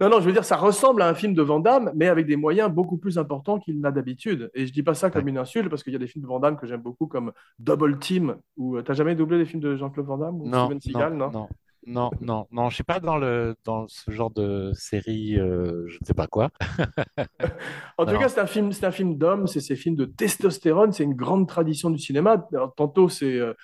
Non, 0.00 0.08
non, 0.08 0.18
je 0.18 0.26
veux 0.26 0.32
dire, 0.32 0.44
ça 0.44 0.56
ressemble 0.56 1.02
à 1.02 1.08
un 1.08 1.14
film 1.14 1.34
de 1.34 1.42
Van 1.42 1.60
Damme, 1.60 1.92
mais 1.94 2.08
avec 2.08 2.26
des 2.26 2.34
moyens 2.34 2.68
beaucoup 2.68 2.96
plus 2.96 3.16
importants 3.16 3.60
qu'il 3.60 3.80
n'a 3.80 3.92
d'habitude. 3.92 4.50
Et 4.52 4.66
je 4.66 4.72
dis 4.72 4.82
pas 4.82 4.94
ça 4.94 5.08
comme 5.08 5.28
une 5.28 5.38
insulte, 5.38 5.68
parce 5.68 5.84
qu'il 5.84 5.92
y 5.92 5.96
a 5.96 6.00
des 6.00 6.08
films 6.08 6.24
de 6.24 6.28
Van 6.28 6.40
Damme 6.40 6.56
que 6.56 6.66
j'aime 6.66 6.82
beaucoup, 6.82 7.06
comme 7.06 7.30
Double 7.60 8.00
Team, 8.00 8.36
ou 8.56 8.76
tu 8.78 8.82
t'as 8.82 8.94
jamais 8.94 9.14
doublé 9.14 9.38
des 9.38 9.46
films 9.46 9.62
de 9.62 9.76
Jean-Claude 9.76 10.06
Van 10.06 10.18
Damme 10.18 10.40
ou 10.40 10.48
Non, 10.48 10.64
Steven 10.64 10.80
Seagal, 10.80 11.14
non, 11.14 11.30
non, 11.30 11.48
non, 11.86 12.10
non, 12.20 12.46
non, 12.50 12.70
je 12.70 12.76
suis 12.76 12.84
pas 12.84 13.00
dans 13.00 13.16
le 13.18 13.56
dans 13.64 13.86
ce 13.88 14.10
genre 14.10 14.30
de 14.30 14.72
série, 14.74 15.38
euh, 15.38 15.86
je 15.88 15.98
ne 16.00 16.06
sais 16.06 16.14
pas 16.14 16.26
quoi. 16.26 16.50
En 17.98 18.06
tout 18.06 18.16
cas, 18.16 18.28
c'est 18.28 18.40
un 18.40 18.46
film, 18.46 18.72
c'est 18.72 18.86
un 18.86 18.90
film 18.90 19.16
d'homme, 19.16 19.46
c'est 19.46 19.60
ces 19.60 19.76
films 19.76 19.96
de 19.96 20.04
testostérone, 20.04 20.92
c'est 20.92 21.04
une 21.04 21.14
grande 21.14 21.48
tradition 21.48 21.90
du 21.90 21.98
cinéma. 21.98 22.46
Alors, 22.52 22.74
tantôt, 22.74 23.08
c'est 23.08 23.38
euh, 23.38 23.54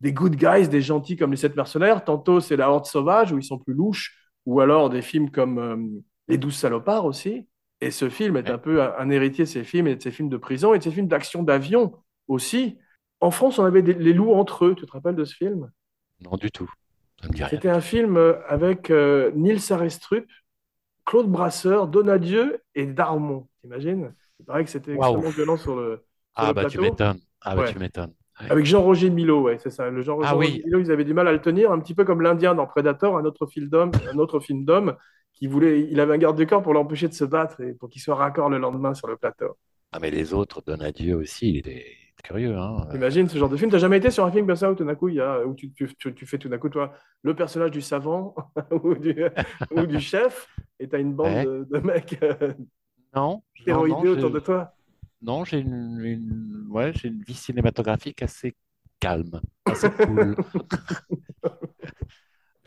des 0.00 0.12
good 0.12 0.36
guys, 0.36 0.68
des 0.68 0.82
gentils 0.82 1.16
comme 1.16 1.32
les 1.32 1.36
sept 1.38 1.56
mercenaires, 1.56 2.04
tantôt, 2.04 2.40
c'est 2.40 2.56
la 2.56 2.70
horde 2.70 2.86
sauvage, 2.86 3.32
où 3.32 3.38
ils 3.38 3.44
sont 3.44 3.58
plus 3.58 3.74
louches, 3.74 4.16
ou 4.46 4.60
alors 4.60 4.90
des 4.90 5.02
films 5.02 5.30
comme 5.30 5.58
euh, 5.58 5.76
Les 6.28 6.38
douze 6.38 6.56
salopards 6.56 7.06
aussi. 7.06 7.48
Et 7.82 7.90
ce 7.92 8.08
film 8.10 8.36
est 8.38 8.50
un 8.50 8.58
peu 8.58 8.82
un, 8.82 8.94
un 8.98 9.10
héritier 9.10 9.44
de 9.44 9.50
ces 9.50 9.64
films 9.64 9.88
et 9.88 9.96
de 9.96 10.02
ces 10.02 10.12
films 10.12 10.28
de 10.30 10.36
prison 10.38 10.74
et 10.74 10.78
de 10.78 10.84
ces 10.84 10.92
films 10.92 11.08
d'action 11.08 11.42
d'avion 11.42 11.94
aussi. 12.28 12.78
En 13.20 13.30
France, 13.32 13.58
on 13.58 13.64
avait 13.64 13.82
des- 13.82 13.94
les 13.94 14.12
loups 14.14 14.34
entre 14.34 14.66
eux. 14.66 14.74
Tu 14.76 14.86
te 14.86 14.92
rappelles 14.92 15.16
de 15.16 15.24
ce 15.26 15.34
film? 15.36 15.70
Non, 16.20 16.36
du 16.36 16.50
tout. 16.50 16.70
C'était 17.50 17.68
un 17.68 17.80
film 17.80 18.16
euh, 18.16 18.34
avec 18.48 18.90
euh, 18.90 19.30
Nils 19.34 19.72
Arestrup, 19.72 20.26
Claude 21.04 21.28
Brasseur, 21.28 21.88
Donadieu 21.88 22.62
et 22.74 22.86
Darmon. 22.86 23.46
T'imagines? 23.60 24.12
Il 24.40 24.44
paraît 24.46 24.64
que 24.64 24.70
c'était 24.70 24.94
extrêmement 24.94 25.30
violent 25.30 25.56
sur 25.56 25.76
le, 25.76 25.96
sur 25.96 26.02
Ah 26.34 26.48
le 26.48 26.52
bah 26.54 26.64
tu 26.66 26.78
m'étonnes. 26.78 27.20
Ah 27.40 27.56
bah 27.56 27.70
tu 27.70 27.78
m'étonnes. 27.78 28.12
Ouais. 28.40 28.50
Avec 28.50 28.66
Jean-Roger 28.66 29.08
Milo, 29.08 29.42
ouais, 29.42 29.58
c'est 29.58 29.70
ça. 29.70 29.88
Le 29.88 30.02
Jean- 30.02 30.18
Ah 30.22 30.28
Jean-Roger 30.30 30.52
oui. 30.56 30.62
Milo, 30.66 30.80
ils 30.80 30.90
avaient 30.92 31.04
du 31.04 31.14
mal 31.14 31.26
à 31.26 31.32
le 31.32 31.40
tenir, 31.40 31.72
un 31.72 31.80
petit 31.80 31.94
peu 31.94 32.04
comme 32.04 32.20
l'Indien 32.20 32.54
dans 32.54 32.66
Predator, 32.66 33.16
un 33.16 33.24
autre 33.24 33.46
film 33.46 33.68
d'homme, 33.68 33.92
un 34.12 34.18
autre 34.18 34.40
film 34.40 34.64
d'homme 34.66 34.94
qui 35.32 35.46
voulait, 35.46 35.88
il 35.90 36.00
avait 36.00 36.14
un 36.14 36.18
garde 36.18 36.36
du 36.36 36.46
corps 36.46 36.62
pour 36.62 36.74
l'empêcher 36.74 37.08
de 37.08 37.14
se 37.14 37.24
battre 37.24 37.60
et 37.62 37.72
pour 37.72 37.88
qu'il 37.88 38.02
soit 38.02 38.14
raccord 38.14 38.50
le 38.50 38.58
lendemain 38.58 38.92
sur 38.94 39.06
le 39.08 39.16
plateau. 39.16 39.56
Ah 39.92 39.98
mais 40.00 40.10
les 40.10 40.34
autres, 40.34 40.62
Donadieu 40.66 41.14
aussi, 41.16 41.50
il 41.50 41.56
était 41.58 41.86
curieux. 42.26 42.56
Hein. 42.56 42.88
Imagine 42.94 43.28
ce 43.28 43.38
genre 43.38 43.48
de 43.48 43.56
film. 43.56 43.70
T'as 43.70 43.78
jamais 43.78 43.98
été 43.98 44.10
sur 44.10 44.24
un 44.24 44.30
film 44.32 44.46
comme 44.46 44.56
ça 44.56 44.70
où 44.70 44.74
tout 44.74 44.84
d'un 44.84 44.94
coup, 44.94 45.08
il 45.08 45.14
y 45.16 45.20
a, 45.20 45.46
où 45.46 45.54
tu, 45.54 45.72
tu, 45.72 45.88
tu, 45.96 46.14
tu 46.14 46.26
fais 46.26 46.38
tout 46.38 46.48
d'un 46.48 46.58
coup, 46.58 46.68
toi, 46.68 46.92
le 47.22 47.34
personnage 47.34 47.70
du 47.70 47.80
savant 47.80 48.34
ou, 48.82 48.94
du, 48.94 49.14
ou 49.70 49.86
du 49.86 50.00
chef, 50.00 50.48
et 50.80 50.88
t'as 50.88 50.98
une 50.98 51.14
bande 51.14 51.26
Ouais. 51.32 51.44
de, 51.44 51.66
de 51.70 51.78
mecs 51.78 52.18
euh, 52.22 52.52
Non, 53.14 53.42
non, 53.66 53.80
autour 53.82 54.30
de 54.30 54.40
toi. 54.40 54.72
non, 55.22 55.44
j'ai 55.44 55.58
une, 55.60 56.00
une- 56.02 56.66
ouais, 56.68 56.92
j'ai 56.94 57.08
une 57.08 57.22
vie 57.22 57.34
cinématographique 57.34 58.22
assez 58.22 58.54
calme, 59.00 59.40
assez 59.66 59.90
cool. 59.90 60.36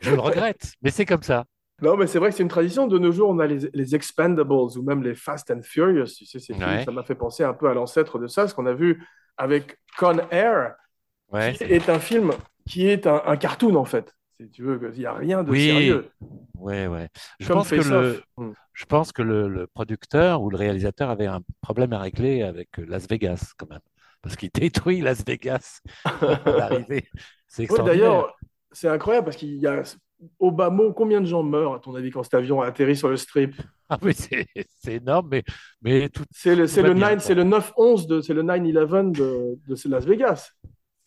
Je 0.00 0.10
le 0.14 0.20
regrette, 0.20 0.72
mais 0.82 0.90
c'est 0.90 1.04
comme 1.04 1.22
ça. 1.22 1.44
Non, 1.82 1.96
mais 1.96 2.06
c'est 2.06 2.18
vrai 2.18 2.30
que 2.30 2.36
c'est 2.36 2.42
une 2.42 2.48
tradition. 2.48 2.86
De 2.86 2.98
nos 2.98 3.12
jours, 3.12 3.30
on 3.30 3.38
a 3.38 3.46
les, 3.46 3.70
les 3.72 3.94
Expendables 3.94 4.52
ou 4.52 4.82
même 4.82 5.02
les 5.02 5.14
Fast 5.14 5.50
and 5.50 5.62
Furious. 5.62 6.06
Tu 6.16 6.26
sais, 6.26 6.38
ces 6.38 6.54
films, 6.54 6.66
Ouais. 6.68 6.84
ça 6.84 6.90
m'a 6.92 7.02
fait 7.02 7.14
penser 7.14 7.42
un 7.44 7.54
peu 7.54 7.68
à 7.68 7.74
l'ancêtre 7.74 8.18
de 8.18 8.26
ça, 8.26 8.46
ce 8.48 8.54
qu'on 8.54 8.66
a 8.66 8.72
vu 8.74 9.04
avec 9.36 9.78
Con 9.98 10.18
Air, 10.30 10.74
Ouais, 11.32 11.52
qui 11.54 11.64
est 11.64 11.88
un 11.88 11.98
film 12.00 12.32
qui 12.68 12.86
est 12.88 13.06
un, 13.06 13.22
un 13.24 13.36
cartoon 13.36 13.74
en 13.76 13.84
fait. 13.84 14.12
Si 14.40 14.50
tu 14.50 14.62
veux, 14.62 14.80
il 14.94 14.98
n'y 14.98 15.06
a 15.06 15.12
rien 15.14 15.42
de 15.42 15.50
Oui. 15.50 15.66
sérieux. 15.66 16.10
ouais, 16.54 16.86
ouais. 16.86 17.08
Je 17.40 17.46
Comme 17.46 17.56
pense 17.58 17.70
que 17.70 17.74
le, 17.76 17.96
Off. 18.10 18.22
Mm. 18.36 18.50
je 18.74 18.84
pense 18.86 19.12
que 19.12 19.22
le, 19.22 19.48
le 19.48 19.66
producteur 19.66 20.42
ou 20.42 20.50
le 20.50 20.56
réalisateur 20.56 21.08
avait 21.10 21.26
un 21.26 21.40
problème 21.60 21.92
à 21.92 21.98
régler 22.00 22.42
avec 22.42 22.68
Las 22.78 23.06
Vegas 23.08 23.52
quand 23.58 23.68
même, 23.70 23.80
parce 24.22 24.36
qu'il 24.36 24.50
détruit 24.50 25.00
Las 25.02 25.24
Vegas 25.24 25.80
à 26.04 26.40
l'arrivée. 26.46 27.08
C'est 27.48 27.62
Ouais, 27.62 27.64
extraordinaire. 27.64 28.10
D'ailleurs, 28.10 28.36
c'est 28.72 28.88
incroyable 28.88 29.24
parce 29.26 29.36
qu'il 29.36 29.54
y 29.56 29.66
a 29.66 29.82
au 30.38 30.50
bas 30.52 30.70
mot, 30.70 30.92
combien 30.92 31.20
de 31.20 31.26
gens 31.26 31.42
meurent, 31.42 31.74
à 31.74 31.78
ton 31.80 31.94
avis, 31.94 32.10
quand 32.10 32.22
cet 32.22 32.34
avion 32.34 32.60
a 32.60 32.66
atterri 32.66 32.96
sur 32.96 33.08
le 33.08 33.16
strip? 33.16 33.54
Ah 33.88 33.98
oui, 34.02 34.12
c'est 34.14 34.46
c'est 34.78 34.94
énorme, 34.94 35.28
mais, 35.30 35.42
mais 35.82 36.08
tout, 36.08 36.24
C'est 36.30 36.54
le, 36.54 36.66
le, 36.82 36.94
bien, 36.94 37.08
9 37.10 37.16
quoi. 37.16 37.20
c'est 37.26 37.34
le 37.34 37.44
9-11, 37.44 38.06
de- 38.06 38.20
c'est 38.20 38.34
le 38.34 38.42
9-11 38.42 39.12
de, 39.12 39.58
de 39.66 39.88
Las 39.88 40.04
Vegas. 40.04 40.50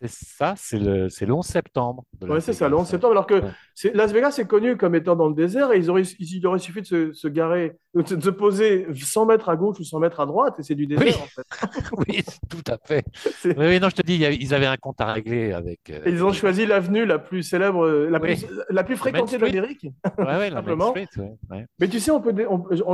C'est 0.07 0.25
ça, 0.27 0.53
c'est 0.57 0.79
le, 0.79 1.09
c'est 1.09 1.25
le 1.25 1.33
11 1.33 1.45
septembre. 1.45 2.03
Las 2.21 2.43
c'est 2.45 2.53
ça, 2.53 2.65
le 2.67 2.71
Vegas, 2.75 2.81
11 2.83 2.87
septembre. 2.89 3.11
Alors 3.11 3.27
que 3.27 3.33
Ouais. 3.35 3.91
Las 3.95 4.11
Vegas 4.13 4.35
est 4.39 4.45
connu 4.47 4.77
comme 4.77 4.93
étant 4.95 5.15
dans 5.15 5.27
le 5.27 5.33
désert 5.33 5.71
et 5.73 5.77
ils 5.79 5.89
auraient, 5.89 6.03
il 6.03 6.45
aurait 6.47 6.59
suffi 6.59 6.81
de 6.81 6.85
se, 6.85 7.13
se 7.13 7.27
garer, 7.27 7.75
de 7.95 8.05
se 8.21 8.29
poser 8.29 8.85
100 8.93 9.25
mètres 9.25 9.49
à 9.49 9.55
gauche 9.55 9.79
ou 9.79 9.83
100 9.83 9.99
mètres 9.99 10.19
à 10.19 10.25
droite 10.27 10.55
et 10.59 10.63
c'est 10.63 10.75
du 10.75 10.85
désert 10.85 11.05
Oui. 11.07 11.15
en 11.21 11.25
fait. 11.25 11.89
Oui, 12.07 12.23
tout 12.49 12.71
à 12.71 12.77
fait. 12.83 13.03
Oui, 13.45 13.53
oui, 13.57 13.79
non, 13.79 13.89
je 13.89 13.95
te 13.95 14.01
dis, 14.03 14.15
ils 14.17 14.53
avaient 14.53 14.67
un 14.67 14.77
compte 14.77 15.01
à 15.01 15.11
régler 15.13 15.53
avec. 15.53 15.89
euh, 15.89 15.99
ils 16.05 16.23
ont 16.23 16.31
choisi 16.33 16.65
l'avenue 16.65 17.05
la 17.05 17.17
plus 17.19 17.41
célèbre, 17.43 17.87
la, 17.87 18.19
Oui. 18.21 18.35
plus, 18.35 18.47
la 18.69 18.83
plus 18.83 18.95
fréquentée 18.95 19.37
d'Amérique. 19.37 19.87
Ouais, 20.19 20.25
ouais, 20.37 20.49
simplement. 20.51 20.89
Street, 20.91 21.07
ouais, 21.17 21.33
ouais. 21.49 21.65
Mais 21.79 21.87
tu 21.87 21.99
sais, 21.99 22.11
on 22.11 22.21
peut, 22.21 22.33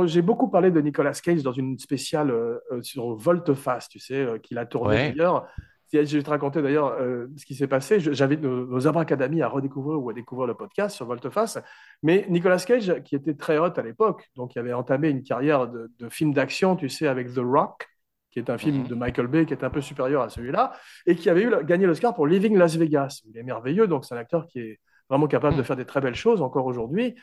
j'ai 0.06 0.22
beaucoup 0.22 0.48
parlé 0.48 0.70
de 0.70 0.80
Nicolas 0.80 1.12
Cage 1.12 1.42
dans 1.42 1.52
une 1.52 1.78
spéciale 1.78 2.30
euh, 2.30 2.58
sur 2.82 3.14
Volteface, 3.16 3.88
tu 3.88 3.98
sais, 3.98 4.14
euh, 4.14 4.38
qu'il 4.38 4.56
a 4.58 4.64
tourné 4.66 5.10
d'ailleurs. 5.12 5.46
Je 5.92 5.98
vais 6.16 6.22
te 6.22 6.30
raconter 6.30 6.62
d'ailleurs 6.62 6.96
euh, 7.00 7.26
ce 7.36 7.44
qui 7.44 7.54
s'est 7.54 7.66
passé. 7.66 7.98
J'invite 8.00 8.40
nos, 8.42 8.66
nos 8.66 8.86
abracadamis 8.86 9.42
à 9.42 9.48
redécouvrir 9.48 10.00
ou 10.02 10.10
à 10.10 10.12
découvrir 10.12 10.46
le 10.46 10.54
podcast 10.54 10.94
sur 10.96 11.06
Volteface. 11.06 11.58
Mais 12.02 12.26
Nicolas 12.28 12.58
Cage, 12.58 13.02
qui 13.04 13.16
était 13.16 13.34
très 13.34 13.58
hot 13.58 13.72
à 13.76 13.82
l'époque, 13.82 14.28
donc 14.36 14.54
il 14.54 14.58
avait 14.60 14.72
entamé 14.72 15.08
une 15.10 15.22
carrière 15.22 15.66
de, 15.68 15.90
de 15.98 16.08
film 16.08 16.32
d'action, 16.32 16.76
tu 16.76 16.88
sais, 16.88 17.06
avec 17.08 17.32
The 17.34 17.40
Rock, 17.42 17.88
qui 18.30 18.38
est 18.38 18.48
un 18.50 18.58
film 18.58 18.82
Mhm. 18.82 18.86
de 18.86 18.94
Michael 18.94 19.26
Bay 19.26 19.46
qui 19.46 19.52
est 19.52 19.64
un 19.64 19.70
peu 19.70 19.80
supérieur 19.80 20.22
à 20.22 20.28
celui-là, 20.28 20.72
et 21.06 21.16
qui 21.16 21.28
avait 21.28 21.42
eu, 21.42 21.52
gagné 21.64 21.86
l'Oscar 21.86 22.14
pour 22.14 22.28
Living 22.28 22.56
Las 22.56 22.76
Vegas. 22.76 23.22
Il 23.28 23.36
est 23.36 23.42
merveilleux, 23.42 23.88
donc 23.88 24.04
c'est 24.04 24.14
un 24.14 24.18
acteur 24.18 24.46
qui 24.46 24.60
est 24.60 24.78
vraiment 25.08 25.26
capable 25.26 25.54
de 25.56 25.60
Mhm. 25.62 25.64
faire 25.66 25.76
des 25.76 25.84
très 25.86 26.00
belles 26.00 26.14
choses 26.14 26.40
encore 26.40 26.66
aujourd'hui. 26.66 27.16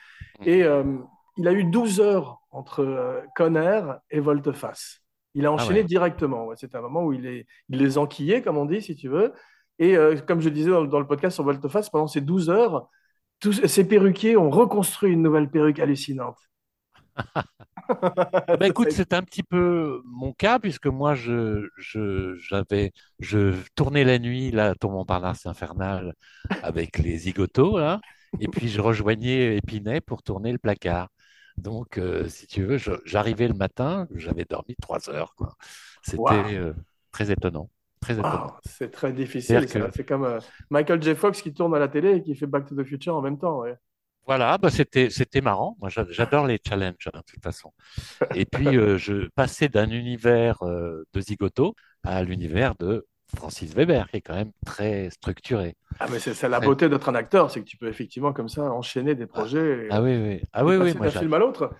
Et 0.45 0.63
euh, 0.63 0.83
il 1.37 1.47
a 1.47 1.53
eu 1.53 1.63
12 1.63 2.01
heures 2.01 2.39
entre 2.51 2.81
euh, 2.83 3.21
Conner 3.37 3.81
et 4.11 4.19
Volteface. 4.19 4.99
Il 5.37 5.45
a 5.45 5.51
enchaîné 5.53 5.81
ouais. 5.81 5.85
directement. 5.85 6.47
Ouais, 6.47 6.55
c'est 6.57 6.75
un 6.75 6.81
moment 6.81 7.05
où 7.05 7.13
il, 7.13 7.25
est, 7.27 7.47
il 7.69 7.79
les 7.79 7.97
enquillait, 7.97 8.41
comme 8.43 8.57
on 8.57 8.65
dit, 8.65 8.81
si 8.81 8.95
tu 8.95 9.09
veux. 9.09 9.33
Et 9.79 9.95
euh, 9.97 10.17
comme 10.27 10.41
je 10.41 10.49
disais 10.49 10.71
dans, 10.71 10.81
le- 10.81 10.89
dans 10.89 10.99
le 10.99 11.07
podcast 11.07 11.35
sur 11.35 11.45
Volteface, 11.45 11.89
pendant 11.89 12.07
ces 12.07 12.21
12 12.21 12.49
heures, 12.49 12.89
tous 13.39 13.53
ces 13.67 13.87
perruquiers 13.87 14.37
ont 14.37 14.49
reconstruit 14.51 15.13
une 15.13 15.23
nouvelle 15.23 15.49
perruque 15.49 15.79
hallucinante. 15.79 16.37
Ah 18.49 18.57
bah, 18.59 18.67
écoute, 18.67 18.91
c'est 18.91 19.13
un 19.13 19.23
petit 19.23 19.43
peu 19.43 20.01
mon 20.05 20.33
cas, 20.33 20.59
puisque 20.59 20.87
moi, 20.87 21.15
je, 21.15 21.67
j'avais, 22.39 22.91
je 23.19 23.53
tournais 23.75 24.03
la 24.03 24.19
nuit, 24.19 24.51
là, 24.51 24.69
à 24.71 24.75
Tourmont-Montparnasse 24.75 25.45
infernal, 25.45 26.13
avec 26.63 26.97
les 26.99 27.17
zigotos, 27.17 27.77
là, 27.79 28.01
et 28.39 28.47
puis 28.47 28.67
je 28.69 28.81
rejoignais 28.81 29.57
Épinay 29.57 30.01
pour 30.01 30.23
tourner 30.23 30.51
le 30.51 30.57
placard. 30.59 31.09
Donc, 31.57 31.97
euh, 31.97 32.27
si 32.29 32.47
tu 32.47 32.63
veux, 32.63 32.77
j'arrivais 33.05 33.47
le 33.47 33.53
matin, 33.53 34.07
j'avais 34.13 34.45
dormi 34.45 34.75
trois 34.81 35.09
heures. 35.09 35.33
C'était 36.03 36.17
Wow. 36.19 36.29
euh, 36.31 36.73
très 37.11 37.31
étonnant, 37.31 37.69
très 37.99 38.13
étonnant. 38.13 38.45
Waouh, 38.47 38.51
c'est 38.65 38.91
très 38.91 39.11
difficile. 39.11 39.65
Que- 39.65 39.89
C'est 39.93 40.05
comme 40.05 40.23
euh, 40.23 40.39
Michael 40.69 41.01
J. 41.01 41.15
Fox 41.15 41.41
qui 41.41 41.53
tourne 41.53 41.73
à 41.75 41.79
la 41.79 41.87
télé 41.87 42.17
et 42.17 42.21
qui 42.23 42.35
fait 42.35 42.45
Back 42.47 42.67
to 42.67 42.75
the 42.75 42.83
Future 42.85 43.15
en 43.15 43.21
même 43.21 43.37
temps. 43.39 43.59
ouais. 43.59 43.75
Voilà, 44.25 44.57
bah 44.57 44.69
c'était 44.69 45.39
marrant. 45.41 45.77
Moi, 45.79 45.87
j'a- 45.89 46.05
j'adore 46.09 46.45
les 46.47 46.59
challenges 46.67 47.07
hein, 47.13 47.19
de 47.19 47.31
toute 47.33 47.41
façon. 47.41 47.71
Et 48.35 48.45
puis 48.45 48.73
je 48.97 49.29
passais 49.29 49.69
d'un 49.69 49.89
univers 49.89 50.57
de 50.63 51.21
zigoto 51.21 51.75
à 52.03 52.21
l'univers 52.23 52.75
de 52.75 53.07
Francis 53.35 53.73
Weber, 53.73 54.09
qui 54.09 54.17
est 54.17 54.21
quand 54.21 54.35
même 54.35 54.51
très 54.65 55.09
structuré. 55.09 55.75
Ah, 55.99 56.07
mais 56.11 56.19
c'est 56.19 56.47
la 56.47 56.59
beauté 56.59 56.89
d'être 56.89 57.09
un 57.09 57.15
acteur, 57.15 57.49
c'est 57.51 57.59
que 57.61 57.65
tu 57.65 57.77
peux 57.77 57.87
effectivement 57.87 58.33
comme 58.33 58.49
ça 58.49 58.71
enchaîner 58.71 59.15
des 59.15 59.25
projets. 59.25 59.85
et- 59.85 59.87
Ah 59.91 60.01
oui, 60.01 60.15
oui, 60.17 60.41
ah 60.53 60.65
oui, 60.65 60.75
oui, 60.77 60.93
d'un 60.93 61.09
film 61.09 61.33
à 61.33 61.39
l'autre. 61.39 61.71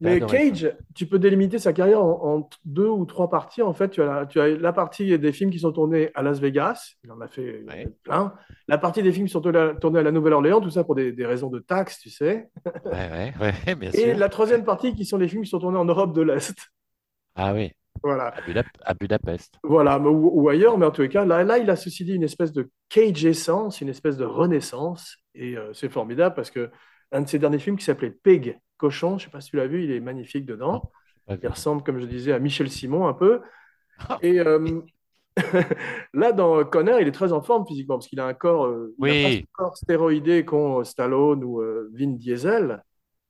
Mais 0.00 0.20
Cage, 0.20 0.76
tu 0.94 1.06
peux 1.06 1.18
délimiter 1.18 1.58
sa 1.58 1.72
carrière 1.72 2.02
en, 2.02 2.36
en 2.40 2.48
deux 2.66 2.88
ou 2.88 3.06
trois 3.06 3.30
parties. 3.30 3.62
En 3.62 3.72
fait, 3.72 3.88
tu 3.88 4.02
as, 4.02 4.04
la, 4.04 4.26
tu 4.26 4.38
as 4.40 4.48
la 4.48 4.72
partie 4.74 5.18
des 5.18 5.32
films 5.32 5.50
qui 5.50 5.58
sont 5.58 5.72
tournés 5.72 6.10
à 6.14 6.22
Las 6.22 6.38
Vegas. 6.38 6.92
Il 7.02 7.10
en 7.12 7.20
a 7.22 7.28
fait 7.28 7.64
Ouais. 7.66 7.86
plein. 8.02 8.34
La 8.68 8.76
partie 8.76 9.02
des 9.02 9.10
films 9.12 9.26
qui 9.26 9.32
sont 9.32 9.40
tournés 9.40 9.98
à, 9.98 10.02
la 10.02 10.10
Nouvelle-Orléans, 10.12 10.60
tout 10.60 10.70
ça 10.70 10.84
pour 10.84 10.94
des, 10.96 11.12
des 11.12 11.24
raisons 11.24 11.48
de 11.48 11.60
taxes, 11.60 11.98
tu 12.00 12.10
sais. 12.10 12.50
ouais, 12.92 13.10
ouais, 13.10 13.54
ouais, 13.66 13.74
bien 13.76 13.92
Et 13.92 14.12
sûr. 14.12 14.18
la 14.18 14.28
troisième 14.28 14.64
partie 14.64 14.94
qui 14.94 15.04
sont 15.06 15.16
les 15.18 15.28
films 15.28 15.42
qui 15.44 15.50
sont 15.50 15.58
tournés 15.60 15.78
en 15.78 15.84
Europe 15.86 16.14
de 16.14 16.22
l'Est. 16.22 16.54
Ah 17.34 17.52
oui, 17.54 17.72
Voilà. 18.02 18.28
à, 18.28 18.40
Buda- 18.42 18.64
à 18.84 18.94
Budapest. 18.94 19.54
Voilà, 19.62 19.98
ou, 19.98 20.30
ou 20.42 20.48
ailleurs, 20.48 20.78
mais 20.78 20.86
en 20.86 20.90
tous 20.90 21.02
les 21.02 21.08
cas, 21.08 21.24
là, 21.24 21.42
là, 21.44 21.58
il 21.58 21.68
a 21.70 21.76
ceci 21.76 22.04
dit 22.04 22.14
une 22.14 22.22
espèce 22.22 22.52
de 22.52 22.70
cage 22.88 23.24
essence, 23.24 23.80
une 23.80 23.88
espèce 23.88 24.16
de 24.16 24.24
renaissance, 24.24 25.16
et 25.34 25.56
euh, 25.56 25.72
c'est 25.74 25.88
formidable 25.88 26.34
parce 26.34 26.50
que 26.50 26.70
un 27.12 27.22
de 27.22 27.28
ses 27.28 27.38
derniers 27.38 27.58
films 27.58 27.76
qui 27.76 27.84
s'appelait 27.84 28.10
Pig, 28.10 28.58
Cochon, 28.78 29.10
je 29.18 29.24
ne 29.24 29.26
sais 29.26 29.30
pas 29.30 29.40
si 29.40 29.50
tu 29.50 29.56
l'as 29.56 29.66
vu, 29.66 29.84
il 29.84 29.90
est 29.90 30.00
magnifique 30.00 30.46
dedans. 30.46 30.90
Il 31.42 31.48
ressemble, 31.48 31.82
comme 31.82 31.98
je 31.98 32.06
disais, 32.06 32.32
à 32.32 32.38
Michel 32.38 32.70
Simon 32.70 33.06
un 33.08 33.12
peu. 33.14 33.40
Ah. 34.08 34.18
Et 34.22 34.38
euh, 34.40 34.80
là, 36.14 36.32
dans 36.32 36.64
Conner, 36.64 36.98
il 37.00 37.08
est 37.08 37.12
très 37.12 37.32
en 37.32 37.42
forme 37.42 37.66
physiquement 37.66 37.96
parce 37.96 38.08
qu'il 38.08 38.20
a 38.20 38.26
un 38.26 38.34
corps, 38.34 38.66
euh, 38.66 38.94
il 38.98 39.04
a 39.04 39.12
Oui. 39.12 39.22
pas 39.22 39.30
ce 39.30 39.42
corps 39.52 39.76
stéroïdé 39.76 40.44
qu'ont 40.44 40.84
Stallone 40.84 41.42
ou 41.44 41.62
Vin 41.94 42.12
Diesel. 42.12 42.82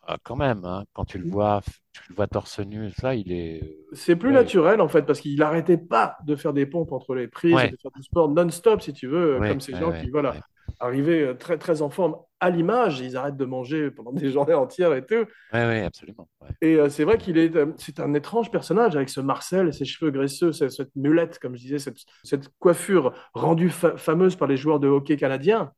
Ah, 0.08 0.18
quand 0.22 0.36
même, 0.36 0.64
hein, 0.64 0.84
quand 0.92 1.04
tu 1.04 1.18
le 1.18 1.28
vois, 1.28 1.62
tu 1.92 2.00
le 2.10 2.14
vois 2.14 2.28
torse 2.28 2.60
nu, 2.60 2.90
ça, 2.92 3.14
il 3.14 3.32
est. 3.32 3.62
euh, 3.62 3.86
C'est 3.92 4.14
plus 4.14 4.28
Ouais. 4.28 4.34
naturel 4.34 4.80
en 4.80 4.88
fait 4.88 5.02
parce 5.02 5.20
qu'il 5.20 5.36
n'arrêtait 5.38 5.78
pas 5.78 6.16
de 6.24 6.36
faire 6.36 6.52
des 6.52 6.64
pompes 6.66 6.92
entre 6.92 7.14
les 7.14 7.26
prises, 7.26 7.54
Ouais. 7.54 7.68
et 7.68 7.70
de 7.72 7.76
faire 7.76 7.90
du 7.90 8.02
sport 8.02 8.28
non-stop 8.28 8.82
si 8.82 8.92
tu 8.92 9.08
veux, 9.08 9.40
Ouais, 9.40 9.48
comme 9.48 9.60
ces 9.60 9.74
gens 9.74 9.90
qui 9.92 10.10
voilà 10.10 10.34
arrivaient 10.78 11.22
euh, 11.22 11.34
très 11.34 11.58
très 11.58 11.82
en 11.82 11.90
forme 11.90 12.16
à 12.38 12.50
l'image, 12.50 13.00
ils 13.00 13.16
arrêtent 13.16 13.36
de 13.36 13.44
manger 13.46 13.90
pendant 13.90 14.12
des 14.12 14.30
journées 14.32 14.54
entières 14.54 14.92
et 14.94 15.04
tout. 15.04 15.14
Ouais, 15.52 15.64
ouais, 15.66 15.82
absolument. 15.82 16.28
Et 16.60 16.76
euh, 16.76 16.88
c'est 16.88 17.04
vrai 17.04 17.18
qu'il 17.18 17.38
est, 17.38 17.54
euh, 17.56 17.72
c'est 17.76 17.98
un 18.00 18.14
étrange 18.14 18.50
personnage 18.50 18.94
avec 18.96 19.08
ce 19.08 19.20
Marcel 19.20 19.72
ses 19.74 19.84
cheveux 19.84 20.10
graisseux, 20.10 20.52
cette, 20.52 20.70
cette 20.72 20.94
mulette, 20.94 21.38
comme 21.38 21.56
je 21.56 21.62
disais, 21.62 21.78
cette, 21.78 21.98
cette 22.22 22.48
coiffure 22.58 23.12
rendue 23.34 23.70
fa- 23.70 23.96
fameuse 23.96 24.36
par 24.36 24.48
les 24.48 24.56
joueurs 24.56 24.80
de 24.80 24.88
hockey 24.88 25.16
canadiens. 25.16 25.72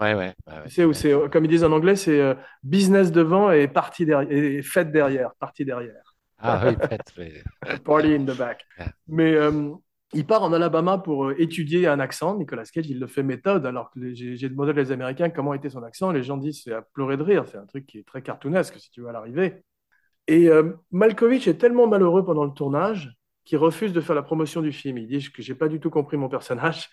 Ouais, 0.00 0.14
ouais, 0.14 0.34
ouais, 0.46 0.52
ouais. 0.54 0.62
Tu 0.66 0.70
sais, 0.70 0.84
où 0.84 0.92
c'est, 0.92 1.12
comme 1.30 1.44
ils 1.44 1.48
disent 1.48 1.64
en 1.64 1.72
anglais, 1.72 1.96
c'est 1.96 2.20
euh, 2.20 2.34
business 2.62 3.12
devant 3.12 3.50
et 3.52 3.68
partie 3.68 4.04
derrière, 4.04 4.30
et 4.32 4.62
fête 4.62 4.90
derrière, 4.90 5.34
partie 5.38 5.64
derrière. 5.64 6.14
Ah 6.38 6.64
oui, 6.66 6.76
mais- 7.16 7.78
Party 7.84 8.14
in 8.14 8.24
the 8.24 8.36
back. 8.36 8.64
Mais 9.08 9.34
euh, 9.34 9.70
il 10.12 10.26
part 10.26 10.42
en 10.42 10.52
Alabama 10.52 10.98
pour 10.98 11.26
euh, 11.26 11.34
étudier 11.40 11.86
un 11.86 12.00
accent. 12.00 12.36
Nicolas 12.36 12.64
Cage, 12.64 12.88
il 12.88 12.98
le 12.98 13.06
fait 13.06 13.22
méthode, 13.22 13.64
alors 13.66 13.90
que 13.90 14.00
les- 14.00 14.14
j'ai 14.14 14.36
j'ai 14.36 14.48
demandé 14.48 14.70
à 14.70 14.74
les 14.74 14.90
Américains 14.92 15.30
comment 15.30 15.54
était 15.54 15.70
son 15.70 15.82
accent. 15.84 16.10
Les 16.10 16.22
gens 16.22 16.36
disent 16.36 16.62
c'est 16.64 16.72
à 16.74 16.82
pleurer 16.82 17.16
de 17.16 17.22
rire. 17.22 17.44
C'est 17.46 17.56
un 17.58 17.66
truc 17.66 17.86
qui 17.86 17.98
est 17.98 18.06
très 18.06 18.20
cartoonesque, 18.20 18.78
si 18.78 18.90
tu 18.90 19.00
veux, 19.02 19.08
à 19.08 19.12
l'arrivée. 19.12 19.62
Et 20.26 20.48
Malkovich 20.90 21.46
est 21.48 21.58
tellement 21.58 21.86
malheureux 21.86 22.24
pendant 22.24 22.44
le 22.44 22.52
tournage 22.52 23.12
qu'il 23.44 23.58
refuse 23.58 23.92
de 23.92 24.00
faire 24.00 24.14
la 24.16 24.22
promotion 24.22 24.62
du 24.62 24.72
film. 24.72 24.96
Il 24.98 25.06
dit 25.06 25.30
que 25.30 25.42
j'ai 25.42 25.54
pas 25.54 25.68
du 25.68 25.80
tout 25.80 25.90
compris 25.90 26.16
mon 26.16 26.28
personnage. 26.30 26.88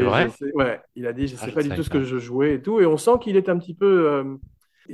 Et 0.00 0.04
vrai 0.04 0.30
sais- 0.30 0.52
ouais, 0.54 0.80
il 0.96 1.06
a 1.06 1.12
dit 1.12 1.26
je 1.28 1.36
Ah, 1.36 1.46
sais 1.46 1.52
pas 1.52 1.62
du 1.62 1.72
tout 1.74 1.82
ce 1.82 1.90
que 1.90 2.02
je 2.02 2.18
jouais 2.18 2.54
et 2.54 2.62
tout. 2.62 2.80
Et 2.80 2.86
on 2.86 2.96
sent 2.96 3.12
qu'il 3.20 3.36
est 3.36 3.48
un 3.48 3.58
petit 3.58 3.74
peu, 3.74 4.08
euh, 4.10 4.36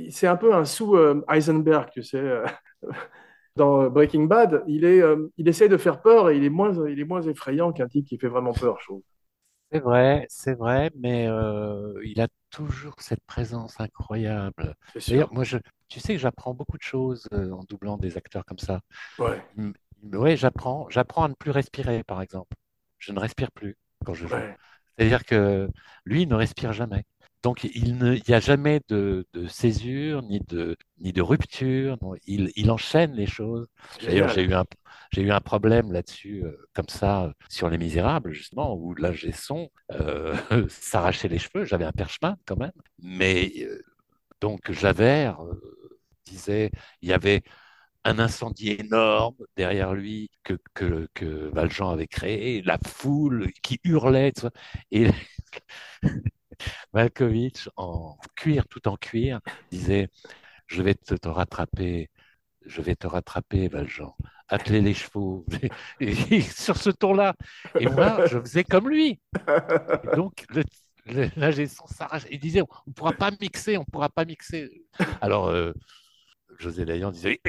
c'est 0.09 0.27
un 0.27 0.37
peu 0.37 0.53
un 0.53 0.65
sous 0.65 0.95
euh, 0.97 1.23
Heisenberg, 1.29 1.89
tu 1.91 2.03
sais. 2.03 2.17
euh, 2.19 2.45
Dans 3.57 3.83
euh, 3.83 3.89
Breaking 3.89 4.25
Bad, 4.25 4.63
il 4.67 4.85
est, 4.85 5.01
euh, 5.01 5.27
il 5.37 5.47
essaie 5.49 5.69
de 5.69 5.77
faire 5.77 6.01
peur 6.01 6.29
et 6.29 6.37
il 6.37 6.43
est 6.43 6.49
moins, 6.49 6.73
il 6.89 6.99
est 6.99 7.05
moins 7.05 7.21
effrayant 7.23 7.71
qu'un 7.73 7.87
type 7.87 8.05
qui 8.07 8.17
fait 8.17 8.27
vraiment 8.29 8.53
peur, 8.55 8.77
je 8.81 8.85
trouve. 8.87 9.03
C'est 9.71 9.79
vrai, 9.79 10.25
c'est 10.29 10.53
vrai, 10.53 10.91
mais 10.95 11.27
euh, 11.27 11.99
il 12.05 12.21
a 12.21 12.27
toujours 12.49 12.95
cette 12.99 13.23
présence 13.25 13.79
incroyable. 13.79 14.75
C'est 14.93 14.99
sûr. 15.01 15.27
D'ailleurs, 15.27 15.33
moi, 15.33 15.43
je, 15.43 15.57
tu 15.89 15.99
sais 15.99 16.13
que 16.13 16.19
j'apprends 16.19 16.53
beaucoup 16.53 16.77
de 16.77 16.83
choses 16.83 17.27
en 17.33 17.63
doublant 17.67 17.97
des 17.97 18.15
acteurs 18.17 18.45
comme 18.45 18.59
ça. 18.59 18.81
Ouais, 19.17 19.45
Ouais, 20.13 20.37
j'apprends, 20.37 20.89
j'apprends 20.89 21.23
à 21.25 21.27
ne 21.27 21.33
plus 21.33 21.51
respirer, 21.51 22.03
par 22.03 22.21
exemple. 22.21 22.55
Je 22.99 23.11
ne 23.11 23.19
respire 23.19 23.51
plus 23.51 23.75
quand 24.05 24.13
je 24.13 24.27
joue. 24.27 24.45
ouais. 24.45 24.57
C'est-à-dire 24.97 25.25
que 25.25 25.69
lui, 26.05 26.23
il 26.23 26.27
ne 26.29 26.35
respire 26.35 26.73
jamais. 26.73 27.03
Donc, 27.43 27.63
il 27.63 27.95
n'y 28.27 28.33
a 28.33 28.39
jamais 28.39 28.81
de, 28.89 29.27
de 29.33 29.47
césure, 29.47 30.23
ni 30.23 30.39
de, 30.39 30.77
ni 30.99 31.13
de 31.13 31.21
rupture. 31.21 31.97
Il, 32.25 32.51
il 32.55 32.71
enchaîne 32.71 33.13
les 33.13 33.27
choses. 33.27 33.67
D'ailleurs, 34.03 34.29
j'ai 34.29 34.41
eu 34.43 34.53
un, 34.55 34.65
j'ai 35.11 35.21
eu 35.21 35.31
un 35.31 35.41
problème 35.41 35.91
là-dessus, 35.91 36.43
euh, 36.43 36.57
comme 36.73 36.89
ça, 36.89 37.33
sur 37.49 37.69
Les 37.69 37.77
Misérables, 37.77 38.31
justement, 38.33 38.75
où 38.75 38.95
là, 38.95 39.11
j'ai 39.13 39.31
son 39.31 39.69
euh, 39.91 40.35
s'arracher 40.69 41.27
les 41.27 41.37
cheveux. 41.37 41.65
J'avais 41.65 41.85
un 41.85 41.91
perchemin 41.91 42.35
quand 42.45 42.57
même. 42.57 42.71
Mais 42.99 43.51
euh, 43.59 43.83
donc, 44.41 44.71
Javert 44.71 45.43
euh, 45.43 45.61
disait, 46.25 46.71
il 47.01 47.09
y 47.09 47.13
avait 47.13 47.43
un 48.05 48.19
incendie 48.19 48.71
énorme 48.71 49.35
derrière 49.57 49.93
lui 49.93 50.31
que, 50.43 50.53
que, 50.75 51.09
que 51.13 51.25
Valjean 51.53 51.89
avait 51.89 52.07
créé, 52.07 52.61
la 52.61 52.77
foule 52.87 53.51
qui 53.63 53.79
hurlait, 53.83 54.33
et 54.91 55.07
Malkovich, 56.93 57.69
en 57.77 58.17
cuir, 58.35 58.67
tout 58.67 58.87
en 58.87 58.97
cuir, 58.97 59.39
disait 59.71 60.09
Je 60.67 60.81
vais 60.81 60.95
te, 60.95 61.15
te 61.15 61.27
rattraper, 61.27 62.09
je 62.65 62.81
vais 62.81 62.95
te 62.95 63.07
rattraper, 63.07 63.69
Valjean. 63.69 64.15
Atteler 64.49 64.81
les 64.81 64.93
chevaux. 64.93 65.45
Et 65.99 66.41
sur 66.41 66.77
ce 66.77 66.91
ton-là. 66.91 67.35
Et 67.79 67.87
moi, 67.87 68.25
je 68.27 68.39
faisais 68.39 68.63
comme 68.63 68.89
lui. 68.89 69.19
Et 70.03 70.15
donc, 70.15 70.45
le, 70.49 70.63
le, 71.07 71.29
l'ingé 71.35 71.67
son 71.67 71.87
s'arrache. 71.87 72.23
Il 72.31 72.39
disait 72.39 72.61
On 72.61 72.67
ne 72.87 72.93
pourra 72.93 73.13
pas 73.13 73.31
mixer, 73.41 73.77
on 73.77 73.81
ne 73.81 73.85
pourra 73.85 74.09
pas 74.09 74.25
mixer. 74.25 74.69
Alors, 75.21 75.47
euh, 75.47 75.73
José 76.59 76.85
Dayan 76.85 77.11
disait 77.11 77.39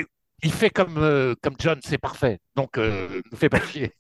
il 0.43 0.53
fait 0.53 0.71
comme, 0.71 0.99
euh, 0.99 1.35
comme 1.43 1.55
John, 1.59 1.79
c'est 1.83 1.99
parfait. 1.99 2.39
Donc, 2.57 2.79
euh, 2.79 3.23
ne 3.33 3.37
fais 3.37 3.49
pas 3.49 3.61
chier. 3.61 3.95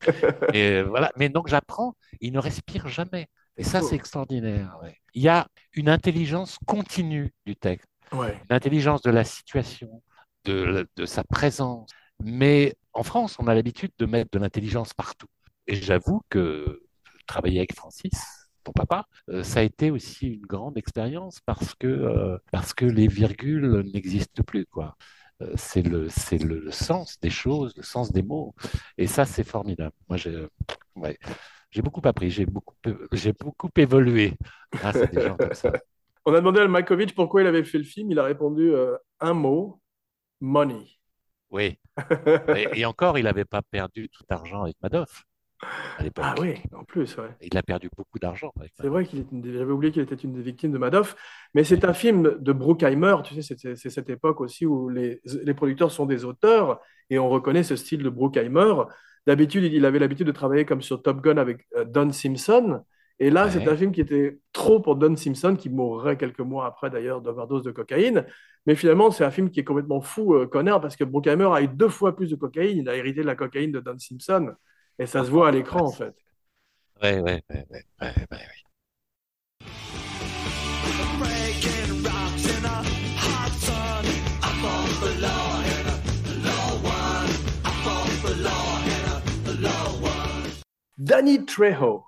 Et 0.54 0.72
euh, 0.72 0.82
voilà. 0.84 1.10
Mais 1.16 1.28
donc, 1.28 1.48
j'apprends, 1.48 1.94
il 2.20 2.32
ne 2.32 2.38
respire 2.38 2.88
jamais. 2.88 3.28
Et 3.56 3.64
ça, 3.64 3.80
c'est 3.82 3.96
extraordinaire. 3.96 4.76
ouais. 4.82 4.96
Il 5.14 5.22
y 5.22 5.28
a 5.28 5.48
une 5.74 5.88
intelligence 5.88 6.58
continue 6.66 7.32
du 7.46 7.56
texte, 7.56 7.88
Ouais. 8.12 8.40
une 8.48 8.54
intelligence 8.56 9.02
de 9.02 9.10
la 9.10 9.24
situation, 9.24 10.02
de, 10.44 10.88
de 10.96 11.06
sa 11.06 11.24
présence. 11.24 11.90
Mais 12.22 12.74
en 12.92 13.02
France, 13.02 13.36
on 13.38 13.46
a 13.48 13.54
l'habitude 13.54 13.90
de 13.98 14.06
mettre 14.06 14.30
de 14.32 14.38
l'intelligence 14.38 14.94
partout. 14.94 15.26
Et 15.66 15.74
j'avoue 15.74 16.22
que 16.30 16.82
travailler 17.26 17.58
avec 17.58 17.74
Francis, 17.74 18.12
ton 18.64 18.72
papa, 18.72 19.06
euh, 19.30 19.42
ça 19.42 19.60
a 19.60 19.62
été 19.62 19.90
aussi 19.90 20.28
une 20.28 20.46
grande 20.46 20.78
expérience 20.78 21.40
parce 21.44 21.74
que, 21.74 21.86
euh, 21.86 22.38
parce 22.52 22.74
que 22.74 22.84
les 22.84 23.08
virgules 23.08 23.82
n'existent 23.92 24.42
plus, 24.44 24.66
quoi. 24.66 24.96
Euh, 25.42 25.52
c'est 25.56 25.82
le, 25.82 26.08
c'est 26.08 26.38
le, 26.38 26.58
le 26.60 26.70
sens 26.72 27.18
des 27.20 27.30
choses, 27.30 27.74
le 27.76 27.82
sens 27.82 28.12
des 28.12 28.22
mots. 28.22 28.54
Et 28.96 29.06
ça, 29.06 29.24
c'est 29.24 29.44
formidable. 29.44 29.94
Moi, 30.08 30.16
j'ai, 30.16 30.34
ouais, 30.96 31.18
j'ai 31.70 31.82
beaucoup 31.82 32.00
appris, 32.04 32.30
j'ai 32.30 32.46
beaucoup, 32.46 32.74
j'ai 33.12 33.32
beaucoup 33.32 33.70
évolué 33.76 34.34
grâce 34.72 34.96
à 34.96 35.06
des 35.06 35.20
gens 35.20 35.36
comme 35.36 35.54
ça. 35.54 35.72
On 36.26 36.34
a 36.34 36.38
demandé 36.40 36.60
à 36.60 36.68
Malkovich 36.68 37.14
pourquoi 37.14 37.42
il 37.42 37.46
avait 37.46 37.64
fait 37.64 37.78
le 37.78 37.84
film. 37.84 38.10
Il 38.10 38.18
a 38.18 38.24
répondu 38.24 38.70
euh, 38.74 38.96
un 39.20 39.32
mot 39.32 39.80
money. 40.40 40.98
Oui. 41.50 41.78
Et, 42.54 42.80
et 42.80 42.84
encore, 42.84 43.18
il 43.18 43.24
n'avait 43.24 43.44
pas 43.44 43.62
perdu 43.62 44.08
tout 44.08 44.24
l'argent 44.28 44.62
avec 44.62 44.76
Madoff 44.82 45.24
à 45.98 46.02
l'époque. 46.02 46.24
Ah 46.26 46.34
oui, 46.40 46.54
en 46.74 46.84
plus, 46.84 47.16
ouais. 47.16 47.30
Il 47.40 47.56
a 47.56 47.62
perdu 47.62 47.88
beaucoup 47.96 48.18
d'argent 48.18 48.52
C'est 48.80 48.88
vrai 48.88 49.04
qu'il 49.04 49.24
j'avais 49.44 49.72
oublié 49.72 49.92
qu'il 49.92 50.02
était 50.02 50.14
une 50.14 50.32
des 50.32 50.42
victimes 50.42 50.72
de 50.72 50.78
Madoff, 50.78 51.16
mais 51.54 51.64
c'est 51.64 51.84
un 51.84 51.92
film 51.92 52.36
de 52.38 52.52
Bruckheimer, 52.52 53.16
tu 53.24 53.34
sais, 53.40 53.56
c'est 53.56 53.76
c'est 53.76 53.90
cette 53.90 54.10
époque 54.10 54.40
aussi 54.40 54.66
où 54.66 54.88
les, 54.88 55.20
les 55.42 55.54
producteurs 55.54 55.90
sont 55.90 56.06
des 56.06 56.24
auteurs 56.24 56.80
et 57.10 57.18
on 57.18 57.28
reconnaît 57.28 57.62
ce 57.62 57.76
style 57.76 58.02
de 58.02 58.08
Bruckheimer. 58.10 58.74
D'habitude, 59.26 59.64
il 59.72 59.84
avait 59.84 59.98
l'habitude 59.98 60.26
de 60.26 60.32
travailler 60.32 60.64
comme 60.64 60.80
sur 60.82 61.02
Top 61.02 61.20
Gun 61.22 61.36
avec 61.36 61.66
euh, 61.76 61.84
Don 61.84 62.10
Simpson, 62.12 62.82
et 63.20 63.30
là, 63.30 63.48
Ouais. 63.48 63.50
c'est 63.50 63.66
un 63.68 63.76
film 63.76 63.90
qui 63.90 64.00
était 64.00 64.38
trop 64.52 64.78
pour 64.80 64.94
Don 64.94 65.16
Simpson, 65.16 65.56
qui 65.56 65.70
mourrait 65.70 66.16
quelques 66.16 66.38
mois 66.40 66.66
après 66.66 66.88
d'ailleurs 66.88 67.20
d'overdose 67.20 67.64
de 67.64 67.72
cocaïne. 67.72 68.24
Mais 68.66 68.76
finalement, 68.76 69.10
c'est 69.10 69.24
un 69.24 69.30
film 69.32 69.50
qui 69.50 69.58
est 69.60 69.64
complètement 69.64 70.00
fou, 70.00 70.34
euh, 70.34 70.46
connard, 70.46 70.80
parce 70.80 70.94
que 70.96 71.02
Bruckheimer 71.04 71.48
a 71.52 71.60
eu 71.62 71.68
deux 71.68 71.88
fois 71.88 72.14
plus 72.14 72.30
de 72.30 72.36
cocaïne. 72.36 72.78
Il 72.78 72.88
a 72.88 72.94
hérité 72.96 73.20
de 73.22 73.26
la 73.26 73.34
cocaïne 73.34 73.72
de 73.72 73.80
Don 73.80 73.98
Simpson, 73.98 74.52
et 74.98 75.06
ça 75.06 75.24
se 75.24 75.30
voit 75.30 75.48
à 75.48 75.50
l'écran 75.50 75.86
en 75.86 75.92
fait. 75.92 76.14
Ouais, 77.02 77.20
ouais, 77.20 77.42
ouais, 77.48 77.66
ouais, 77.70 77.84
ouais, 78.00 78.14
ouais. 78.32 78.38
Danny 90.98 91.44
Trejo. 91.46 92.04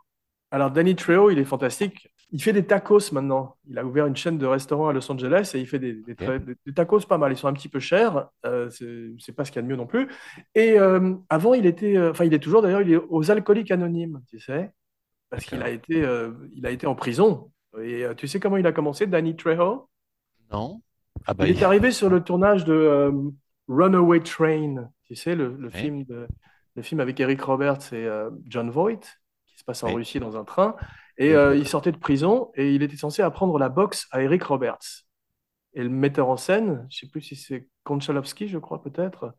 Alors, 0.51 0.71
Danny 0.71 0.97
Trejo, 0.97 1.31
il 1.31 1.39
est 1.39 1.45
fantastique. 1.45 2.09
Il 2.33 2.43
fait 2.43 2.53
des 2.53 2.65
tacos 2.65 3.11
maintenant. 3.13 3.57
Il 3.69 3.79
a 3.79 3.85
ouvert 3.85 4.07
une 4.07 4.15
chaîne 4.15 4.39
de 4.39 4.47
restaurants 4.47 4.89
à 4.89 4.93
Los 4.93 5.11
Angeles 5.11 5.51
et 5.55 5.59
il 5.59 5.67
fait 5.67 5.81
des, 5.81 5.95
des, 5.95 6.15
tra- 6.15 6.39
des- 6.39 6.55
des 6.65 6.73
tacos 6.73 7.01
pas 7.01 7.19
mal. 7.19 7.33
Ils 7.33 7.37
sont 7.37 7.49
un 7.49 7.53
petit 7.53 7.69
peu 7.69 7.81
chers. 7.81 8.29
Euh, 8.47 8.71
c'est 9.19 9.33
pas 9.33 9.45
ce 9.45 9.51
qu'il 9.51 9.57
y 9.57 9.59
a 9.61 9.63
de 9.63 9.69
mieux 9.69 9.77
non 9.77 9.87
plus. 9.87 10.09
Et 10.55 10.79
euh, 10.79 11.15
avant, 11.29 11.55
il 11.55 11.67
était, 11.67 11.97
euh, 11.97 12.11
enfin, 12.13 12.25
il 12.25 12.33
est 12.35 12.39
toujours 12.39 12.63
d'ailleurs, 12.63 12.83
il 12.83 12.93
est 12.93 12.97
aux 12.97 13.31
Alcooliques 13.31 13.73
Anonymes, 13.73 14.23
tu 14.29 14.39
sais, 14.39 14.71
parce 15.31 15.45
qu'il 15.45 15.63
a 15.63 15.71
été, 15.71 16.05
euh, 16.05 16.31
il 16.53 16.67
a 16.67 16.71
été 16.71 16.87
en 16.87 16.95
prison. 16.95 17.51
Et 17.83 18.05
tu 18.17 18.29
sais 18.29 18.41
comment 18.41 18.57
il 18.59 18.67
a 18.67 18.73
commencé, 18.73 19.07
Danny 19.07 19.37
Trejo? 19.37 19.89
Non? 20.53 20.83
Ah 21.27 21.35
bah, 21.35 21.47
Il 21.49 21.59
est 21.59 21.63
arrivé 21.65 21.91
sur 21.93 22.11
le 22.11 22.23
tournage 22.23 22.65
de 22.65 23.13
Runaway 23.69 24.21
Train, 24.21 24.91
tu 25.05 25.15
sais, 25.15 25.35
le, 25.35 25.57
le 25.59 25.69
Oui. 25.69 25.73
film 25.81 26.05
de, 26.05 26.27
le 26.77 26.83
film 26.83 27.01
avec 27.01 27.19
Eric 27.21 27.41
Roberts 27.43 27.93
et 27.93 28.09
John 28.47 28.71
Voight, 28.71 29.01
qui 29.47 29.59
se 29.59 29.65
passe 29.65 29.83
en 29.85 29.89
Oui. 29.89 29.95
Russie 29.97 30.21
dans 30.21 30.37
un 30.37 30.45
train. 30.45 30.77
Et 31.21 31.35
euh, 31.37 31.57
il 31.57 31.69
sortait 31.69 31.93
de 31.93 31.99
prison 31.99 32.51
et 32.57 32.75
il 32.75 32.83
était 32.83 32.97
censé 32.97 33.23
apprendre 33.23 33.59
la 33.59 33.69
boxe 33.69 34.09
à 34.11 34.23
Eric 34.23 34.43
Roberts. 34.43 35.05
Et 35.75 35.83
le 35.83 35.89
metteur 35.89 36.29
en 36.29 36.37
scène, 36.37 36.87
je 36.91 36.99
sais 36.99 37.09
plus 37.09 37.21
si 37.21 37.37
c'est 37.37 37.69
Konchalovsky, 37.85 38.49
je 38.49 38.59
crois 38.59 38.83
peut-être, 38.83 39.35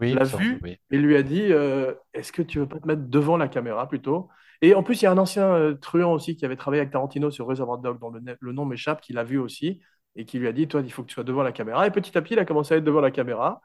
oui, 0.00 0.14
l'a 0.14 0.24
vu 0.24 0.60
oui. 0.62 0.78
et 0.90 0.98
lui 0.98 1.16
a 1.16 1.22
dit 1.22 1.52
euh, 1.52 1.94
Est-ce 2.14 2.32
que 2.32 2.42
tu 2.42 2.58
veux 2.58 2.68
pas 2.68 2.80
te 2.80 2.86
mettre 2.86 3.02
devant 3.02 3.36
la 3.36 3.48
caméra 3.48 3.88
plutôt? 3.88 4.28
Et 4.62 4.74
en 4.74 4.82
plus, 4.82 5.00
il 5.02 5.04
y 5.04 5.08
a 5.08 5.12
un 5.12 5.18
ancien 5.18 5.46
euh, 5.46 5.74
truand 5.74 6.12
aussi 6.12 6.36
qui 6.36 6.44
avait 6.44 6.56
travaillé 6.56 6.80
avec 6.80 6.92
Tarantino 6.92 7.30
sur 7.30 7.46
Reservoir 7.46 7.78
Dogs, 7.78 8.00
dont 8.00 8.10
le, 8.10 8.20
ne- 8.20 8.34
le 8.40 8.52
nom 8.52 8.64
m'échappe, 8.64 9.00
qui 9.00 9.12
l'a 9.12 9.24
vu 9.24 9.38
aussi 9.38 9.80
et 10.16 10.24
qui 10.24 10.38
lui 10.38 10.48
a 10.48 10.52
dit 10.52 10.68
Toi, 10.68 10.82
il 10.84 10.92
faut 10.92 11.02
que 11.02 11.08
tu 11.08 11.14
sois 11.14 11.24
devant 11.24 11.42
la 11.42 11.52
caméra. 11.52 11.86
Et 11.86 11.90
petit 11.90 12.16
à 12.18 12.22
petit, 12.22 12.34
il 12.34 12.38
a 12.40 12.44
commencé 12.44 12.74
à 12.74 12.78
être 12.78 12.84
devant 12.84 13.00
la 13.00 13.10
caméra. 13.10 13.60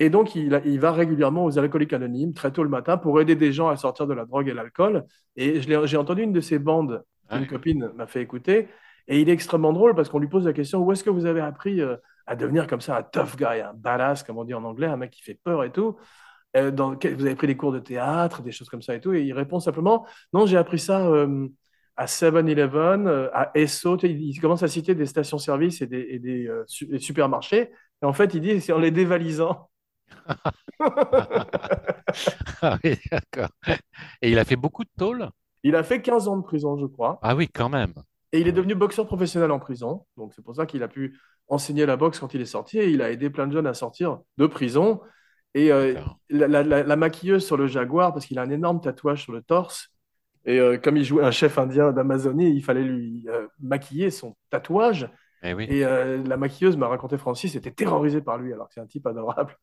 Et 0.00 0.10
donc, 0.10 0.34
il, 0.34 0.54
a- 0.54 0.62
il 0.64 0.80
va 0.80 0.90
régulièrement 0.92 1.44
aux 1.44 1.58
alcooliques 1.58 1.92
anonymes 1.92 2.32
très 2.34 2.50
tôt 2.50 2.64
le 2.64 2.68
matin 2.70 2.96
pour 2.96 3.20
aider 3.20 3.36
des 3.36 3.52
gens 3.52 3.68
à 3.68 3.76
sortir 3.76 4.06
de 4.08 4.14
la 4.14 4.24
drogue 4.24 4.48
et 4.48 4.54
l'alcool. 4.54 5.04
Et 5.36 5.60
j'ai 5.60 5.96
entendu 5.96 6.22
une 6.22 6.32
de 6.32 6.40
ces 6.40 6.58
bandes 6.58 7.04
Ouais. 7.30 7.46
copine 7.46 7.92
m'a 7.94 8.08
fait 8.08 8.22
écouter. 8.22 8.66
Et 9.06 9.20
il 9.20 9.28
est 9.28 9.32
extrêmement 9.32 9.72
drôle 9.72 9.94
parce 9.94 10.08
qu'on 10.08 10.18
lui 10.18 10.26
pose 10.28 10.46
la 10.46 10.52
question 10.52 10.80
Où 10.80 10.90
est-ce 10.90 11.04
que 11.04 11.10
vous 11.10 11.26
avez 11.26 11.40
appris 11.40 11.80
euh, 11.80 11.96
à 12.26 12.34
devenir 12.34 12.66
comme 12.66 12.80
ça 12.80 12.96
un 12.96 13.02
tough 13.04 13.36
guy, 13.36 13.60
un 13.60 13.72
badass, 13.74 14.24
comme 14.24 14.38
on 14.38 14.44
dit 14.44 14.54
en 14.54 14.64
anglais, 14.64 14.88
un 14.88 14.96
mec 14.96 15.10
qui 15.12 15.22
fait 15.22 15.38
peur 15.44 15.62
et 15.62 15.70
tout? 15.70 15.96
Euh, 16.56 16.72
dans, 16.72 16.90
Vous 16.94 17.26
avez 17.26 17.36
pris 17.36 17.46
des 17.46 17.56
cours 17.56 17.70
de 17.72 17.78
théâtre, 17.78 18.42
des 18.42 18.50
choses 18.50 18.68
comme 18.68 18.82
ça 18.82 18.96
et 18.96 19.00
tout? 19.00 19.12
Et 19.12 19.22
il 19.22 19.32
répond 19.32 19.60
simplement 19.60 20.06
Non, 20.32 20.44
j'ai 20.46 20.56
appris 20.56 20.80
ça 20.80 21.06
euh, 21.06 21.46
à 21.96 22.06
7-Eleven, 22.06 23.06
euh, 23.06 23.28
à 23.32 23.52
Esso. 23.54 23.96
Il, 24.02 24.40
commence 24.40 24.64
à 24.64 24.68
citer 24.68 24.96
des 24.96 25.06
stations-service 25.06 25.82
et 25.82 25.86
des 25.86 26.50
supermarchés. 26.98 27.70
Et 28.02 28.06
en 28.06 28.12
fait, 28.12 28.34
il 28.34 28.40
dit 28.40 28.60
C'est 28.60 28.72
en 28.72 28.78
les 28.80 28.90
dévalisant. 28.90 29.69
Ah 32.62 32.78
oui, 32.84 32.96
d'accord. 33.10 33.50
Et 34.22 34.30
il 34.30 34.38
a 34.38 34.44
fait 34.44 34.56
beaucoup 34.56 34.84
de 34.84 34.90
tôle? 34.98 35.28
Il 35.62 35.76
a 35.76 35.82
fait 35.82 36.00
15 36.00 36.28
ans 36.28 36.36
de 36.36 36.42
prison, 36.42 36.78
je 36.78 36.86
crois. 36.86 37.18
Ah 37.22 37.34
oui, 37.34 37.48
quand 37.48 37.68
même. 37.68 37.94
Et 38.32 38.40
il 38.40 38.48
est 38.48 38.52
devenu 38.52 38.74
boxeur 38.74 39.06
professionnel 39.06 39.50
en 39.50 39.58
prison. 39.58 40.06
Donc, 40.16 40.32
c'est 40.34 40.42
pour 40.42 40.54
ça 40.54 40.66
qu'il 40.66 40.82
a 40.82 40.88
pu 40.88 41.18
enseigner 41.48 41.84
la 41.84 41.96
boxe 41.96 42.18
quand 42.20 42.32
il 42.34 42.40
est 42.40 42.44
sorti. 42.46 42.78
Et 42.78 42.88
il 42.90 43.02
a 43.02 43.10
aidé 43.10 43.28
plein 43.30 43.46
de 43.46 43.52
jeunes 43.52 43.66
à 43.66 43.74
sortir 43.74 44.20
de 44.38 44.46
prison. 44.46 45.00
Et 45.54 45.72
euh, 45.72 45.94
la, 46.28 46.46
la- 46.46 46.62
la- 46.62 46.82
la 46.84 46.96
maquilleuse 46.96 47.44
sur 47.44 47.56
le 47.56 47.66
jaguar, 47.66 48.12
parce 48.12 48.24
qu'il 48.26 48.38
a 48.38 48.42
un 48.42 48.50
énorme 48.50 48.80
tatouage 48.80 49.24
sur 49.24 49.32
le 49.32 49.42
torse. 49.42 49.88
Et 50.46 50.58
euh, 50.60 50.78
comme 50.78 50.96
il 50.96 51.04
jouait 51.04 51.24
un 51.24 51.30
chef 51.32 51.58
indien 51.58 51.92
d'Amazonie, 51.92 52.50
il 52.54 52.62
fallait 52.64 52.84
lui 52.84 53.24
euh, 53.28 53.46
maquiller 53.60 54.10
son 54.10 54.36
tatouage. 54.50 55.10
Eh 55.42 55.54
oui. 55.54 55.64
Et 55.68 55.80
la 55.80 56.36
maquilleuse 56.36 56.76
m'a 56.76 56.86
raconté 56.88 57.16
Francis 57.18 57.54
était 57.56 57.70
terrorisée 57.72 58.20
par 58.20 58.38
lui, 58.38 58.52
alors 58.52 58.68
que 58.68 58.74
c'est 58.74 58.80
un 58.80 58.86
type 58.86 59.06
adorable. 59.06 59.56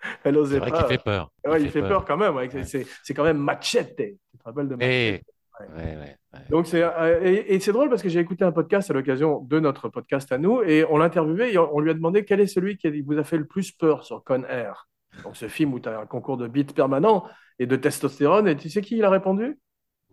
Elle 0.24 0.34
C'est 0.34 0.40
osait 0.40 0.58
vrai 0.58 0.70
pas. 0.70 0.78
qu'il 0.78 0.86
fait 0.88 1.02
peur. 1.04 1.30
Ouais, 1.46 1.62
il 1.62 1.70
fait 1.70 1.80
peur 1.82 2.04
quand 2.04 2.16
même. 2.16 2.34
ouais. 2.36 2.52
Ouais. 2.52 2.64
C'est 2.64 2.86
c'est 3.02 3.14
quand 3.14 3.24
même 3.24 3.38
Machete. 3.38 3.96
Tu 3.96 4.38
te 4.38 4.44
rappelles 4.44 4.68
de 4.68 4.74
Machete 4.76 5.22
Eh, 5.60 5.72
ouais, 5.76 5.96
ouais. 5.96 6.16
Donc 6.50 6.66
c'est 6.66 6.82
euh, 6.82 7.20
et, 7.22 7.54
et 7.54 7.60
c'est 7.60 7.72
drôle 7.72 7.88
parce 7.88 8.02
que 8.02 8.08
j'ai 8.08 8.20
écouté 8.20 8.44
un 8.44 8.52
podcast 8.52 8.90
à 8.90 8.94
l'occasion 8.94 9.40
de 9.40 9.58
notre 9.60 9.88
podcast 9.88 10.30
à 10.30 10.38
nous 10.38 10.62
et 10.62 10.84
on 10.88 10.98
l'a 10.98 11.06
interviewé 11.06 11.52
et 11.52 11.58
on 11.58 11.74
on 11.76 11.80
lui 11.80 11.90
a 11.90 11.94
demandé 11.94 12.24
quel 12.24 12.40
est 12.40 12.46
celui 12.46 12.76
qui 12.76 13.00
vous 13.00 13.18
a 13.18 13.24
fait 13.24 13.38
le 13.38 13.46
plus 13.46 13.72
peur 13.72 14.04
sur 14.04 14.22
Con 14.24 14.44
Air. 14.48 14.88
Donc 15.24 15.36
ce 15.36 15.48
film 15.48 15.72
où 15.74 15.80
tu 15.80 15.88
as 15.88 15.98
un 16.00 16.06
concours 16.06 16.36
de 16.36 16.46
beats 16.46 16.72
permanent 16.74 17.24
et 17.58 17.66
de 17.66 17.74
testostérone 17.76 18.46
et 18.46 18.56
tu 18.56 18.70
sais 18.70 18.82
qui 18.82 18.98
il 18.98 19.04
a 19.04 19.10
répondu? 19.10 19.58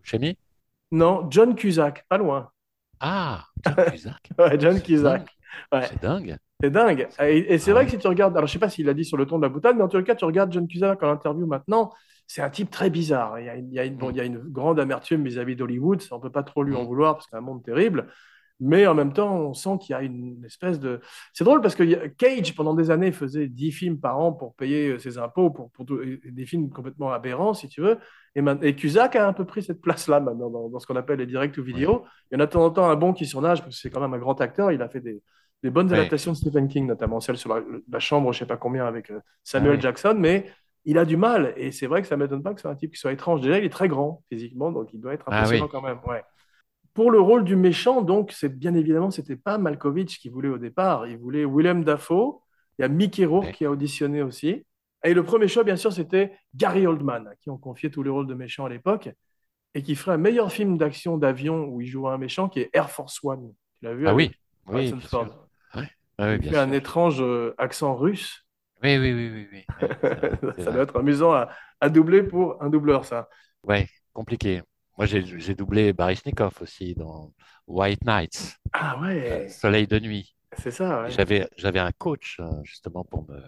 Buscemi? 0.02 0.38
Non, 0.92 1.28
John 1.30 1.54
Cusack, 1.56 2.06
pas 2.08 2.18
loin. 2.18 2.50
Ah, 3.00 3.46
John 3.66 3.86
Cusack. 3.92 4.30
Ouais, 4.40 4.60
John 4.60 4.78
C'est 4.78 4.84
Cusack. 4.84 5.20
dingue. 5.22 5.28
Ouais. 5.82 5.88
C'est 5.90 6.02
dingue. 6.02 6.38
C'est 6.66 6.72
dingue. 6.72 7.07
Et, 7.22 7.53
et 7.53 7.57
c'est 7.59 7.72
Ah 7.72 7.74
vrai 7.74 7.82
ouais. 7.82 7.86
que 7.86 7.91
si 7.91 7.97
tu 7.99 8.07
regardes, 8.07 8.36
alors 8.36 8.47
je 8.47 8.53
sais 8.53 8.59
pas 8.59 8.70
s'il 8.70 8.86
l'a 8.88 8.93
dit 8.93 9.05
sur 9.05 9.18
le 9.18 9.26
ton 9.26 9.38
de 9.38 9.43
la 9.43 9.49
boutade, 9.49 9.76
mais 9.78 9.84
en 9.84 9.88
tout 9.88 10.01
cas, 10.03 10.16
tu 10.16 10.26
regardes 10.26 10.51
John 10.51 10.68
Cusack 10.68 11.03
en 11.03 11.11
interview 11.11 11.45
maintenant, 11.45 11.91
c'est 12.28 12.41
un 12.41 12.49
type 12.49 12.72
très 12.72 12.89
bizarre. 12.89 13.39
Il 13.39 13.45
y 13.45 13.49
a, 13.49 13.55
une- 13.55 13.70
il 13.72 13.76
y 13.76 13.80
a 13.80 13.86
une, 13.86 13.95
bon, 13.97 14.09
il 14.09 14.18
y 14.18 14.22
a 14.22 14.24
une 14.24 14.39
grande 14.39 14.80
amertume 14.80 15.24
vis-à-vis 15.24 15.55
d'Hollywood, 15.55 16.01
on 16.11 16.20
peut 16.20 16.32
pas 16.32 16.43
trop 16.43 16.63
lui 16.63 16.76
en 16.76 16.84
Mm. 16.84 16.88
vouloir 16.88 17.13
parce 17.16 17.26
que 17.28 17.32
c'est 17.32 17.38
un 17.38 17.41
monde 17.41 17.63
terrible. 17.63 18.07
Mais 18.61 18.88
en 18.88 18.93
même 18.95 19.11
temps, 19.11 19.36
on 19.36 19.53
sent 19.53 19.78
qu'il 19.82 19.91
y 19.91 19.95
a 19.95 20.01
une 20.01 20.43
espèce 20.45 20.80
de. 20.80 21.01
C'est 21.34 21.43
drôle 21.43 21.59
parce 21.61 21.76
que 21.76 22.07
Cage, 22.07 22.55
pendant 22.55 22.74
des 22.74 22.89
années, 22.89 23.11
faisait 23.11 23.47
10 23.49 23.72
films 23.74 23.99
par 23.99 24.18
an 24.18 24.32
pour 24.32 24.55
payer 24.55 24.91
euh, 24.91 24.97
ses 24.97 25.18
impôts, 25.18 25.49
pour, 25.49 25.72
pour 25.72 25.86
tout- 25.86 26.01
et 26.01 26.22
des 26.32 26.45
films 26.45 26.70
complètement 26.70 27.11
aberrants, 27.11 27.53
si 27.53 27.68
tu 27.68 27.82
veux. 27.82 27.97
Et, 28.34 28.41
man- 28.41 28.59
et 28.61 28.74
Cusack 28.74 29.18
a 29.18 29.28
un 29.28 29.34
peu 29.34 29.43
pris 29.45 29.61
cette 29.61 29.82
place-là 29.82 30.22
maintenant 30.22 30.49
dans, 30.49 30.70
dans 30.70 30.80
ce 30.80 30.88
qu'on 30.88 30.95
appelle 30.95 31.20
les 31.20 31.26
directs 31.26 31.57
ou 31.57 31.63
vidéo. 31.63 32.05
Il 32.32 32.36
y 32.36 32.38
en 32.38 32.43
a 32.43 32.45
de 32.45 32.51
temps 32.51 32.63
en 32.66 32.70
temps 32.72 32.89
un 32.89 32.95
bon 32.95 33.11
qui 33.13 33.26
surnage 33.26 33.61
parce 33.61 33.76
que 33.76 33.82
c'est 33.82 33.89
quand 33.89 33.99
même 34.01 34.13
un 34.13 34.20
grand 34.20 34.39
acteur. 34.39 34.72
Il 34.72 34.82
a 34.82 34.88
fait 34.88 35.01
des, 35.01 35.22
des 35.64 35.70
bonnes 35.70 35.88
Ouais. 35.89 35.97
adaptations 35.99 36.32
de 36.32 36.38
Stephen 36.38 36.68
King, 36.68 36.86
notamment 36.88 37.20
celle 37.20 37.38
sur 37.38 37.53
la, 37.53 37.62
la 37.89 37.99
chambre, 37.99 38.32
je 38.34 38.39
sais 38.39 38.45
pas 38.45 38.58
combien, 38.58 38.86
avec 38.86 39.10
euh, 39.12 39.20
Samuel 39.43 39.76
Ah. 39.78 39.82
Jackson. 39.82 40.16
Mais 40.18 40.45
il 40.86 40.97
a 40.97 41.06
du 41.06 41.18
mal. 41.18 41.53
Et 41.58 41.72
c'est 41.72 41.88
vrai 41.88 42.01
que 42.01 42.08
ça 42.08 42.18
m'étonne 42.18 42.43
pas 42.43 42.53
que 42.53 42.60
ce 42.60 42.64
soit 42.64 42.72
un 42.72 42.76
type 42.76 42.91
qui 42.93 42.99
soit 42.99 43.12
étrange. 43.14 43.41
Déjà, 43.41 43.58
il 43.58 43.66
est 43.66 43.70
très 43.70 43.88
grand 43.88 44.24
physiquement, 44.30 44.72
donc 44.72 44.89
il 44.93 44.99
doit 45.01 45.14
être 45.14 45.26
Ah 45.28 45.39
impressionnant 45.39 45.66
oui. 45.66 45.70
quand 45.72 45.82
même. 45.82 45.99
Ouais. 46.08 46.24
Pour 46.93 47.12
le 47.12 47.20
rôle 47.20 47.43
du 47.43 47.56
méchant, 47.56 48.01
donc, 48.01 48.32
c'est 48.32 48.49
bien 48.58 48.74
évidemment, 48.74 49.12
c'était 49.12 49.36
pas 49.36 49.58
Malkovich 49.58 50.20
qui 50.20 50.30
voulait 50.30 50.49
au 50.49 50.58
départ. 50.58 51.08
Il 51.08 51.18
voulait 51.18 51.45
Willem 51.45 51.84
Dafoe. 51.84 52.41
Il 52.78 52.84
y 52.84 52.86
a 52.86 52.88
Mickey 52.89 53.26
Rourke 53.26 53.45
Ouais. 53.47 53.51
qui 53.53 53.66
a 53.66 53.72
auditionné 53.72 54.22
aussi. 54.22 54.66
Et 55.03 55.14
le 55.14 55.24
premier 55.24 55.47
choix, 55.47 55.64
bien 55.64 55.76
sûr, 55.76 55.91
c'était 55.93 56.34
Gary 56.56 56.88
Oldman, 56.88 57.28
à 57.28 57.36
qui 57.36 57.49
on 57.49 57.58
confiait 57.58 57.89
tous 57.89 58.01
les 58.03 58.10
rôles 58.10 58.28
de 58.28 58.34
méchants 58.34 58.66
à 58.66 58.70
l'époque, 58.70 59.10
et 59.74 59.82
qui 59.82 59.95
ferait 59.95 60.14
un 60.14 60.18
meilleur 60.18 60.51
film 60.51 60.78
d'action 60.78 61.18
d'avion 61.18 61.66
où 61.66 61.82
il 61.82 61.88
jouait 61.88 62.10
un 62.12 62.18
méchant, 62.18 62.49
qui 62.49 62.62
est 62.62 62.70
Air 62.74 62.89
Force 62.89 63.20
One. 63.24 63.53
Tu 63.80 63.86
l'as 63.86 63.93
vu 63.93 64.08
Ah 64.08 64.16
oui, 64.16 64.32
oui, 64.68 64.93
Oui, 66.20 66.38
bien 66.40 66.54
fait 66.54 66.58
un 66.58 66.72
sûr. 66.72 66.72
étrange 66.72 67.22
euh, 67.22 67.54
accent 67.58 67.96
russe. 67.96 68.46
Oui, 68.84 68.98
oui, 68.98 69.14
oui, 69.14 69.30
oui, 69.32 69.48
oui. 69.52 69.66
Ouais, 70.48 70.54
Ça 70.60 70.72
vrai. 70.72 70.72
doit 70.72 70.84
être 70.84 70.98
amusant 71.00 71.34
à, 71.34 71.50
à 71.82 71.90
doubler 71.90 72.24
pour 72.24 72.62
un 72.62 72.70
doubleur, 72.70 73.06
ça. 73.06 73.30
Ouais, 73.64 73.88
compliqué. 74.14 74.62
Moi, 74.98 75.06
j'ai 75.08 75.56
doublé 75.56 75.92
Baryshnikov 75.94 76.54
aussi 76.62 76.94
dans 76.96 77.34
White 77.68 78.06
Nights, 78.06 78.58
Ah 78.74 79.00
euh, 79.32 79.42
ouais, 79.42 79.48
Soleil 79.48 79.88
de 79.88 80.00
nuit. 80.00 80.36
c'est 80.58 80.72
ça. 80.72 81.04
ouais. 81.04 81.16
J'avais 81.16 81.50
j'avais 81.58 81.80
un 81.80 81.92
coach 81.94 82.38
euh, 82.40 82.64
justement 82.64 83.06
pour 83.06 83.30
me 83.30 83.42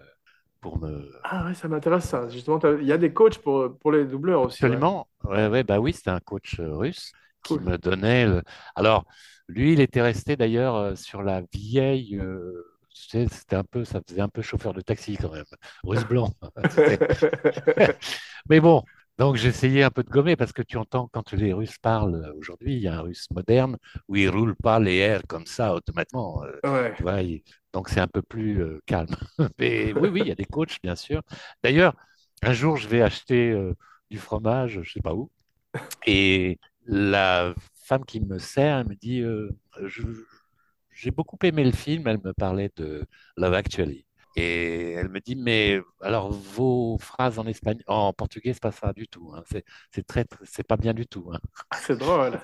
pour 0.61 0.79
me 0.79 1.11
Ah 1.23 1.45
ouais, 1.45 1.53
ça 1.53 1.67
m'intéresse 1.67 2.05
ça. 2.09 2.27
Justement, 2.29 2.59
il 2.79 2.85
y 2.85 2.91
a 2.91 2.97
des 2.97 3.13
coachs 3.13 3.37
pour, 3.39 3.77
pour 3.79 3.91
les 3.91 4.05
doubleurs 4.05 4.41
aussi. 4.41 4.67
ouais. 4.67 4.83
absolument. 4.83 5.07
Ouais, 5.23 5.47
ouais, 5.47 5.63
bah 5.63 5.79
oui, 5.79 5.93
c'était 5.93 6.09
un 6.11 6.19
coach 6.19 6.59
euh, 6.59 6.75
russe 6.75 7.11
qui 7.43 7.59
me 7.59 7.77
donnait. 7.77 8.25
le- 8.25 8.43
Alors, 8.75 9.05
lui, 9.47 9.73
il 9.73 9.81
était 9.81 10.01
resté 10.01 10.35
d'ailleurs 10.35 10.75
euh, 10.75 10.95
sur 10.95 11.23
la 11.23 11.41
vieille. 11.53 12.17
euh, 12.17 12.63
c'était 12.93 13.55
un 13.55 13.63
peu, 13.63 13.85
ça 13.85 14.01
faisait 14.07 14.21
un 14.21 14.29
peu 14.29 14.41
chauffeur 14.41 14.73
de 14.73 14.81
taxi 14.81 15.17
quand 15.17 15.31
même, 15.31 15.45
russe 15.83 16.03
blanc. 16.05 16.33
C'était- 16.69 16.97
Mais 18.49 18.59
bon, 18.59 18.83
donc 19.17 19.35
j'essayais 19.35 19.83
un 19.83 19.91
peu 19.91 20.03
de 20.03 20.09
gommer 20.09 20.35
parce 20.35 20.51
que 20.53 20.61
tu 20.63 20.77
entends 20.77 21.07
quand 21.11 21.31
les 21.33 21.53
Russes 21.53 21.77
parlent 21.79 22.15
euh, 22.15 22.33
aujourd'hui, 22.37 22.75
il 22.75 22.81
y 22.81 22.87
a 22.87 22.97
un 22.97 23.01
russe 23.01 23.27
moderne 23.31 23.77
où 24.07 24.15
ils 24.15 24.29
roulent 24.29 24.55
pas 24.55 24.79
les 24.79 24.95
airs 24.97 25.21
comme 25.27 25.45
ça 25.45 25.73
automatiquement. 25.75 26.41
Ouais. 26.63 26.93
tu 26.95 27.03
vois, 27.03 27.21
il- 27.21 27.43
donc 27.73 27.89
c'est 27.89 27.99
un 27.99 28.07
peu 28.07 28.21
plus 28.21 28.61
euh, 28.61 28.81
calme. 28.85 29.09
Mais 29.59 29.93
oui, 29.93 30.09
oui, 30.09 30.21
il 30.21 30.27
y 30.27 30.31
a 30.31 30.35
des 30.35 30.45
coachs, 30.45 30.77
bien 30.83 30.95
sûr. 30.95 31.21
D'ailleurs, 31.63 31.93
un 32.41 32.53
jour, 32.53 32.77
je 32.77 32.87
vais 32.87 33.01
acheter 33.01 33.51
euh, 33.51 33.73
du 34.09 34.17
fromage, 34.17 34.81
je 34.83 34.91
sais 34.93 35.01
pas 35.01 35.13
où, 35.13 35.29
et 36.05 36.59
la 36.85 37.53
femme 37.87 38.05
qui 38.05 38.19
me 38.21 38.39
sert, 38.39 38.79
elle 38.79 38.87
me 38.87 38.95
dit, 38.95 39.21
euh, 39.21 39.49
j'ai 40.91 41.11
beaucoup 41.11 41.37
aimé 41.43 41.63
le 41.63 41.71
film, 41.71 42.07
elle 42.07 42.19
me 42.23 42.33
parlait 42.33 42.71
de 42.75 43.05
Love 43.37 43.53
Actually. 43.53 44.05
Et 44.35 44.91
elle 44.93 45.09
me 45.09 45.19
dit, 45.19 45.35
mais 45.35 45.79
alors 46.01 46.31
vos 46.31 46.97
phrases 46.99 47.39
en 47.39 47.47
espagnol, 47.47 47.83
en 47.87 48.13
portugais, 48.13 48.53
c'est 48.53 48.61
pas 48.61 48.71
ça 48.71 48.93
du 48.93 49.07
tout. 49.07 49.31
hein. 49.35 49.43
C'est, 49.91 50.05
très, 50.05 50.25
c'est 50.43 50.63
pas 50.65 50.77
bien 50.77 50.93
du 50.93 51.07
tout. 51.07 51.31
hein. 51.33 51.39
Ah, 51.69 51.77
C'est 51.77 51.97
drôle. 51.97 52.39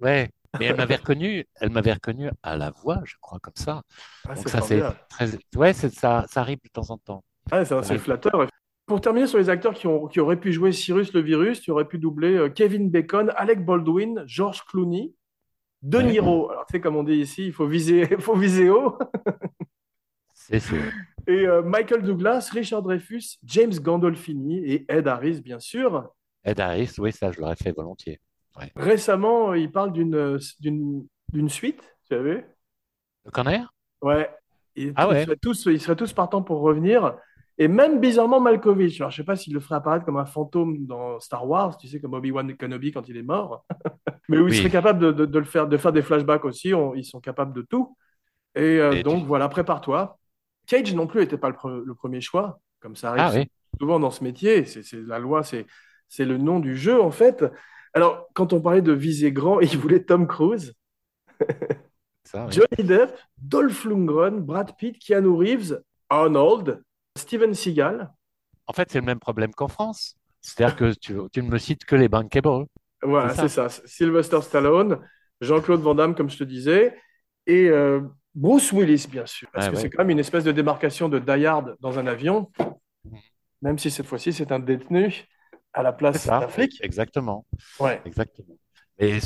Ouais. 0.00 0.30
Mais 0.58 0.66
elle 0.66 0.76
m'avait 0.76 0.94
reconnu, 0.96 1.46
elle 1.60 1.70
m'avait 1.70 1.92
reconnu 1.92 2.30
à 2.42 2.56
la 2.56 2.70
voix, 2.70 3.00
je 3.04 3.14
crois, 3.20 3.38
comme 3.40 3.54
ça. 3.56 3.82
Ah, 4.28 4.34
Donc 4.34 4.48
ça, 4.48 4.60
c'est 4.60 4.82
très, 5.08 5.28
ouais, 5.56 5.72
ça, 5.72 5.90
ça 6.28 6.40
arrive 6.40 6.58
de 6.62 6.68
temps 6.68 6.90
en 6.90 6.98
temps. 6.98 7.24
Ah, 7.50 7.64
c'est 7.64 7.98
flatteur. 7.98 8.48
Pour 8.88 9.02
terminer 9.02 9.26
sur 9.26 9.38
les 9.38 9.50
acteurs 9.50 9.74
qui, 9.74 9.86
ont, 9.86 10.06
qui 10.06 10.18
auraient 10.18 10.40
pu 10.40 10.50
jouer 10.50 10.72
Cyrus 10.72 11.12
le 11.12 11.20
virus, 11.20 11.60
tu 11.60 11.70
aurais 11.70 11.86
pu 11.86 11.98
doubler 11.98 12.34
euh, 12.34 12.48
Kevin 12.48 12.90
Bacon, 12.90 13.30
Alec 13.36 13.62
Baldwin, 13.62 14.24
George 14.26 14.64
Clooney, 14.64 15.12
De. 15.82 15.98
Niro. 15.98 16.50
Alors, 16.50 16.64
tu 16.66 16.72
sais, 16.72 16.80
comme 16.80 16.96
on 16.96 17.02
dit 17.02 17.16
ici, 17.16 17.46
il 17.46 17.52
faut 17.52 17.66
viser, 17.66 18.08
il 18.10 18.20
faut 18.20 18.34
viser 18.34 18.70
haut. 18.70 18.98
C'est 20.32 20.60
sûr. 20.60 20.82
Et 21.26 21.46
euh, 21.46 21.60
Michael 21.62 22.02
Douglas, 22.02 22.48
Richard 22.50 22.82
Dreyfus, 22.82 23.36
James 23.44 23.74
Gandolfini 23.74 24.64
et 24.64 24.86
Ed 24.88 25.06
Harris, 25.06 25.42
bien 25.42 25.58
sûr. 25.58 26.08
Ed 26.42 26.58
Harris, 26.58 26.94
oui, 26.96 27.12
ça, 27.12 27.30
je 27.30 27.40
l'aurais 27.40 27.56
fait 27.56 27.72
volontiers. 27.72 28.20
Récemment, 28.74 29.52
il 29.52 29.70
parle 29.70 29.92
d'une 29.92 30.14
euh, 30.14 30.38
suite, 31.48 31.94
tu 32.08 32.18
vu? 32.18 32.42
Le 33.26 33.30
Corner? 33.30 33.70
Ouais. 34.00 34.30
Ah 34.96 35.08
ouais. 35.08 35.22
Ils 35.22 35.24
seraient 35.26 35.36
tous, 35.36 35.66
ils 35.66 35.80
seraient 35.80 35.96
tous 35.96 36.12
partants 36.14 36.42
pour 36.42 36.60
revenir. 36.60 37.14
Et 37.60 37.66
même 37.68 37.98
bizarrement 38.00 38.40
Malkovich. 38.40 39.00
Alors, 39.00 39.10
je 39.10 39.16
sais 39.16 39.24
pas 39.24 39.34
s'il 39.36 39.52
le 39.52 39.60
ferait 39.60 39.74
apparaître 39.74 40.04
comme 40.04 40.16
un 40.16 40.24
fantôme 40.24 40.86
dans 40.86 41.18
Star 41.18 41.46
Wars, 41.48 41.76
tu 41.76 41.88
sais, 41.88 42.00
comme 42.00 42.14
Obi-Wan 42.14 42.54
Kenobi 42.56 42.92
quand 42.92 43.08
il 43.08 43.16
est 43.16 43.22
mort. 43.22 43.64
Mais 44.28 44.38
où 44.38 44.46
il 44.46 44.50
Oui. 44.52 44.56
serait 44.56 44.70
capable 44.70 45.00
de, 45.00 45.10
de- 45.12 45.26
de 45.26 45.38
le 45.38 45.44
faire, 45.44 45.66
de 45.66 45.76
faire 45.76 45.92
des 45.92 46.02
flashbacks 46.02 46.44
aussi. 46.44 46.72
On- 46.72 46.94
ils 46.94 47.04
sont 47.04 47.20
capables 47.20 47.52
de 47.52 47.62
tout. 47.62 47.96
Et, 48.54 48.60
euh, 48.78 48.92
Et 48.92 49.02
donc, 49.02 49.20
tu- 49.22 49.26
voilà, 49.26 49.48
prépare-toi. 49.48 50.18
Cage 50.66 50.94
non 50.94 51.06
plus 51.06 51.20
n'était 51.20 51.38
pas 51.38 51.48
le, 51.48 51.54
pre- 51.56 51.82
le 51.82 51.94
premier 51.94 52.20
choix, 52.20 52.60
comme 52.80 52.94
ça 52.94 53.10
arrive 53.10 53.22
Ah 53.26 53.32
oui. 53.34 53.50
souvent 53.80 53.98
dans 53.98 54.10
ce 54.10 54.22
métier. 54.22 54.64
C'est 54.64 54.84
la 54.92 55.18
loi, 55.18 55.42
c'est 55.42 55.66
c'est 56.10 56.24
le 56.24 56.38
nom 56.38 56.58
du 56.60 56.76
jeu, 56.76 57.02
en 57.02 57.10
fait. 57.10 57.44
Alors, 57.92 58.28
quand 58.34 58.52
on 58.52 58.60
parlait 58.60 58.82
de 58.82 58.92
viser 58.92 59.32
grand, 59.32 59.60
il 59.60 59.76
voulait 59.78 60.04
Tom 60.04 60.26
Cruise. 60.26 60.74
Ça, 62.24 62.46
oui. 62.46 62.52
Johnny 62.52 62.86
Depp, 62.88 63.16
Dolph 63.38 63.84
Lundgren, 63.84 64.40
Brad 64.40 64.76
Pitt, 64.76 64.98
Keanu 64.98 65.28
Reeves, 65.36 65.80
Arnold, 66.10 66.82
Steven 67.18 67.54
Seagal. 67.54 68.10
En 68.66 68.72
fait, 68.72 68.90
c'est 68.90 69.00
le 69.00 69.06
même 69.06 69.20
problème 69.20 69.52
qu'en 69.52 69.68
France. 69.68 70.14
C'est-à-dire 70.40 70.76
que 70.76 70.92
tu, 70.94 71.14
tu 71.32 71.42
ne 71.42 71.48
me 71.48 71.58
cites 71.58 71.84
que 71.84 71.96
les 71.96 72.08
bankable. 72.08 72.66
Voilà, 73.02 73.34
C'est 73.34 73.48
ça. 73.48 73.68
Sylvester 73.68 74.40
Stallone, 74.40 74.98
Jean-Claude 75.40 75.80
Van 75.80 75.94
Damme, 75.94 76.14
comme 76.14 76.30
je 76.30 76.38
te 76.38 76.44
disais, 76.44 76.96
et 77.46 77.68
euh, 77.68 78.00
Bruce 78.34 78.72
Willis, 78.72 79.06
bien 79.10 79.26
sûr. 79.26 79.48
Parce 79.52 79.66
Ah 79.66 79.70
que 79.70 79.76
ouais. 79.76 79.82
c'est 79.82 79.90
quand 79.90 80.02
même 80.02 80.10
une 80.10 80.18
espèce 80.18 80.44
de 80.44 80.52
démarcation 80.52 81.08
de 81.08 81.18
Die 81.18 81.46
Hard 81.46 81.76
dans 81.80 81.98
un 81.98 82.06
avion, 82.06 82.50
même 83.62 83.78
si 83.78 83.90
cette 83.90 84.06
fois-ci 84.06 84.32
c'est 84.32 84.52
un 84.52 84.58
détenu 84.58 85.24
à 85.72 85.82
la 85.82 85.92
place 85.92 86.26
d'un 86.26 86.48
flic. 86.48 86.78
Exactement. 86.82 87.46
Ouais. 87.80 88.00
Exactement. 88.04 88.56
Et 88.98 89.18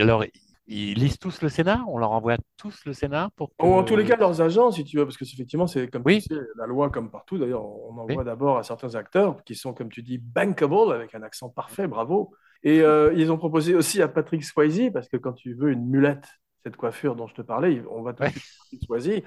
alors, 0.00 0.24
ils 0.72 0.94
lisent 0.98 1.18
tous 1.18 1.42
le 1.42 1.48
scénar? 1.48 1.84
On 1.88 1.98
leur 1.98 2.12
envoie 2.12 2.36
tous 2.56 2.84
le 2.86 2.92
scénar 2.92 3.30
pour 3.32 3.50
que... 3.50 3.64
En 3.64 3.82
tous 3.84 3.96
les 3.96 4.04
cas, 4.04 4.16
leurs 4.16 4.40
agents, 4.40 4.70
si 4.70 4.84
tu 4.84 4.96
veux, 4.96 5.04
parce 5.04 5.16
que 5.16 5.24
c'est- 5.24 5.34
effectivement, 5.34 5.66
c'est 5.66 5.88
comme 5.88 6.02
Oui. 6.06 6.22
tu 6.22 6.34
sais, 6.34 6.40
la 6.56 6.66
loi, 6.66 6.90
comme 6.90 7.10
partout. 7.10 7.38
D'ailleurs, 7.38 7.64
on 7.64 7.96
envoie 7.98 8.16
Oui. 8.18 8.24
d'abord 8.24 8.58
à 8.58 8.62
certains 8.62 8.94
acteurs 8.94 9.42
qui 9.44 9.54
sont, 9.54 9.72
comme 9.74 9.88
tu 9.90 10.02
dis, 10.02 10.18
bankable, 10.18 10.92
avec 10.92 11.14
un 11.14 11.22
accent 11.22 11.48
parfait, 11.48 11.86
bravo. 11.88 12.32
Et 12.62 12.80
euh, 12.82 13.12
ils 13.16 13.32
ont 13.32 13.38
proposé 13.38 13.74
aussi 13.74 14.00
à 14.02 14.08
Patrick 14.08 14.44
Swayze, 14.44 14.90
parce 14.92 15.08
que 15.08 15.16
quand 15.16 15.32
tu 15.32 15.54
veux 15.54 15.70
une 15.72 15.86
mulette, 15.86 16.28
cette 16.62 16.76
coiffure 16.76 17.16
dont 17.16 17.26
je 17.26 17.34
te 17.34 17.42
parlais, 17.42 17.82
on 17.90 18.02
va 18.02 18.12
tout 18.12 18.22
Ouais. 18.22 18.30
Patrick 18.30 18.84
Swayze. 18.84 19.22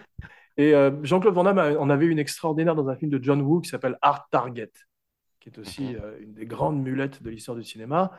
Et 0.56 0.76
euh, 0.76 0.92
Jean-Claude 1.04 1.34
Van 1.34 1.44
Damme 1.44 1.58
en 1.80 1.90
avait 1.90 2.06
une 2.06 2.20
extraordinaire 2.20 2.76
dans 2.76 2.88
un 2.88 2.96
film 2.96 3.10
de 3.12 3.22
John 3.24 3.42
Woo 3.42 3.60
qui 3.60 3.70
s'appelle 3.70 3.98
Hard 4.04 4.22
Target, 4.30 4.72
qui 5.40 5.50
est 5.50 5.58
aussi 5.58 5.84
Mhm. 5.94 6.00
euh, 6.04 6.18
une 6.22 6.34
des 6.34 6.46
grandes 6.46 6.82
mulettes 6.82 7.24
de 7.24 7.30
l'histoire 7.32 7.58
du 7.58 7.64
cinéma. 7.64 8.12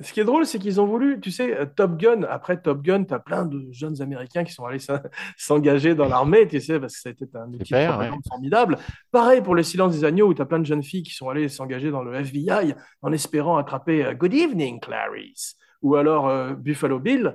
Ce 0.00 0.12
qui 0.12 0.20
est 0.20 0.24
drôle, 0.24 0.44
c'est 0.44 0.58
qu'ils 0.58 0.78
ont 0.78 0.86
voulu, 0.86 1.20
tu 1.20 1.30
sais, 1.30 1.56
euh, 1.56 1.64
Top 1.64 1.96
Gun, 1.96 2.22
après 2.24 2.60
Top 2.60 2.82
Gun, 2.82 3.04
tu 3.04 3.14
as 3.14 3.18
plein 3.18 3.46
de 3.46 3.66
jeunes 3.72 4.02
Américains 4.02 4.44
qui 4.44 4.52
sont 4.52 4.66
allés 4.66 4.78
s'en- 4.78 4.98
s'engager 5.38 5.94
dans 5.94 6.06
l'armée, 6.06 6.46
tu 6.46 6.60
sais, 6.60 6.78
parce 6.78 6.94
que 6.96 7.00
ça 7.00 7.08
a 7.08 7.12
été 7.12 7.24
un 7.34 7.50
outil 7.52 7.72
formidable. 8.28 8.76
Pareil 9.10 9.40
pour 9.40 9.54
Les 9.56 9.62
Silences 9.62 9.92
des 9.94 10.04
Agneaux, 10.04 10.28
où 10.28 10.34
tu 10.34 10.42
as 10.42 10.44
plein 10.44 10.58
de 10.58 10.66
jeunes 10.66 10.82
filles 10.82 11.02
qui 11.02 11.14
sont 11.14 11.30
allées 11.30 11.48
s'engager 11.48 11.90
dans 11.90 12.02
le 12.02 12.14
FBI 12.14 12.74
en 13.00 13.10
espérant 13.12 13.56
attraper 13.56 14.04
euh, 14.04 14.12
Good 14.12 14.34
Evening, 14.34 14.80
Clarice, 14.80 15.56
ou 15.80 15.94
alors 15.96 16.28
euh, 16.28 16.52
Buffalo 16.52 16.98
Bill. 17.00 17.34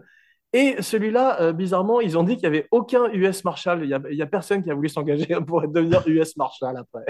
Et 0.53 0.82
celui-là, 0.84 1.41
euh, 1.41 1.53
bizarrement, 1.53 1.99
ils 1.99 2.16
ont 2.18 2.24
dit 2.24 2.34
qu'il 2.36 2.49
n'y 2.49 2.57
avait 2.57 2.68
aucun 2.72 3.09
US 3.12 3.43
Marshal. 3.43 3.82
Il 3.84 3.88
n'y 3.88 4.22
a, 4.22 4.24
a 4.26 4.28
personne 4.28 4.62
qui 4.64 4.70
a 4.70 4.76
voulu 4.76 4.89
s'engager 4.89 5.26
pour 5.47 5.68
devenir 5.68 6.03
US 6.07 6.38
Marshal 6.38 6.78
après. 6.78 7.05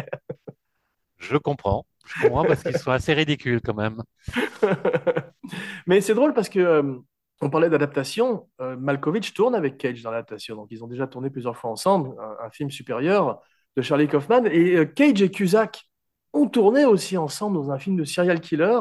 Je 1.18 1.36
comprends. 1.38 1.86
Je 2.06 2.24
comprends 2.24 2.46
parce 2.46 2.64
qu'ils 2.64 2.78
sont 2.78 2.92
assez 2.92 3.14
ridicules 3.14 3.62
quand 3.62 3.76
même. 3.76 4.02
Mais 5.88 6.02
c'est 6.02 6.14
drôle 6.14 6.34
parce 6.34 6.50
que 6.50 6.60
euh, 6.60 7.00
on 7.42 7.50
parlait 7.50 7.70
d'adaptation. 7.70 8.48
Euh, 8.62 8.78
Malkovich 8.78 9.34
tourne 9.34 9.56
avec 9.56 9.78
Cage 9.78 10.02
dans 10.04 10.12
l'adaptation. 10.12 10.56
Donc, 10.56 10.68
ils 10.70 10.84
ont 10.84 10.88
déjà 10.88 11.08
tourné 11.08 11.30
plusieurs 11.30 11.58
fois 11.58 11.72
ensemble, 11.72 12.16
un, 12.40 12.50
film 12.52 12.70
supérieur 12.70 13.42
de 13.76 13.82
Charlie 13.82 14.08
Kaufman. 14.08 14.46
Et 14.46 14.78
euh, 14.78 14.86
Cage 14.86 15.22
et 15.22 15.32
Cusack 15.32 15.90
ont 16.34 16.48
tourné 16.48 16.86
aussi 16.86 17.18
ensemble 17.18 17.58
dans 17.58 17.72
un 17.72 17.80
film 17.80 17.96
de 17.98 18.04
serial 18.04 18.40
killer 18.40 18.80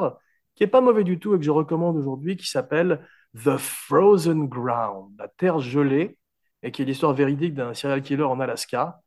qui 0.54 0.64
est 0.64 0.68
pas 0.68 0.82
mauvais 0.82 1.04
du 1.04 1.18
tout 1.18 1.34
et 1.34 1.38
que 1.38 1.44
je 1.44 1.50
recommande 1.50 1.96
aujourd'hui, 1.96 2.36
qui 2.36 2.46
s'appelle 2.46 3.00
The 3.34 3.56
Frozen 3.56 4.46
Ground, 4.46 5.14
la 5.18 5.28
terre 5.28 5.60
gelée, 5.60 6.18
et 6.62 6.70
qui 6.70 6.82
est 6.82 6.84
l'histoire 6.84 7.14
véridique 7.14 7.54
d'un 7.54 7.72
serial 7.72 8.02
killer 8.02 8.24
en 8.24 8.40
Alaska, 8.40 9.00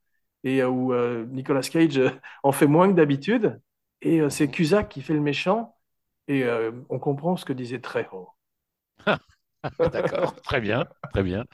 et 0.44 0.64
euh, 0.64 0.68
où 0.70 0.94
Nicolas 1.28 1.62
Cage 1.62 2.02
en 2.42 2.52
fait 2.52 2.68
moins 2.68 2.90
que 2.90 2.96
d'habitude. 2.96 3.62
Et 4.06 4.20
euh, 4.20 4.30
c'est 4.30 4.50
Cusack 4.50 4.90
qui 4.90 5.02
fait 5.02 5.14
le 5.14 5.22
méchant, 5.22 5.78
et 6.28 6.44
euh, 6.44 6.72
on 6.90 7.00
comprend 7.00 7.38
ce 7.38 7.46
que 7.46 7.54
disait 7.54 7.80
Trejo. 7.80 8.28
D'accord. 9.80 10.36
Très 10.44 10.60
bien. 10.60 10.86
Très 11.14 11.24
bien. 11.24 11.46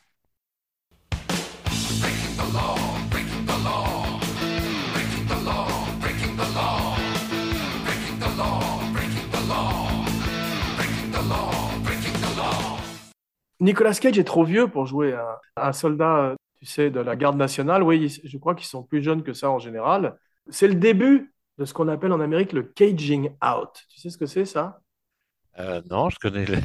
Nicolas 13.60 13.93
Cage 13.93 14.18
est 14.18 14.24
trop 14.24 14.43
vieux 14.43 14.68
pour 14.68 14.88
jouer 14.88 15.14
un, 15.14 15.36
un 15.58 15.74
soldat, 15.74 16.18
euh, 16.18 16.36
tu 16.58 16.66
sais, 16.66 16.89
de 16.89 17.00
la 17.00 17.16
garde 17.16 17.38
nationale. 17.38 17.84
Oui, 17.84 18.20
je 18.24 18.38
crois 18.39 18.56
qu'ils 18.56 18.66
sont 18.66 18.82
plus 18.82 19.04
jeunes 19.04 19.22
que 19.22 19.34
ça 19.34 19.52
en 19.52 19.60
général. 19.60 20.18
C'est 20.50 20.68
le 20.68 20.76
début 20.76 21.32
de 21.60 21.66
ce 21.66 21.74
qu'on 21.74 21.89
appelle 21.89 22.14
en 22.14 22.22
Amérique 22.22 22.53
le 22.53 22.64
caging 22.64 23.32
out. 23.45 23.86
Tu 23.89 23.99
sais 23.99 24.10
ce 24.10 24.18
que 24.18 24.26
c'est 24.26 24.45
ça? 24.45 24.82
Euh, 25.60 25.82
non, 25.89 26.10
je 26.10 26.18
connais 26.20 26.45
le... 26.45 26.57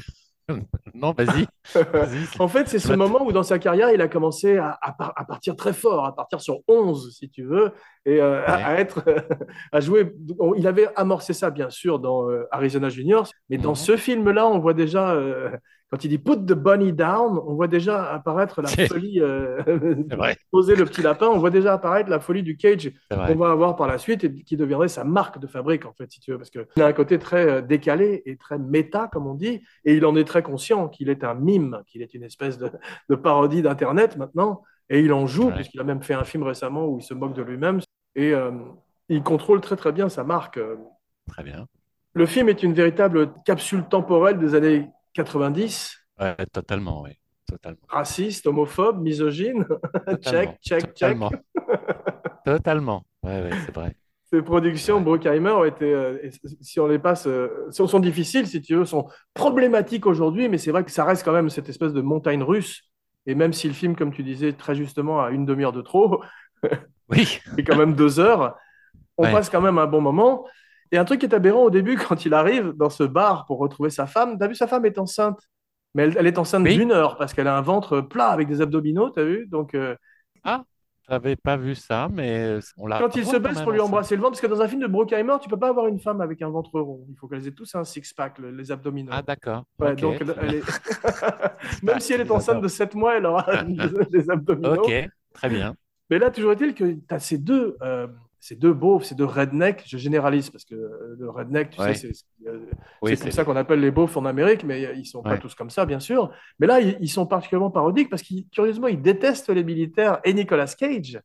Non, 0.95 1.12
vas-y. 1.12 1.47
En 2.38 2.49
fait, 2.49 2.68
c'est 2.68 2.78
ce 2.78 2.92
moment 2.92 3.22
où 3.24 3.32
dans 3.32 3.42
sa 3.42 3.59
carrière, 3.59 3.90
il 3.90 4.01
a 4.01 4.09
commencé 4.09 4.57
à, 4.59 4.78
à 4.80 4.92
par- 4.92 5.12
à 5.16 5.24
partir 5.24 5.57
très 5.57 5.72
fort, 5.72 6.05
à 6.05 6.14
partir 6.14 6.40
sur 6.40 6.59
11, 6.68 7.16
si 7.16 7.28
tu 7.30 7.42
veux, 7.45 7.72
et 8.07 8.20
euh, 8.20 8.42
à, 8.46 8.57
Ouais. 8.57 8.62
à 8.64 8.80
être, 8.80 9.02
à 9.72 9.80
jouer. 9.80 10.12
Il 10.57 10.66
avait 10.66 10.88
amorcé 10.96 11.32
ça, 11.32 11.50
bien 11.50 11.70
sûr, 11.70 11.98
dans 11.98 12.30
euh, 12.30 12.44
Arizona 12.50 12.88
Junior, 12.88 13.28
mais 13.50 13.59
dans 13.59 13.70
Mhm. 13.70 13.76
ce 13.76 13.96
film-là, 13.96 14.46
on 14.46 14.59
voit 14.59 14.74
déjà, 14.74 15.12
euh, 15.14 15.50
quand 15.90 16.05
il 16.05 16.09
dit 16.09 16.18
Put 16.18 16.44
the 16.46 16.52
bunny 16.55 16.92
down, 16.92 17.38
on 17.46 17.55
voit 17.55 17.68
déjà 17.68 18.12
apparaître 18.12 18.61
la 18.62 18.68
folie, 19.02 19.20
poser 20.50 20.76
le 20.76 20.84
petit 20.84 21.02
lapin, 21.02 21.26
on 21.28 21.38
voit 21.38 21.50
déjà 21.50 21.74
apparaître 21.74 22.11
la 22.11 22.20
folie 22.20 22.42
du 22.42 22.57
Cage 22.57 22.92
qu'on 23.11 23.34
va 23.36 23.50
avoir 23.50 23.76
par 23.76 23.86
la 23.86 23.98
suite 23.98 24.24
et 24.24 24.32
qui 24.32 24.57
deviendrait 24.57 24.88
sa 24.88 25.05
marque 25.05 25.38
de 25.38 25.46
fabrique, 25.46 25.86
en 25.86 25.92
fait, 25.92 26.11
si 26.11 26.20
tu 26.20 26.32
veux, 26.32 26.38
parce 26.38 26.50
qu'il 26.50 26.82
a 26.82 26.86
un 26.86 26.92
côté 26.92 27.18
très 27.18 27.62
décalé 27.62 28.22
et 28.26 28.36
très 28.36 28.59
méta, 28.59 29.09
comme 29.12 29.26
on 29.26 29.34
dit, 29.34 29.62
et 29.84 29.94
il 29.94 30.05
en 30.07 30.16
est 30.16 30.24
très 30.24 30.42
conscient 30.42 30.88
qu'il 30.88 31.09
est 31.09 31.24
un 31.24 31.34
mime, 31.34 31.82
qu'il 31.86 32.02
est 32.02 32.14
une 32.14 32.22
espèce 32.24 32.59
de, 32.59 32.70
de 33.09 33.14
parodie 33.14 33.62
d'Internet 33.62 34.16
maintenant, 34.16 34.62
et 34.90 35.00
il 35.00 35.12
en 35.12 35.26
joue, 35.26 35.46
Ouais. 35.46 35.55
puisqu'il 35.55 35.80
a 35.80 35.84
même 35.84 36.02
fait 36.02 36.12
un 36.14 36.24
film 36.24 36.42
récemment 36.42 36.86
où 36.86 36.98
il 36.98 37.02
se 37.02 37.14
moque 37.14 37.32
de 37.34 37.42
lui-même, 37.42 37.80
et 38.16 38.32
euh, 38.32 38.50
il 39.08 39.22
contrôle 39.22 39.60
très 39.60 39.76
très 39.76 39.92
bien 39.92 40.08
sa 40.08 40.24
marque. 40.24 40.58
Très 41.28 41.42
bien. 41.42 41.66
Le 42.14 42.26
film 42.26 42.48
est 42.48 42.62
une 42.62 42.74
véritable 42.74 43.32
capsule 43.44 43.84
temporelle 43.88 44.38
des 44.38 44.54
années 44.54 44.88
90, 45.14 45.96
Ouais, 46.20 46.36
totalement, 46.52 47.02
oui. 47.02 47.10
Totalement. 47.46 47.80
raciste, 47.88 48.46
homophobe, 48.46 49.02
misogyne, 49.02 49.66
check, 50.22 50.56
Totalement. 50.56 50.56
check, 50.62 50.94
check. 50.94 50.94
Totalement. 50.94 51.30
Totalement. 52.44 53.04
Ouais, 53.22 53.42
ouais, 53.42 53.50
c'est 53.64 53.74
vrai. 53.74 53.96
Ces 54.30 54.42
productions 54.42 54.98
Ouais. 54.98 55.02
Bruckheimer 55.02 55.50
ont 55.50 55.64
été, 55.64 55.92
euh, 55.92 56.18
si 56.60 56.80
on 56.80 56.86
les 56.86 56.98
passe, 56.98 57.26
euh, 57.26 57.66
sont, 57.70 57.86
sont 57.86 58.00
difficiles, 58.00 58.46
si 58.46 58.60
tu 58.62 58.74
veux, 58.74 58.84
sont 58.84 59.08
problématiques 59.34 60.06
aujourd'hui, 60.06 60.48
mais 60.48 60.58
c'est 60.58 60.70
vrai 60.70 60.84
que 60.84 60.90
ça 60.90 61.04
reste 61.04 61.24
quand 61.24 61.32
même 61.32 61.50
cette 61.50 61.68
espèce 61.68 61.92
de 61.92 62.00
montagne 62.00 62.42
russe. 62.42 62.82
Et 63.26 63.34
même 63.34 63.52
si 63.52 63.68
le 63.68 63.74
film, 63.74 63.96
comme 63.96 64.12
tu 64.12 64.22
disais 64.22 64.52
très 64.52 64.74
justement, 64.74 65.22
a 65.22 65.30
une 65.30 65.46
demi-heure 65.46 65.72
de 65.72 65.82
trop, 65.82 66.22
Oui. 67.11 67.40
et 67.59 67.64
quand 67.64 67.76
même 67.76 67.94
deux 67.94 68.18
heures, 68.20 68.57
on 69.16 69.24
Ouais. 69.24 69.32
passe 69.32 69.50
quand 69.50 69.61
même 69.61 69.78
un 69.78 69.86
bon 69.86 70.00
moment. 70.00 70.46
Et 70.92 70.98
un 70.98 71.05
truc 71.05 71.20
qui 71.20 71.26
est 71.26 71.34
aberrant 71.34 71.62
au 71.64 71.70
début, 71.70 71.96
quand 71.96 72.24
il 72.24 72.34
arrive 72.34 72.72
dans 72.72 72.90
ce 72.90 73.02
bar 73.05 73.46
pour 73.46 73.59
retrouver 73.59 73.90
sa 73.90 74.07
femme, 74.07 74.38
t'as 74.38 74.46
vu, 74.48 74.55
sa 74.55 74.66
femme 74.66 74.84
est 74.86 74.98
enceinte. 74.98 75.40
Mais 75.94 76.05
elle, 76.05 76.16
elle 76.18 76.26
est 76.26 76.38
enceinte 76.38 76.64
Oui. 76.64 76.76
d'une 76.76 76.92
heure 76.92 77.16
parce 77.16 77.32
qu'elle 77.34 77.46
a 77.46 77.57
un 77.57 77.61
ventre 77.62 78.00
plat 78.00 78.28
avec 78.28 78.48
des 78.48 78.61
abdominaux, 78.61 79.11
t'as 79.11 79.22
vu? 79.24 79.46
Donc, 79.46 79.74
euh, 79.74 79.94
Ah, 80.42 80.64
j'avais 81.09 81.36
pas 81.36 81.57
vu 81.57 81.74
ça, 81.74 82.09
mais 82.12 82.59
on 82.78 82.86
l'a. 82.86 82.98
quand 82.98 83.14
il 83.16 83.24
se 83.24 83.36
baisse 83.36 83.61
pour 83.62 83.70
lui 83.72 83.80
embrasser 83.80 84.16
le 84.16 84.20
ventre, 84.22 84.32
parce 84.32 84.40
que 84.40 84.46
dans 84.46 84.61
un 84.61 84.66
film 84.68 84.80
de 84.82 84.86
Bruckheimer, 84.88 85.34
tu 85.40 85.48
peux 85.48 85.59
pas 85.59 85.68
avoir 85.68 85.86
une 85.86 86.00
femme 86.00 86.20
avec 86.20 86.42
un 86.42 86.48
ventre 86.50 86.80
rond. 86.80 87.05
Il 87.09 87.16
faut 87.16 87.28
qu'elles 87.28 87.46
aient 87.46 87.52
tous 87.52 87.74
un 87.76 87.84
six-pack, 87.84 88.38
le- 88.38 88.50
les 88.50 88.72
abdominaux. 88.72 89.11
Ah, 89.14 89.22
d'accord. 89.22 89.64
Ouais, 89.78 89.94
donc, 89.94 90.16
elle- 90.20 90.55
est- 90.55 90.62
même 91.84 92.00
si 92.00 92.12
elle 92.12 92.20
est 92.22 92.30
enceinte 92.30 92.61
de 92.61 92.68
7 92.68 92.94
mois, 92.94 93.16
elle 93.16 93.26
aura 93.26 93.62
des 93.64 94.30
abdominaux. 94.30 94.82
Ok, 94.84 94.92
très 95.32 95.48
bien. 95.48 95.74
Mais 96.14 96.20
là, 96.20 96.30
toujours 96.30 96.52
est-il 96.52 96.74
que 96.74 96.84
tu 96.84 97.00
as 97.10 97.18
ces 97.18 97.38
deux, 97.38 97.76
euh, 97.82 98.06
ces 98.38 98.54
deux 98.56 98.72
beaufs, 98.72 99.04
ces 99.04 99.14
deux 99.16 99.24
rednecks, 99.24 99.82
je 99.86 99.98
généralise 99.98 100.50
parce 100.50 100.64
que 100.64 100.74
euh, 100.76 101.16
le 101.18 101.28
redneck, 101.28 101.70
tu 101.70 101.80
Ouais. 101.80 101.92
sais, 101.94 101.94
c'est 101.94 102.12
euh, 102.46 102.66
Oui, 103.02 103.16
c'est 103.16 103.24
comme 103.24 103.30
ça 103.32 103.44
qu'on 103.44 103.56
appelle 103.56 103.80
les 103.80 103.90
beaufs 103.90 104.16
en 104.16 104.24
Amérique, 104.24 104.64
mais 104.64 104.96
ils 104.96 105.06
sont 105.06 105.24
pas 105.24 105.38
tous 105.38 105.54
comme 105.54 105.70
ça, 105.70 105.86
bien 105.86 106.00
sûr. 106.00 106.30
Mais 106.60 106.66
là, 106.66 106.80
ils, 106.80 106.96
ils 107.00 107.08
sont 107.08 107.26
particulièrement 107.26 107.70
parodiques 107.70 108.10
parce 108.10 108.22
qu'ils, 108.22 108.46
curieusement, 108.50 108.86
ils 108.86 109.02
détestent 109.02 109.50
les 109.50 109.64
militaires 109.64 110.20
et 110.24 110.32
Nicolas 110.34 110.66
Cage. 110.78 111.20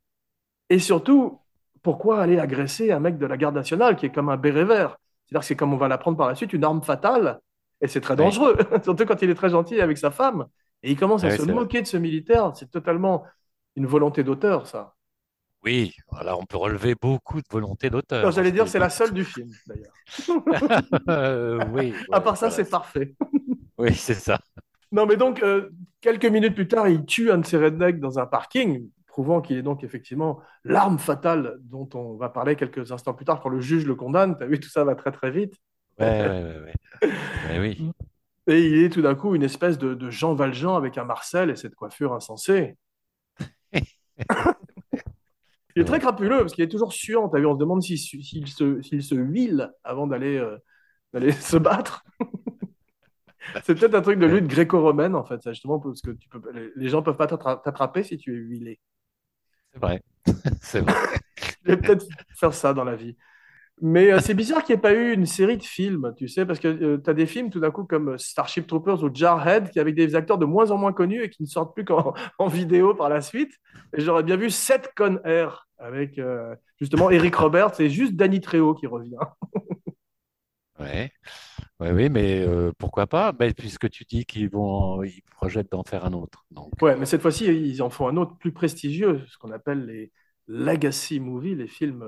Et 0.70 0.80
surtout, 0.80 1.40
pourquoi 1.82 2.22
aller 2.22 2.40
agresser 2.40 2.92
un 2.92 3.00
mec 3.00 3.18
de 3.18 3.26
la 3.26 3.38
garde 3.38 3.56
nationale 3.56 3.96
qui 3.96 4.06
est 4.06 4.12
comme 4.14 4.30
un 4.30 4.38
béret 4.38 4.66
vert? 4.66 4.98
C'est-à-dire 5.28 5.42
que 5.42 5.46
c'est 5.48 5.56
comme 5.56 5.74
on 5.74 5.78
va 5.78 5.88
l'apprendre 5.88 6.18
par 6.18 6.28
la 6.28 6.36
suite, 6.36 6.54
une 6.54 6.64
arme 6.64 6.82
fatale. 6.82 7.40
Et 7.82 7.88
c'est 7.88 8.02
très 8.02 8.16
dangereux, 8.16 8.58
surtout 8.84 9.06
quand 9.06 9.22
il 9.22 9.30
est 9.30 9.36
très 9.36 9.50
gentil 9.50 9.80
avec 9.82 9.98
sa 9.98 10.12
femme. 10.12 10.46
Et 10.84 10.92
il 10.92 10.98
commence 10.98 11.24
à 11.24 11.30
Ouais, 11.30 11.38
se 11.38 11.42
vrai. 11.44 11.54
moquer 11.54 11.82
de 11.82 11.88
ce 11.88 11.98
militaire. 11.98 12.52
C'est 12.56 12.70
totalement 12.72 13.24
une 13.76 13.86
volonté 13.86 14.24
d'auteur, 14.24 14.68
ça. 14.68 14.96
Oui, 15.64 15.94
voilà, 16.10 16.38
on 16.38 16.46
peut 16.46 16.58
relever 16.58 16.96
beaucoup 16.96 17.40
de 17.42 17.48
volonté 17.52 17.90
d'auteur. 17.90 18.24
Non, 18.26 18.32
J'allais 18.32 18.52
dire, 18.52 18.66
Je- 18.66 18.72
c'est 18.72 18.80
la 18.80 18.90
seule 18.90 19.14
du 19.14 19.26
film, 19.26 19.50
d'ailleurs. 19.68 19.94
Euh, 21.10 21.66
oui. 21.74 21.94
à 22.12 22.22
part 22.22 22.38
ça, 22.38 22.48
voilà. 22.48 22.56
c'est 22.64 22.70
parfait. 22.70 23.16
Oui, 23.78 23.96
c'est 23.96 24.14
ça. 24.14 24.40
Non, 24.92 25.06
mais 25.06 25.16
donc, 25.16 25.42
euh, 25.42 25.70
quelques 26.02 26.26
minutes 26.26 26.54
plus 26.56 26.68
tard, 26.68 26.90
il 26.90 27.06
tue 27.06 27.32
un 27.32 27.38
de 27.38 27.46
ses 27.46 27.58
rednecks 27.58 28.00
dans 28.00 28.20
un 28.20 28.26
parking, 28.26 28.90
prouvant 29.08 29.40
qu'il 29.42 29.58
est 29.58 29.62
donc 29.62 29.84
effectivement 29.86 30.42
l'arme 30.66 31.00
fatale 31.00 31.58
dont 31.62 31.88
on 31.94 32.16
va 32.18 32.28
parler 32.30 32.56
quelques 32.58 32.92
instants 32.92 33.14
plus 33.14 33.24
tard 33.26 33.40
quand 33.42 33.48
le 33.50 33.62
juge 33.62 33.86
le 33.86 33.96
condamne. 33.96 34.38
Tu 34.38 34.44
as 34.44 34.48
vu, 34.48 34.60
tout 34.60 34.70
ça 34.70 34.84
va 34.84 34.96
très 34.96 35.12
très 35.14 35.32
vite. 35.32 35.54
Ouais, 35.98 36.08
ouais, 36.08 36.44
ouais, 36.44 36.60
ouais. 36.66 37.10
Ouais, 37.50 37.60
oui. 37.60 37.92
Et 38.48 38.60
il 38.68 38.84
est 38.84 38.90
tout 38.90 39.02
d'un 39.02 39.16
coup 39.16 39.36
une 39.36 39.44
espèce 39.44 39.78
de, 39.78 39.94
de 39.94 40.10
Jean 40.10 40.34
Valjean 40.34 40.76
avec 40.76 40.98
un 40.98 41.06
Marcel 41.06 41.50
et 41.50 41.56
cette 41.56 41.76
coiffure 41.76 42.14
insensée. 42.14 42.76
Il 45.76 45.84
est 45.84 45.86
très 45.86 46.00
crapuleux 46.00 46.40
parce 46.40 46.54
qu'il 46.54 46.64
est 46.64 46.70
toujours 46.70 46.94
suant. 46.94 47.30
T'as 47.30 47.40
vu, 47.40 47.46
on 47.46 47.54
se 47.54 47.60
demande 47.60 47.82
s'il 47.82 47.98
se, 47.98 48.82
s'il 48.82 49.04
se 49.04 49.16
huile 49.16 49.72
avant 49.84 50.08
d'aller 50.08 50.38
euh, 50.38 50.58
d'aller 51.14 51.32
se 51.32 51.58
battre. 51.58 52.04
C'est 53.64 53.76
peut-être 53.76 53.96
un 53.96 54.02
truc 54.02 54.20
de 54.20 54.26
lutte 54.26 54.48
gréco-romaine 54.48 55.16
en 55.16 55.24
fait, 55.24 55.42
ça, 55.42 55.54
justement 55.54 55.80
parce 55.80 56.02
que 56.02 56.12
tu 56.12 56.30
peux, 56.30 56.42
les, 56.76 56.90
gens 56.90 57.02
peuvent 57.02 57.18
pas 57.18 57.28
t'attra- 57.28 57.62
t'attraper 57.64 58.04
si 58.04 58.18
tu 58.18 58.34
es 58.34 58.38
huilé. 58.38 58.80
C'est 59.74 59.80
vrai. 59.80 60.04
C'est 60.62 60.82
vrai. 60.82 60.94
Je 61.64 61.72
vais 61.72 61.78
peut-être 61.78 62.06
faire 62.36 62.54
ça 62.54 62.74
dans 62.74 62.84
la 62.84 62.96
vie. 62.96 63.16
Mais 63.82 64.12
euh, 64.12 64.20
c'est 64.20 64.34
bizarre 64.34 64.64
qu'il 64.64 64.76
n'y 64.76 64.80
ait 64.80 64.82
pas 64.82 64.94
eu 64.94 65.14
une 65.14 65.26
série 65.26 65.58
de 65.58 65.64
films, 65.64 66.14
tu 66.18 66.28
sais, 66.28 66.46
parce 66.46 66.60
que 66.60 66.98
tu 66.98 67.10
as 67.10 67.14
des 67.14 67.26
films 67.26 67.50
tout 67.50 67.60
d'un 67.60 67.72
coup 67.72 67.86
comme 67.86 68.18
Starship 68.18 68.68
Troopers 68.68 69.04
ou 69.04 69.10
Jarhead, 69.14 69.70
qui 69.70 69.80
avec 69.80 69.96
des 69.96 70.16
acteurs 70.16 70.38
de 70.38 70.46
moins 70.46 70.72
en 70.72 70.78
moins 70.78 70.92
connus 70.92 71.24
et 71.24 71.30
qui 71.30 71.44
ne 71.44 71.48
sortent 71.48 71.74
plus 71.74 71.86
qu'en 71.86 72.14
en 72.40 72.48
vidéo 72.48 72.94
par 72.94 73.10
la 73.10 73.22
suite. 73.22 73.54
Et 73.96 74.02
j'aurais 74.02 74.24
bien 74.24 74.36
vu 74.36 74.50
Seth 74.50 74.92
Con 74.98 75.20
Air 75.24 75.68
avec 75.78 76.20
euh, 76.20 76.56
justement 76.80 77.10
Eric 77.10 77.36
Roberts 77.36 77.80
et 77.80 77.90
juste 77.90 78.16
Danny 78.16 78.42
Trejo 78.42 78.74
qui 78.74 78.88
revient. 78.88 79.16
Ouais. 80.80 81.12
Ouais, 81.82 81.92
oui, 81.92 82.10
mais 82.10 82.42
euh, 82.42 82.72
pourquoi 82.78 83.06
pas? 83.06 83.34
Ben, 83.34 83.54
puisque 83.54 83.90
tu 83.90 84.06
dis 84.06 84.26
qu'ils 84.26 84.50
vont, 84.50 85.04
ils 85.04 85.22
projettent 85.30 85.72
d'en 85.72 85.84
faire 85.84 86.06
un 86.06 86.14
autre. 86.14 86.46
Donc, 86.52 86.72
Ouais, 86.82 86.96
mais 86.96 87.06
cette 87.06 87.22
fois-ci, 87.22 87.48
ils 87.48 87.82
en 87.82 87.90
font 87.90 88.08
un 88.08 88.16
autre 88.16 88.38
plus 88.38 88.54
prestigieux, 88.54 89.22
ce 89.28 89.38
qu'on 89.38 89.52
appelle 89.52 89.86
les 89.86 90.12
legacy 90.48 91.20
movies, 91.20 91.56
les 91.56 91.68
films 91.68 92.06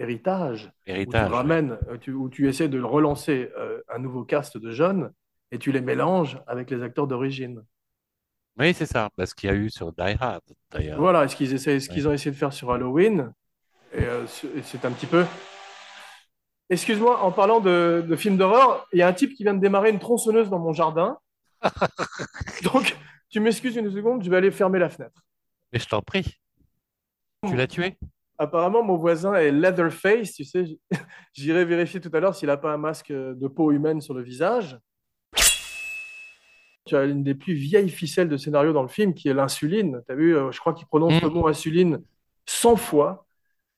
euh, 0.00 0.04
héritage. 0.04 0.66
où 0.66 0.90
tu 0.90 0.94
héritage. 0.94 1.30
ramènes, 1.30 1.78
euh, 1.88 1.96
tu- 1.98 2.12
où 2.12 2.28
tu 2.28 2.48
essaies 2.48 2.68
de 2.68 2.80
relancer 2.80 3.50
euh, 3.58 3.80
un 3.88 3.98
nouveau 3.98 4.24
cast 4.24 4.56
de 4.58 4.70
jeunes 4.70 5.12
et 5.52 5.58
tu 5.58 5.72
les 5.72 5.80
mélanges 5.80 6.38
avec 6.46 6.70
les 6.70 6.82
acteurs 6.82 7.06
d'origine. 7.06 7.62
Oui, 8.58 8.74
c'est 8.74 8.86
ça. 8.86 9.08
Ben, 9.16 9.26
ce 9.26 9.34
qu'il 9.34 9.48
y 9.48 9.52
a 9.52 9.56
eu 9.56 9.70
sur 9.70 9.92
Die 9.92 10.16
Hard, 10.20 10.42
d'ailleurs. 10.70 10.98
Voilà, 10.98 11.26
ce 11.28 11.36
qu'ils 11.36 11.52
essaient, 11.54 11.80
ce 11.80 11.88
qu'ils 11.88 12.06
ont 12.08 12.12
essayé 12.12 12.30
de 12.30 12.36
faire 12.36 12.52
sur 12.52 12.70
Halloween. 12.72 13.32
Et 13.92 14.02
euh, 14.04 14.26
c'est 14.26 14.84
un 14.84 14.90
petit 14.92 15.06
peu. 15.06 15.24
Excuse-moi, 16.68 17.20
en 17.22 17.32
parlant 17.32 17.58
de, 17.60 18.04
de 18.06 18.16
films 18.16 18.36
d'horreur, 18.36 18.86
il 18.92 18.98
y 19.00 19.02
a 19.02 19.08
un 19.08 19.12
type 19.12 19.34
qui 19.34 19.42
vient 19.42 19.54
de 19.54 19.60
démarrer 19.60 19.90
une 19.90 19.98
tronçonneuse 19.98 20.48
dans 20.50 20.58
mon 20.60 20.72
jardin. 20.72 21.18
Donc, 22.62 22.96
Tu 23.28 23.40
m'excuses 23.40 23.76
une 23.76 23.90
seconde, 23.90 24.22
je 24.24 24.30
vais 24.30 24.36
aller 24.36 24.50
fermer 24.50 24.78
la 24.78 24.88
fenêtre. 24.88 25.22
Mais 25.72 25.78
je 25.78 25.86
t'en 25.86 26.02
prie. 26.02 26.38
Tu 27.48 27.56
l'as 27.56 27.66
tué? 27.66 27.96
Apparemment, 28.42 28.82
mon 28.82 28.96
voisin 28.96 29.34
est 29.34 29.52
Leatherface, 29.52 30.32
tu 30.32 30.44
sais. 30.44 30.64
J'irai 31.34 31.64
vérifier 31.66 32.00
tout 32.00 32.10
à 32.14 32.20
l'heure 32.20 32.34
s'il 32.34 32.46
n'a 32.48 32.56
pas 32.56 32.72
un 32.72 32.78
masque 32.78 33.12
de 33.12 33.48
peau 33.48 33.70
humaine 33.70 34.00
sur 34.00 34.14
le 34.14 34.22
visage. 34.22 34.78
Tu 36.86 36.96
as 36.96 37.04
une 37.04 37.22
des 37.22 37.34
plus 37.34 37.52
vieilles 37.52 37.90
ficelles 37.90 38.28
de 38.28 38.36
scénario 38.36 38.72
dans 38.72 38.82
le 38.82 38.88
film 38.88 39.12
qui 39.14 39.28
est 39.28 39.34
l'insuline. 39.34 40.00
Tu 40.06 40.12
as 40.12 40.16
vu, 40.16 40.34
euh, 40.36 40.50
je 40.50 40.58
crois 40.58 40.72
qu'il 40.72 40.86
prononce 40.86 41.12
Mm. 41.20 41.24
le 41.26 41.28
mot 41.30 41.46
insuline 41.48 42.02
100 42.46 42.76
fois. 42.76 43.26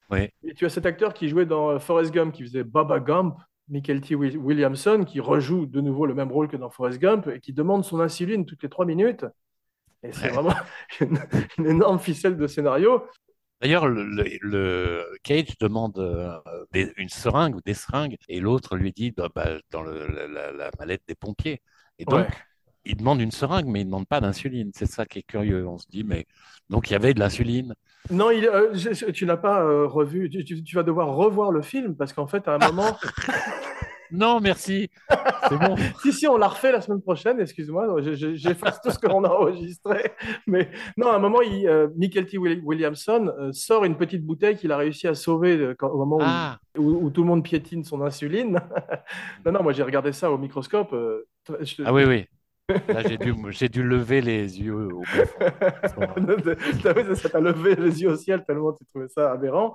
Oui. 0.09 0.29
Et 0.43 0.53
tu 0.53 0.65
as 0.65 0.69
cet 0.69 0.85
acteur 0.85 1.13
qui 1.13 1.27
jouait 1.27 1.45
dans 1.45 1.71
euh, 1.71 1.79
Forrest 1.79 2.13
Gump, 2.13 2.33
qui 2.33 2.43
faisait 2.43 2.63
Baba 2.63 2.99
Gump, 2.99 3.35
Michael 3.67 4.01
T. 4.01 4.15
Wi- 4.15 4.37
Williamson, 4.37 5.03
qui 5.05 5.19
rejoue 5.19 5.65
de 5.65 5.81
nouveau 5.81 6.05
le 6.05 6.13
même 6.13 6.31
rôle 6.31 6.47
que 6.47 6.57
dans 6.57 6.69
Forrest 6.69 6.99
Gump 6.99 7.27
et 7.27 7.39
qui 7.39 7.51
demande 7.53 7.83
son 7.83 7.99
insuline 7.99 8.45
toutes 8.45 8.63
les 8.63 8.69
trois 8.69 8.85
minutes. 8.85 9.25
Et 10.03 10.11
c'est 10.13 10.27
Ouais. 10.27 10.31
vraiment 10.31 10.55
une, 11.01 11.19
une 11.57 11.67
énorme 11.67 11.99
ficelle 11.99 12.37
de 12.37 12.47
scénario. 12.47 13.03
D'ailleurs, 13.63 13.87
le, 13.87 14.03
le- 14.03 14.37
le- 14.41 15.05
Cage 15.23 15.57
demande 15.57 15.97
euh, 15.97 16.37
des- 16.73 16.91
une 16.97 17.07
seringue 17.07 17.55
ou 17.55 17.61
des 17.61 17.73
seringues, 17.73 18.17
et 18.27 18.41
l'autre 18.41 18.75
lui 18.75 18.91
dit 18.91 19.11
bah, 19.11 19.29
bah, 19.33 19.51
dans 19.71 19.81
le- 19.83 20.05
la, 20.07 20.51
la- 20.51 20.71
mallette 20.77 21.03
des 21.07 21.15
pompiers. 21.15 21.61
Et 21.97 22.03
donc, 22.03 22.27
Ouais. 22.27 22.27
il 22.83 22.97
demande 22.97 23.21
une 23.21 23.31
seringue, 23.31 23.67
mais 23.67 23.79
il 23.79 23.85
ne 23.85 23.89
demande 23.91 24.07
pas 24.07 24.19
d'insuline. 24.19 24.71
C'est 24.75 24.85
ça 24.85 25.05
qui 25.05 25.19
est 25.19 25.23
curieux. 25.23 25.65
On 25.65 25.77
se 25.77 25.87
dit, 25.89 26.03
mais 26.03 26.25
donc 26.69 26.89
il 26.89 26.93
y 26.93 26.95
avait 26.97 27.13
de 27.13 27.19
l'insuline. 27.21 27.73
Non, 28.09 28.31
il- 28.31 28.47
euh, 28.47 28.73
je- 28.73 29.11
tu 29.11 29.25
n'as 29.25 29.37
pas 29.37 29.61
euh, 29.63 29.87
revu. 29.87 30.29
Tu, 30.29 30.43
tu- 30.43 30.61
tu 30.61 30.75
vas 30.75 30.83
devoir 30.83 31.15
revoir 31.15 31.51
le 31.51 31.61
film 31.61 31.95
parce 31.95 32.11
qu'en 32.11 32.27
fait, 32.27 32.45
à 32.49 32.55
un 32.55 32.57
moment. 32.57 32.97
Non, 34.13 34.39
merci. 34.39 34.89
C'est 35.49 35.57
bon. 35.57 35.75
si, 36.01 36.13
si, 36.13 36.27
on 36.27 36.37
l'a 36.37 36.47
refait 36.47 36.71
la 36.71 36.81
semaine 36.81 37.01
prochaine, 37.01 37.39
excuse-moi, 37.41 38.01
je- 38.01 38.13
je- 38.13 38.35
j'efface 38.35 38.79
tout 38.81 38.91
ce 38.91 38.99
qu'on 38.99 39.23
a 39.23 39.29
enregistré. 39.29 40.11
Mais 40.47 40.69
non, 40.97 41.07
à 41.09 41.15
un 41.15 41.19
moment, 41.19 41.41
il, 41.41 41.67
euh, 41.67 41.87
Michael 41.97 42.27
T. 42.27 42.37
Will- 42.37 42.61
Williamson 42.63 43.31
euh, 43.39 43.51
sort 43.51 43.85
une 43.85 43.97
petite 43.97 44.23
bouteille 44.23 44.55
qu'il 44.55 44.71
a 44.71 44.77
réussi 44.77 45.07
à 45.07 45.15
sauver 45.15 45.57
euh, 45.57 45.75
quand- 45.77 45.89
au 45.89 45.97
moment 45.97 46.17
où, 46.17 46.23
Ah, 46.23 46.59
où- 46.77 47.05
où 47.05 47.09
tout 47.09 47.21
le 47.23 47.27
monde 47.27 47.43
piétine 47.43 47.83
son 47.83 48.01
insuline. 48.03 48.59
non, 49.45 49.51
non, 49.51 49.63
moi 49.63 49.73
j'ai 49.73 49.83
regardé 49.83 50.11
ça 50.13 50.31
au 50.31 50.37
microscope. 50.37 50.95
je- 51.59 51.83
ah 51.83 51.91
oui, 51.91 52.03
oui. 52.05 52.25
Là, 52.87 53.01
j'ai 53.05 53.17
dû, 53.17 53.33
j'ai 53.49 53.67
dû 53.67 53.83
lever 53.83 54.21
les 54.21 54.61
yeux 54.61 54.73
au 54.93 55.03
ça 57.15 57.29
t'a 57.29 57.39
levé 57.41 57.75
les 57.75 58.01
yeux 58.01 58.11
au 58.11 58.15
ciel 58.15 58.43
tellement 58.45 58.71
tu 58.73 58.85
trouvais 58.85 59.09
ça 59.09 59.31
aberrant. 59.31 59.73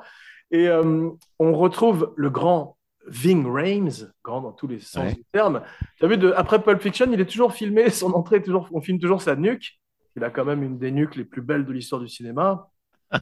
Et 0.51 0.69
euh, 0.69 1.11
on 1.39 1.53
retrouve 1.53 2.15
le 2.17 2.31
grand 2.31 2.78
Ving 3.11 3.47
Rhames, 3.47 4.13
grand 4.25 4.41
dans 4.41 4.53
tous 4.53 4.67
les 4.67 4.81
sens 4.81 5.05
Ouais. 5.05 5.15
du 5.15 5.25
terme. 5.33 5.63
Tu 5.99 6.05
as 6.05 6.09
vu, 6.09 6.17
de, 6.19 6.33
après 6.37 6.63
Pulp 6.63 6.81
Fiction, 6.81 7.07
il 7.13 7.21
est 7.21 7.27
toujours 7.27 7.53
filmé, 7.53 7.91
son 7.91 8.13
entrée, 8.13 8.43
toujours, 8.43 8.69
on 8.73 8.81
filme 8.81 8.99
toujours 8.99 9.23
sa 9.23 9.37
nuque. 9.37 9.79
Il 10.17 10.25
a 10.25 10.31
quand 10.31 10.45
même 10.45 10.63
une 10.63 10.79
des 10.79 10.91
nuques 10.91 11.17
les 11.17 11.25
plus 11.25 11.43
belles 11.43 11.65
de 11.65 11.73
l'histoire 11.73 12.01
du 12.01 12.09
cinéma. 12.09 12.69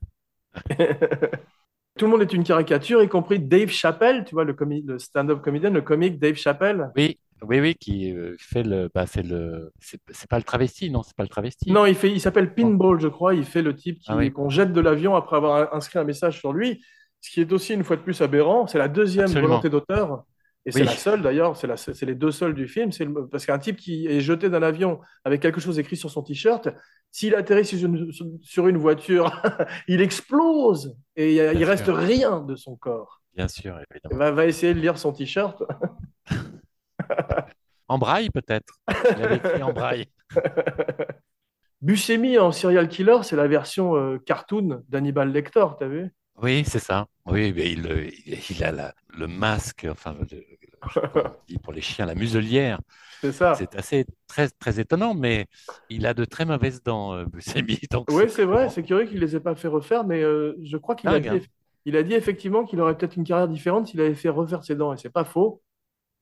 Tout 1.98 2.04
le 2.04 2.10
monde 2.10 2.22
est 2.22 2.32
une 2.32 2.44
caricature, 2.44 3.02
y 3.02 3.08
compris 3.08 3.38
Dave 3.38 3.68
Chappelle, 3.70 4.24
tu 4.24 4.34
vois, 4.34 4.44
le, 4.44 4.98
stand-up 4.98 5.40
comédien, 5.40 5.70
le 5.70 5.80
comique 5.80 6.18
Dave 6.18 6.34
Chappelle. 6.34 6.90
Oui, 6.94 7.18
oui, 7.42 7.60
oui, 7.60 7.74
qui 7.74 8.12
euh, 8.12 8.34
fait 8.38 8.62
le. 8.62 8.90
Bah, 8.94 9.06
c'est 9.06 9.22
le. 9.22 9.72
C'est 9.80 10.28
pas 10.28 10.36
le 10.36 10.42
travesti, 10.44 10.90
non, 10.90 11.02
c'est 11.02 11.16
pas 11.16 11.22
le 11.22 11.28
travesti. 11.28 11.70
Non, 11.70 11.86
il 11.86 11.94
fait, 11.94 12.10
il 12.10 12.20
s'appelle 12.20 12.54
Pinball, 12.54 13.00
je 13.00 13.08
crois. 13.08 13.34
Il 13.34 13.44
fait 13.44 13.62
le 13.62 13.74
type 13.74 14.00
Ah 14.08 14.16
oui. 14.16 14.30
qu'on 14.30 14.50
jette 14.50 14.72
de 14.72 14.80
l'avion 14.80 15.16
après 15.16 15.36
avoir 15.36 15.74
inscrit 15.74 15.98
un 15.98 16.04
message 16.04 16.38
sur 16.38 16.52
lui. 16.52 16.82
Ce 17.20 17.30
qui 17.30 17.40
est 17.40 17.52
aussi 17.52 17.74
une 17.74 17.82
fois 17.84 17.96
de 17.96 18.02
plus 18.02 18.20
aberrant. 18.22 18.66
C'est 18.66 18.78
la 18.78 18.88
deuxième 18.88 19.24
Absolument. 19.24 19.48
volonté 19.48 19.70
d'auteur. 19.70 20.24
Et 20.64 20.72
c'est 20.72 20.82
la 20.82 20.90
seule 20.96 21.22
d'ailleurs, 21.22 21.56
c'est 21.56 22.02
les 22.02 22.14
deux 22.16 22.32
seuls 22.32 22.52
du 22.54 22.66
film. 22.66 22.90
Le- 22.98 23.28
parce 23.28 23.46
qu'un 23.46 23.58
type 23.58 23.76
qui 23.76 24.06
est 24.08 24.20
jeté 24.20 24.50
d'un 24.50 24.62
avion 24.64 25.00
avec 25.24 25.40
quelque 25.40 25.60
chose 25.60 25.78
écrit 25.78 25.96
sur 25.96 26.10
son 26.10 26.22
t-shirt, 26.22 26.68
s'il 27.12 27.36
atterrit 27.36 27.64
sur 27.64 27.78
une, 27.86 28.10
sur 28.42 28.66
une 28.66 28.76
voiture, 28.76 29.30
il 29.88 30.00
explose 30.00 30.96
et 31.14 31.36
il, 31.36 31.52
il 31.52 31.58
Bien 31.58 31.66
reste 31.68 31.84
sûr. 31.84 31.96
rien 31.96 32.40
de 32.40 32.56
son 32.56 32.74
corps. 32.74 33.22
Bien 33.36 33.46
sûr, 33.46 33.78
évidemment. 33.92 34.16
Va, 34.18 34.30
va 34.32 34.46
essayer 34.46 34.74
de 34.74 34.80
lire 34.80 34.98
son 34.98 35.12
t-shirt. 35.12 35.62
En 37.88 37.98
braille, 37.98 38.30
peut-être. 38.30 38.74
Il 39.16 39.22
avait 39.22 39.36
écrit 39.36 39.62
en 39.62 39.72
braille. 39.72 40.06
Buscemi 41.82 42.38
en 42.38 42.50
serial 42.52 42.88
killer, 42.88 43.18
c'est 43.22 43.36
la 43.36 43.46
version 43.46 43.94
euh, 43.96 44.18
cartoon 44.18 44.82
d'Hannibal 44.88 45.30
Lecter, 45.30 45.64
t'as 45.78 45.86
vu? 45.86 46.10
Oui, 46.42 46.64
c'est 46.66 46.78
ça. 46.78 47.06
Oui, 47.26 47.52
mais 47.52 47.72
il, 47.72 47.86
euh, 47.86 48.10
il 48.50 48.64
a 48.64 48.72
la- 48.72 48.94
le 49.08 49.26
masque, 49.26 49.86
enfin, 49.90 50.14
le- 50.14 50.26
le- 51.48 51.58
pour 51.60 51.72
les 51.72 51.80
chiens, 51.80 52.06
la 52.06 52.14
muselière. 52.14 52.80
C'est 53.22 53.32
ça. 53.32 53.68
C'est 53.68 53.76
assez 53.76 54.06
très, 54.28 54.48
très 54.50 54.80
étonnant, 54.80 55.14
mais 55.14 55.46
il 55.88 56.06
a 56.06 56.14
de 56.14 56.24
très 56.24 56.44
mauvaises 56.46 56.82
dents, 56.82 57.14
euh, 57.14 57.26
Buscemi. 57.26 57.80
Oui, 58.08 58.30
c'est 58.30 58.44
vrai, 58.44 58.68
c'est 58.68 58.84
curieux 58.84 59.06
qu'il 59.06 59.16
ne 59.16 59.20
les 59.24 59.34
ait 59.36 59.40
pas 59.40 59.56
fait 59.56 59.66
refaire, 59.68 60.04
mais 60.04 60.22
euh, 60.22 60.54
je 60.62 60.76
crois 60.76 60.94
qu'il 60.94 61.12
a 61.12 61.18
dit, 61.20 61.28
hein. 61.28 61.42
il 61.84 61.96
a 61.96 62.02
dit 62.04 62.14
effectivement 62.14 62.64
qu'il 62.64 62.80
aurait 62.80 62.96
peut-être 62.96 63.16
une 63.16 63.24
carrière 63.24 63.48
différente 63.48 63.88
s'il 63.88 64.00
avait 64.00 64.14
fait 64.14 64.28
refaire 64.28 64.62
ses 64.64 64.76
dents, 64.76 64.92
et 64.92 64.96
c'est 64.96 65.10
pas 65.10 65.24
faux. 65.24 65.60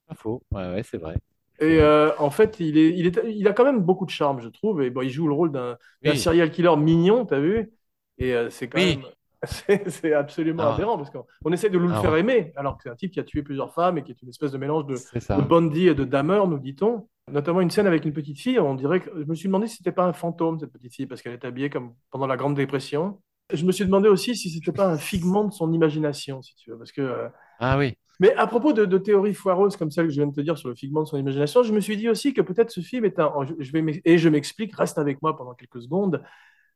Pas 0.07 0.15
faux. 0.15 0.43
Ouais, 0.51 0.67
ouais, 0.71 0.83
c'est 0.83 0.97
vrai. 0.99 1.17
Et 1.61 1.81
euh, 1.81 2.11
en 2.19 2.31
fait, 2.31 2.59
il, 2.61 2.77
est, 2.79 2.91
il, 2.99 3.07
est, 3.07 3.21
il 3.33 3.47
a 3.49 3.53
quand 3.53 3.65
même 3.65 3.81
beaucoup 3.81 4.07
de 4.07 4.11
charme, 4.11 4.41
je 4.41 4.49
trouve, 4.49 4.83
et 4.83 4.91
bon, 4.91 5.03
il 5.03 5.11
joue 5.11 5.29
le 5.29 5.35
rôle 5.35 5.53
d'un 5.53 5.79
d'un 6.05 6.15
Oui. 6.15 6.17
serial 6.17 6.51
killer 6.51 6.77
mignon, 6.77 7.25
t'as 7.27 7.39
vu? 7.41 7.73
Et 8.19 8.35
euh, 8.35 8.51
c'est 8.51 8.69
quand 8.69 8.81
Oui. 8.81 8.99
même... 9.03 9.07
C'est 9.47 10.13
absolument 10.15 10.65
Ah. 10.65 10.75
aberrant, 10.75 10.97
parce 10.97 11.11
qu'on 11.11 11.25
on 11.45 11.53
essaie 11.53 11.71
de 11.71 11.79
nous 11.79 11.89
le 11.89 11.95
Ah, 11.95 12.01
faire 12.01 12.13
ouais. 12.13 12.21
aimer, 12.21 12.53
alors 12.57 12.77
que 12.77 12.83
c'est 12.85 12.91
un 12.91 12.97
type 12.97 13.13
qui 13.13 13.21
a 13.21 13.25
tué 13.25 13.43
plusieurs 13.43 13.73
femmes 13.73 13.99
et 13.99 14.03
qui 14.03 14.13
est 14.13 14.23
une 14.23 14.29
espèce 14.29 14.53
de 14.53 14.59
mélange 14.59 14.87
de, 14.87 14.95
de 14.95 15.43
Bundy 15.43 15.89
et 15.89 15.95
de 15.95 16.05
Dahmer, 16.05 16.43
nous 16.49 16.59
dit-on. 16.59 17.09
Notamment 17.33 17.61
une 17.63 17.71
scène 17.71 17.87
avec 17.87 18.05
une 18.05 18.13
petite 18.13 18.39
fille, 18.39 18.59
on 18.59 18.75
dirait 18.75 19.01
que 19.01 19.09
je 19.17 19.25
me 19.25 19.35
suis 19.35 19.49
demandé 19.49 19.67
si 19.67 19.77
c'était 19.79 19.93
pas 19.93 20.05
un 20.05 20.13
fantôme, 20.13 20.59
cette 20.59 20.73
petite 20.73 20.95
fille, 20.95 21.07
parce 21.07 21.23
qu'elle 21.23 21.33
est 21.33 21.45
habillée 21.45 21.71
comme 21.71 21.95
pendant 22.11 22.27
la 22.27 22.37
Grande 22.37 22.55
Dépression. 22.55 23.19
Je 23.53 23.65
me 23.65 23.73
suis 23.73 23.85
demandé 23.85 24.09
aussi 24.09 24.37
si 24.37 24.51
c'était 24.51 24.73
pas 24.73 24.87
un 24.89 24.99
figment 24.99 25.45
de 25.45 25.53
son 25.53 25.73
imagination, 25.73 26.43
si 26.43 26.55
tu 26.57 26.71
veux, 26.71 26.79
parce 26.79 26.93
que... 26.93 27.01
euh, 27.03 27.29
Ah 27.61 27.79
oui. 27.79 27.95
Mais 28.21 28.33
à 28.37 28.47
propos 28.47 28.73
de, 28.73 28.85
de 28.85 28.97
théories 28.99 29.35
foireuses 29.35 29.77
comme 29.77 29.91
celle 29.91 30.07
que 30.07 30.13
je 30.13 30.21
viens 30.21 30.29
de 30.29 30.35
te 30.35 30.41
dire 30.41 30.57
sur 30.57 30.69
le 30.69 30.75
figment 30.75 31.03
de 31.03 31.09
son 31.09 31.17
imagination, 31.19 31.63
je 31.63 31.73
me 31.73 31.81
suis 31.81 31.97
dit 31.97 32.09
aussi 32.09 32.33
que 32.33 32.41
peut-être 32.43 32.71
ce 32.71 32.81
film 32.81 33.05
est 33.07 33.19
un... 33.19 33.33
je- 33.59 33.73
vais 33.73 34.03
et 34.05 34.19
je 34.19 34.29
m'explique, 34.29 34.75
reste 34.77 34.99
avec 34.99 35.21
moi 35.21 35.37
pendant 35.37 35.55
quelques 35.55 35.83
secondes, 35.83 36.23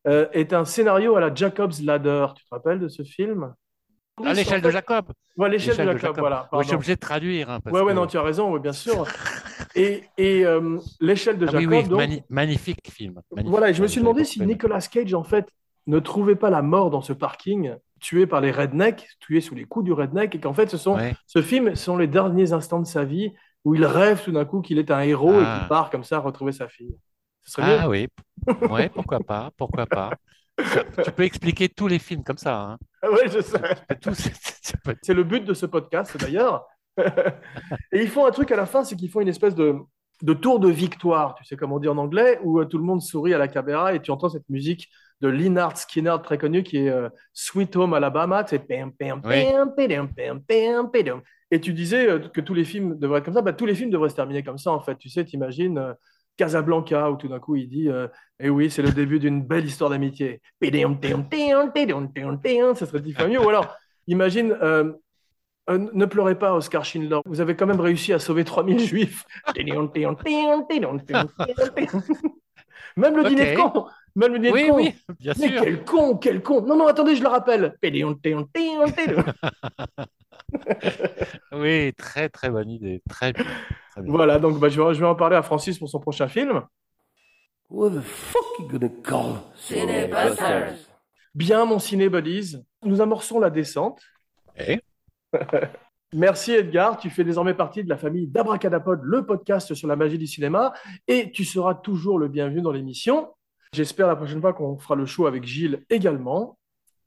euh, 0.06 0.26
est 0.32 0.52
un 0.52 0.64
scénario 0.64 1.16
à 1.16 1.20
la 1.20 1.34
Jacob's 1.34 1.82
Ladder. 1.82 2.26
Tu 2.36 2.44
te 2.44 2.48
rappelles 2.54 2.80
de 2.80 2.88
ce 2.88 3.02
film? 3.02 3.54
À 4.24 4.32
l'échelle 4.32 4.60
de 4.62 4.70
Jacob. 4.70 5.06
Ouais, 5.36 5.48
l'échelle 5.48 5.76
de 5.76 5.96
Jacob, 5.96 6.18
voilà. 6.18 6.48
Ouais, 6.52 6.62
je 6.62 6.68
suis 6.68 6.74
obligé 6.76 6.94
de 6.96 7.00
traduire. 7.00 7.50
hein, 7.50 7.60
parce 7.60 7.72
Ouais, 7.74 7.82
ouais, 7.82 7.92
que- 7.92 7.96
non, 7.96 8.06
tu 8.06 8.16
as 8.18 8.22
raison, 8.22 8.52
oui, 8.52 8.58
bien 8.60 8.72
sûr. 8.72 9.06
Et, 9.76 10.02
et 10.16 10.44
euh, 10.44 10.78
l'échelle 11.00 11.38
de 11.38 11.46
Ah 11.46 11.50
oui, 11.54 11.62
Jacob, 11.64 11.72
oui, 11.72 11.88
donc, 11.88 11.98
mani- 11.98 12.22
magnifique 12.28 12.90
film. 12.90 13.20
magnifique. 13.30 13.50
voilà, 13.50 13.70
et 13.70 13.74
je 13.74 13.82
me 13.82 13.86
suis 13.86 14.00
demandé 14.00 14.24
si. 14.24 14.40
Nicolas 14.44 14.80
Cage, 14.80 15.14
en 15.14 15.22
fait, 15.22 15.46
ne 15.86 16.00
trouvait 16.00 16.34
pas 16.34 16.50
la 16.50 16.62
mort 16.62 16.90
dans 16.90 17.00
ce 17.00 17.12
parking, 17.12 17.74
tué 18.00 18.26
par 18.26 18.40
les 18.40 18.50
rednecks, 18.50 19.06
tué 19.20 19.40
sous 19.40 19.54
les 19.54 19.64
coups 19.66 19.84
du 19.84 19.92
redneck, 19.92 20.34
et 20.34 20.40
qu'en 20.40 20.52
fait, 20.54 20.68
ce 20.68 20.76
sont, 20.76 20.96
Ouais. 20.96 21.14
ce 21.26 21.40
film, 21.40 21.74
ce 21.76 21.84
sont 21.84 21.96
les 21.96 22.08
derniers 22.08 22.52
instants 22.52 22.80
de 22.80 22.86
sa 22.86 23.04
vie 23.04 23.32
où 23.64 23.74
il 23.76 23.84
rêve 23.84 24.22
tout 24.24 24.32
d'un 24.32 24.44
coup 24.44 24.62
qu'il 24.62 24.78
est 24.78 24.90
un 24.90 25.00
héros 25.00 25.34
et 25.34 25.44
Ah. 25.44 25.58
qu'il 25.60 25.68
part 25.68 25.90
comme 25.90 26.02
ça 26.04 26.18
retrouver 26.18 26.52
sa 26.52 26.66
fille. 26.68 26.96
Ce 27.48 27.54
serait 27.54 27.66
bien. 27.66 27.78
Ah 27.82 27.88
oui, 27.88 28.06
ouais, 28.68 28.90
pourquoi 28.90 29.20
pas, 29.20 29.50
pourquoi 29.56 29.86
pas. 29.86 30.10
Tu 31.04 31.10
peux 31.12 31.22
expliquer 31.22 31.68
tous 31.70 31.88
les 31.88 31.98
films 31.98 32.22
comme 32.22 32.36
ça. 32.36 32.60
Hein. 32.60 32.78
Ah 33.00 33.10
ouais, 33.10 33.28
je 33.28 33.40
sais. 33.40 33.58
C'est- 35.02 35.14
le 35.14 35.24
but 35.24 35.44
de 35.44 35.54
ce 35.54 35.64
podcast, 35.64 36.14
d'ailleurs. 36.18 36.66
et 36.98 38.02
ils 38.02 38.08
font 38.08 38.26
un 38.26 38.30
truc 38.32 38.52
à 38.52 38.56
la 38.56 38.66
fin, 38.66 38.84
c'est 38.84 38.96
qu'ils 38.96 39.10
font 39.10 39.20
une 39.20 39.28
espèce 39.28 39.54
de, 39.54 39.76
de 40.22 40.32
tour 40.34 40.60
de 40.60 40.68
victoire, 40.68 41.34
tu 41.36 41.44
sais 41.44 41.56
comme 41.56 41.72
on 41.72 41.78
dit 41.78 41.88
en 41.88 41.96
anglais, 41.96 42.38
où 42.42 42.60
euh, 42.60 42.66
tout 42.66 42.76
le 42.76 42.84
monde 42.84 43.00
sourit 43.00 43.32
à 43.32 43.38
la 43.38 43.48
caméra 43.48 43.94
et 43.94 44.02
tu 44.02 44.10
entends 44.10 44.28
cette 44.28 44.48
musique 44.50 44.88
de 45.20 45.28
Lynyrd 45.28 45.76
Skynyrd 45.76 46.22
très 46.22 46.36
connu 46.38 46.62
qui 46.62 46.78
est 46.78 46.90
euh, 46.90 47.08
Sweet 47.32 47.74
Home 47.76 47.94
Alabama, 47.94 48.44
c'est 48.46 48.58
pam, 48.58 48.92
pam, 48.92 49.22
Oui. 49.24 49.44
pam, 49.76 50.12
pam, 50.12 50.90
pam. 50.90 51.22
Et 51.50 51.60
tu 51.60 51.72
disais 51.72 52.08
euh, 52.10 52.18
que 52.18 52.40
tous 52.40 52.54
les 52.54 52.64
films 52.64 52.98
devraient 52.98 53.20
être 53.20 53.24
comme 53.24 53.34
ça, 53.34 53.42
bah, 53.42 53.52
tous 53.54 53.66
les 53.66 53.74
films 53.74 53.90
devraient 53.90 54.10
se 54.10 54.16
terminer 54.16 54.42
comme 54.42 54.58
ça 54.58 54.72
en 54.72 54.80
fait. 54.80 54.96
Tu 54.98 55.08
sais, 55.08 55.24
t'imagines 55.24 55.78
euh, 55.78 55.92
Casablanca 56.38 57.10
où 57.10 57.16
tout 57.16 57.28
d'un 57.28 57.38
coup 57.40 57.56
il 57.56 57.68
dit 57.68 57.90
euh, 57.90 58.08
Eh 58.40 58.48
oui, 58.48 58.70
c'est 58.70 58.80
le 58.80 58.92
début 58.92 59.18
d'une 59.18 59.42
belle 59.42 59.66
histoire 59.66 59.90
d'amitié. 59.90 60.40
Ça 62.74 62.86
serait 62.86 63.00
dix 63.00 63.12
fois 63.12 63.26
mieux. 63.28 63.44
Ou 63.44 63.48
alors, 63.48 63.76
imagine 64.06 64.56
euh, 64.62 64.92
euh, 65.68 65.86
ne 65.92 66.06
pleurez 66.06 66.38
pas, 66.38 66.54
Oscar 66.54 66.84
Schindler. 66.84 67.18
Vous 67.26 67.42
avez 67.42 67.54
quand 67.56 67.66
même 67.66 67.80
réussi 67.80 68.12
à 68.14 68.18
sauver 68.18 68.44
3000 68.44 68.78
juifs. 68.80 69.24
Même 72.96 73.16
le 73.16 73.28
dîner 73.28 73.54
de 73.54 73.60
con. 73.60 73.86
Même 74.16 74.32
le 74.32 74.38
dîner 74.38 74.52
Oui, 74.52 74.64
de 74.64 74.68
con. 74.70 74.76
oui, 74.76 74.94
bien 75.20 75.32
Mais 75.38 75.48
sûr. 75.48 75.62
quel 75.62 75.84
con, 75.84 76.16
quel 76.16 76.42
con. 76.42 76.62
Non, 76.62 76.76
non, 76.76 76.86
attendez, 76.86 77.16
je 77.16 77.22
le 77.22 77.28
rappelle. 77.28 77.76
Oui, 81.52 81.92
très 81.94 82.28
très 82.28 82.50
bonne 82.50 82.70
idée, 82.70 83.02
très 83.08 83.32
bien. 83.32 83.44
très 83.90 84.02
bien. 84.02 84.12
Voilà, 84.12 84.38
donc 84.38 84.58
bah, 84.58 84.68
je, 84.68 84.80
vais, 84.80 84.94
je 84.94 85.00
vais 85.00 85.06
en 85.06 85.14
parler 85.14 85.36
à 85.36 85.42
Francis 85.42 85.78
pour 85.78 85.88
son 85.88 86.00
prochain 86.00 86.28
film. 86.28 86.62
Where 87.70 87.90
the 87.90 88.02
fuck 88.02 88.58
you 88.58 88.68
gonna 88.68 88.88
call? 89.02 89.40
Cinebusters? 89.56 90.88
Bien, 91.34 91.64
mon 91.66 91.78
ciné 91.78 92.08
buddies, 92.08 92.56
nous 92.82 93.00
amorçons 93.00 93.38
la 93.38 93.50
descente. 93.50 94.00
Eh? 94.56 94.80
Merci 96.14 96.52
Edgar, 96.52 96.96
tu 96.96 97.10
fais 97.10 97.22
désormais 97.22 97.52
partie 97.52 97.84
de 97.84 97.88
la 97.90 97.98
famille 97.98 98.26
d'Abracadapod, 98.26 99.00
le 99.02 99.26
podcast 99.26 99.74
sur 99.74 99.86
la 99.86 99.96
magie 99.96 100.16
du 100.16 100.26
cinéma, 100.26 100.72
et 101.06 101.30
tu 101.30 101.44
seras 101.44 101.74
toujours 101.74 102.18
le 102.18 102.28
bienvenu 102.28 102.62
dans 102.62 102.72
l'émission. 102.72 103.28
J'espère 103.74 104.06
la 104.06 104.16
prochaine 104.16 104.40
fois 104.40 104.54
qu'on 104.54 104.78
fera 104.78 104.94
le 104.94 105.04
show 105.04 105.26
avec 105.26 105.44
Gilles 105.44 105.84
également. 105.90 106.58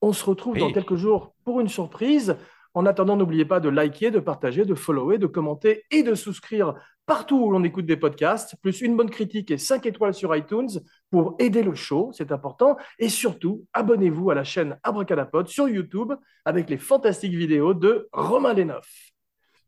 On 0.01 0.13
se 0.13 0.23
retrouve 0.23 0.57
dans 0.57 0.71
quelques 0.71 0.95
jours 0.95 1.33
pour 1.43 1.59
une 1.59 1.67
surprise. 1.67 2.37
En 2.73 2.85
attendant, 2.85 3.17
n'oubliez 3.17 3.45
pas 3.45 3.59
de 3.59 3.67
liker, 3.67 4.11
de 4.11 4.19
partager, 4.19 4.63
de 4.63 4.75
follower, 4.75 5.17
de 5.17 5.27
commenter 5.27 5.83
et 5.91 6.03
de 6.03 6.15
souscrire 6.15 6.75
partout 7.05 7.37
où 7.37 7.51
l'on 7.51 7.63
écoute 7.65 7.85
des 7.85 7.97
podcasts, 7.97 8.55
plus 8.61 8.79
une 8.79 8.95
bonne 8.95 9.09
critique 9.09 9.51
et 9.51 9.57
5 9.57 9.85
étoiles 9.85 10.13
sur 10.13 10.33
iTunes 10.33 10.69
pour 11.09 11.35
aider 11.39 11.63
le 11.63 11.75
show, 11.75 12.11
c'est 12.13 12.31
important. 12.31 12.77
Et 12.99 13.09
surtout, 13.09 13.65
abonnez-vous 13.73 14.29
à 14.31 14.35
la 14.35 14.45
chaîne 14.45 14.79
Abracadapod 14.83 15.47
sur 15.47 15.67
YouTube 15.67 16.13
avec 16.45 16.69
les 16.69 16.77
fantastiques 16.77 17.33
vidéos 17.33 17.73
de 17.73 18.07
Romain 18.13 18.53
Lenoff. 18.53 18.89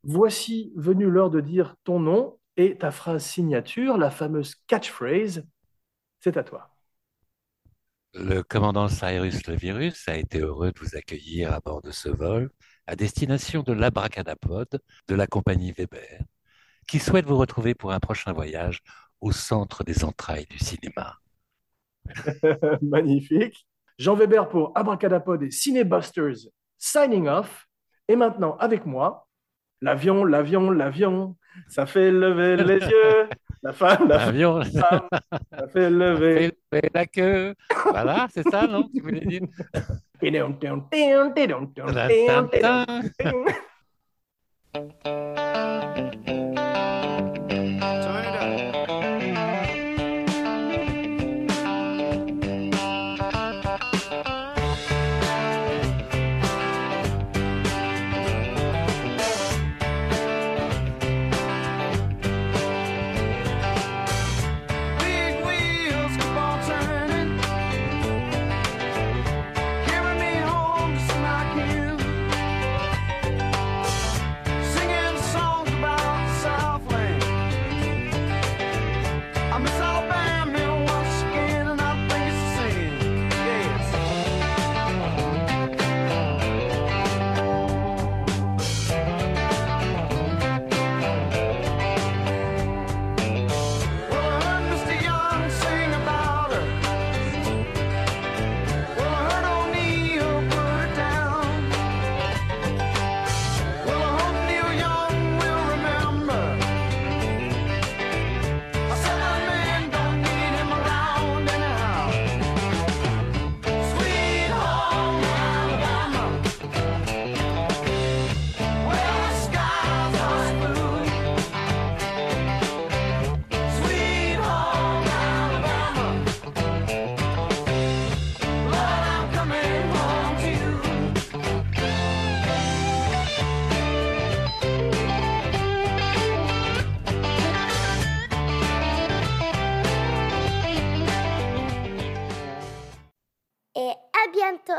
Voici 0.04 0.72
venu 0.78 1.10
l'heure 1.10 1.30
de 1.30 1.42
dire 1.42 1.76
ton 1.84 2.00
nom 2.00 2.40
et 2.56 2.78
ta 2.78 2.92
phrase 2.92 3.26
signature, 3.26 3.98
la 3.98 4.12
fameuse 4.12 4.56
catchphrase. 4.68 5.44
C'est 6.22 6.38
à 6.38 6.44
toi. 6.44 6.70
Le 8.14 8.44
commandant 8.44 8.88
Cyrus 8.88 9.48
le 9.48 9.56
Virus 9.56 10.08
a 10.08 10.16
été 10.16 10.40
heureux 10.40 10.72
de 10.72 10.80
vous 10.80 10.96
accueillir 10.96 11.52
à 11.52 11.60
bord 11.60 11.82
de 11.82 11.92
ce 11.92 12.10
vol 12.10 12.52
à 12.88 12.96
destination 12.96 13.64
de 13.64 13.74
l'Abracadapod 13.74 14.68
de 15.08 15.16
la 15.16 15.28
compagnie 15.28 15.72
Weber, 15.72 16.22
qui 16.88 17.00
souhaite 17.00 17.26
vous 17.26 17.38
retrouver 17.38 17.76
pour 17.76 17.92
un 17.92 18.00
prochain 18.00 18.34
voyage 18.34 18.82
au 19.22 19.32
centre 19.32 19.84
des 19.84 20.04
entrailles 20.04 20.48
du 20.50 20.60
cinéma. 20.60 21.18
Magnifique. 22.82 23.66
Jean 23.98 24.16
Weber 24.16 24.50
pour 24.50 24.72
Abracadapod 24.76 25.44
et 25.44 25.52
Cinébusters 25.52 26.50
signing 26.78 27.28
off. 27.28 27.68
Et 28.08 28.16
maintenant, 28.16 28.58
avec 28.58 28.86
moi, 28.86 29.28
l'avion, 29.84 30.24
l'avion, 30.24 30.72
l'avion, 30.72 31.36
ça 31.68 31.86
fait 31.86 32.10
lever 32.12 32.56
les 32.58 32.80
yeux. 32.94 33.28
La 33.62 33.72
femme, 33.72 34.08
la 34.10 34.18
L'avion 34.18 34.62
femme, 34.64 35.08
ça 35.52 35.68
fait 35.68 35.90
lever. 35.90 36.36
fait 36.36 36.58
lever 36.72 36.90
la 36.94 37.06
queue. 37.06 37.56
Voilà, 37.92 38.28
c'est 38.34 38.48
ça, 38.50 38.68
non 38.68 38.90
Tu 38.94 39.02
voulais 39.02 39.22
dire 39.22 39.44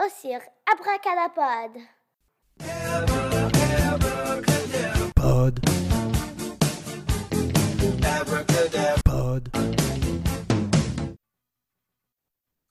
sur 0.09 0.41
Abracadapod. 0.71 1.94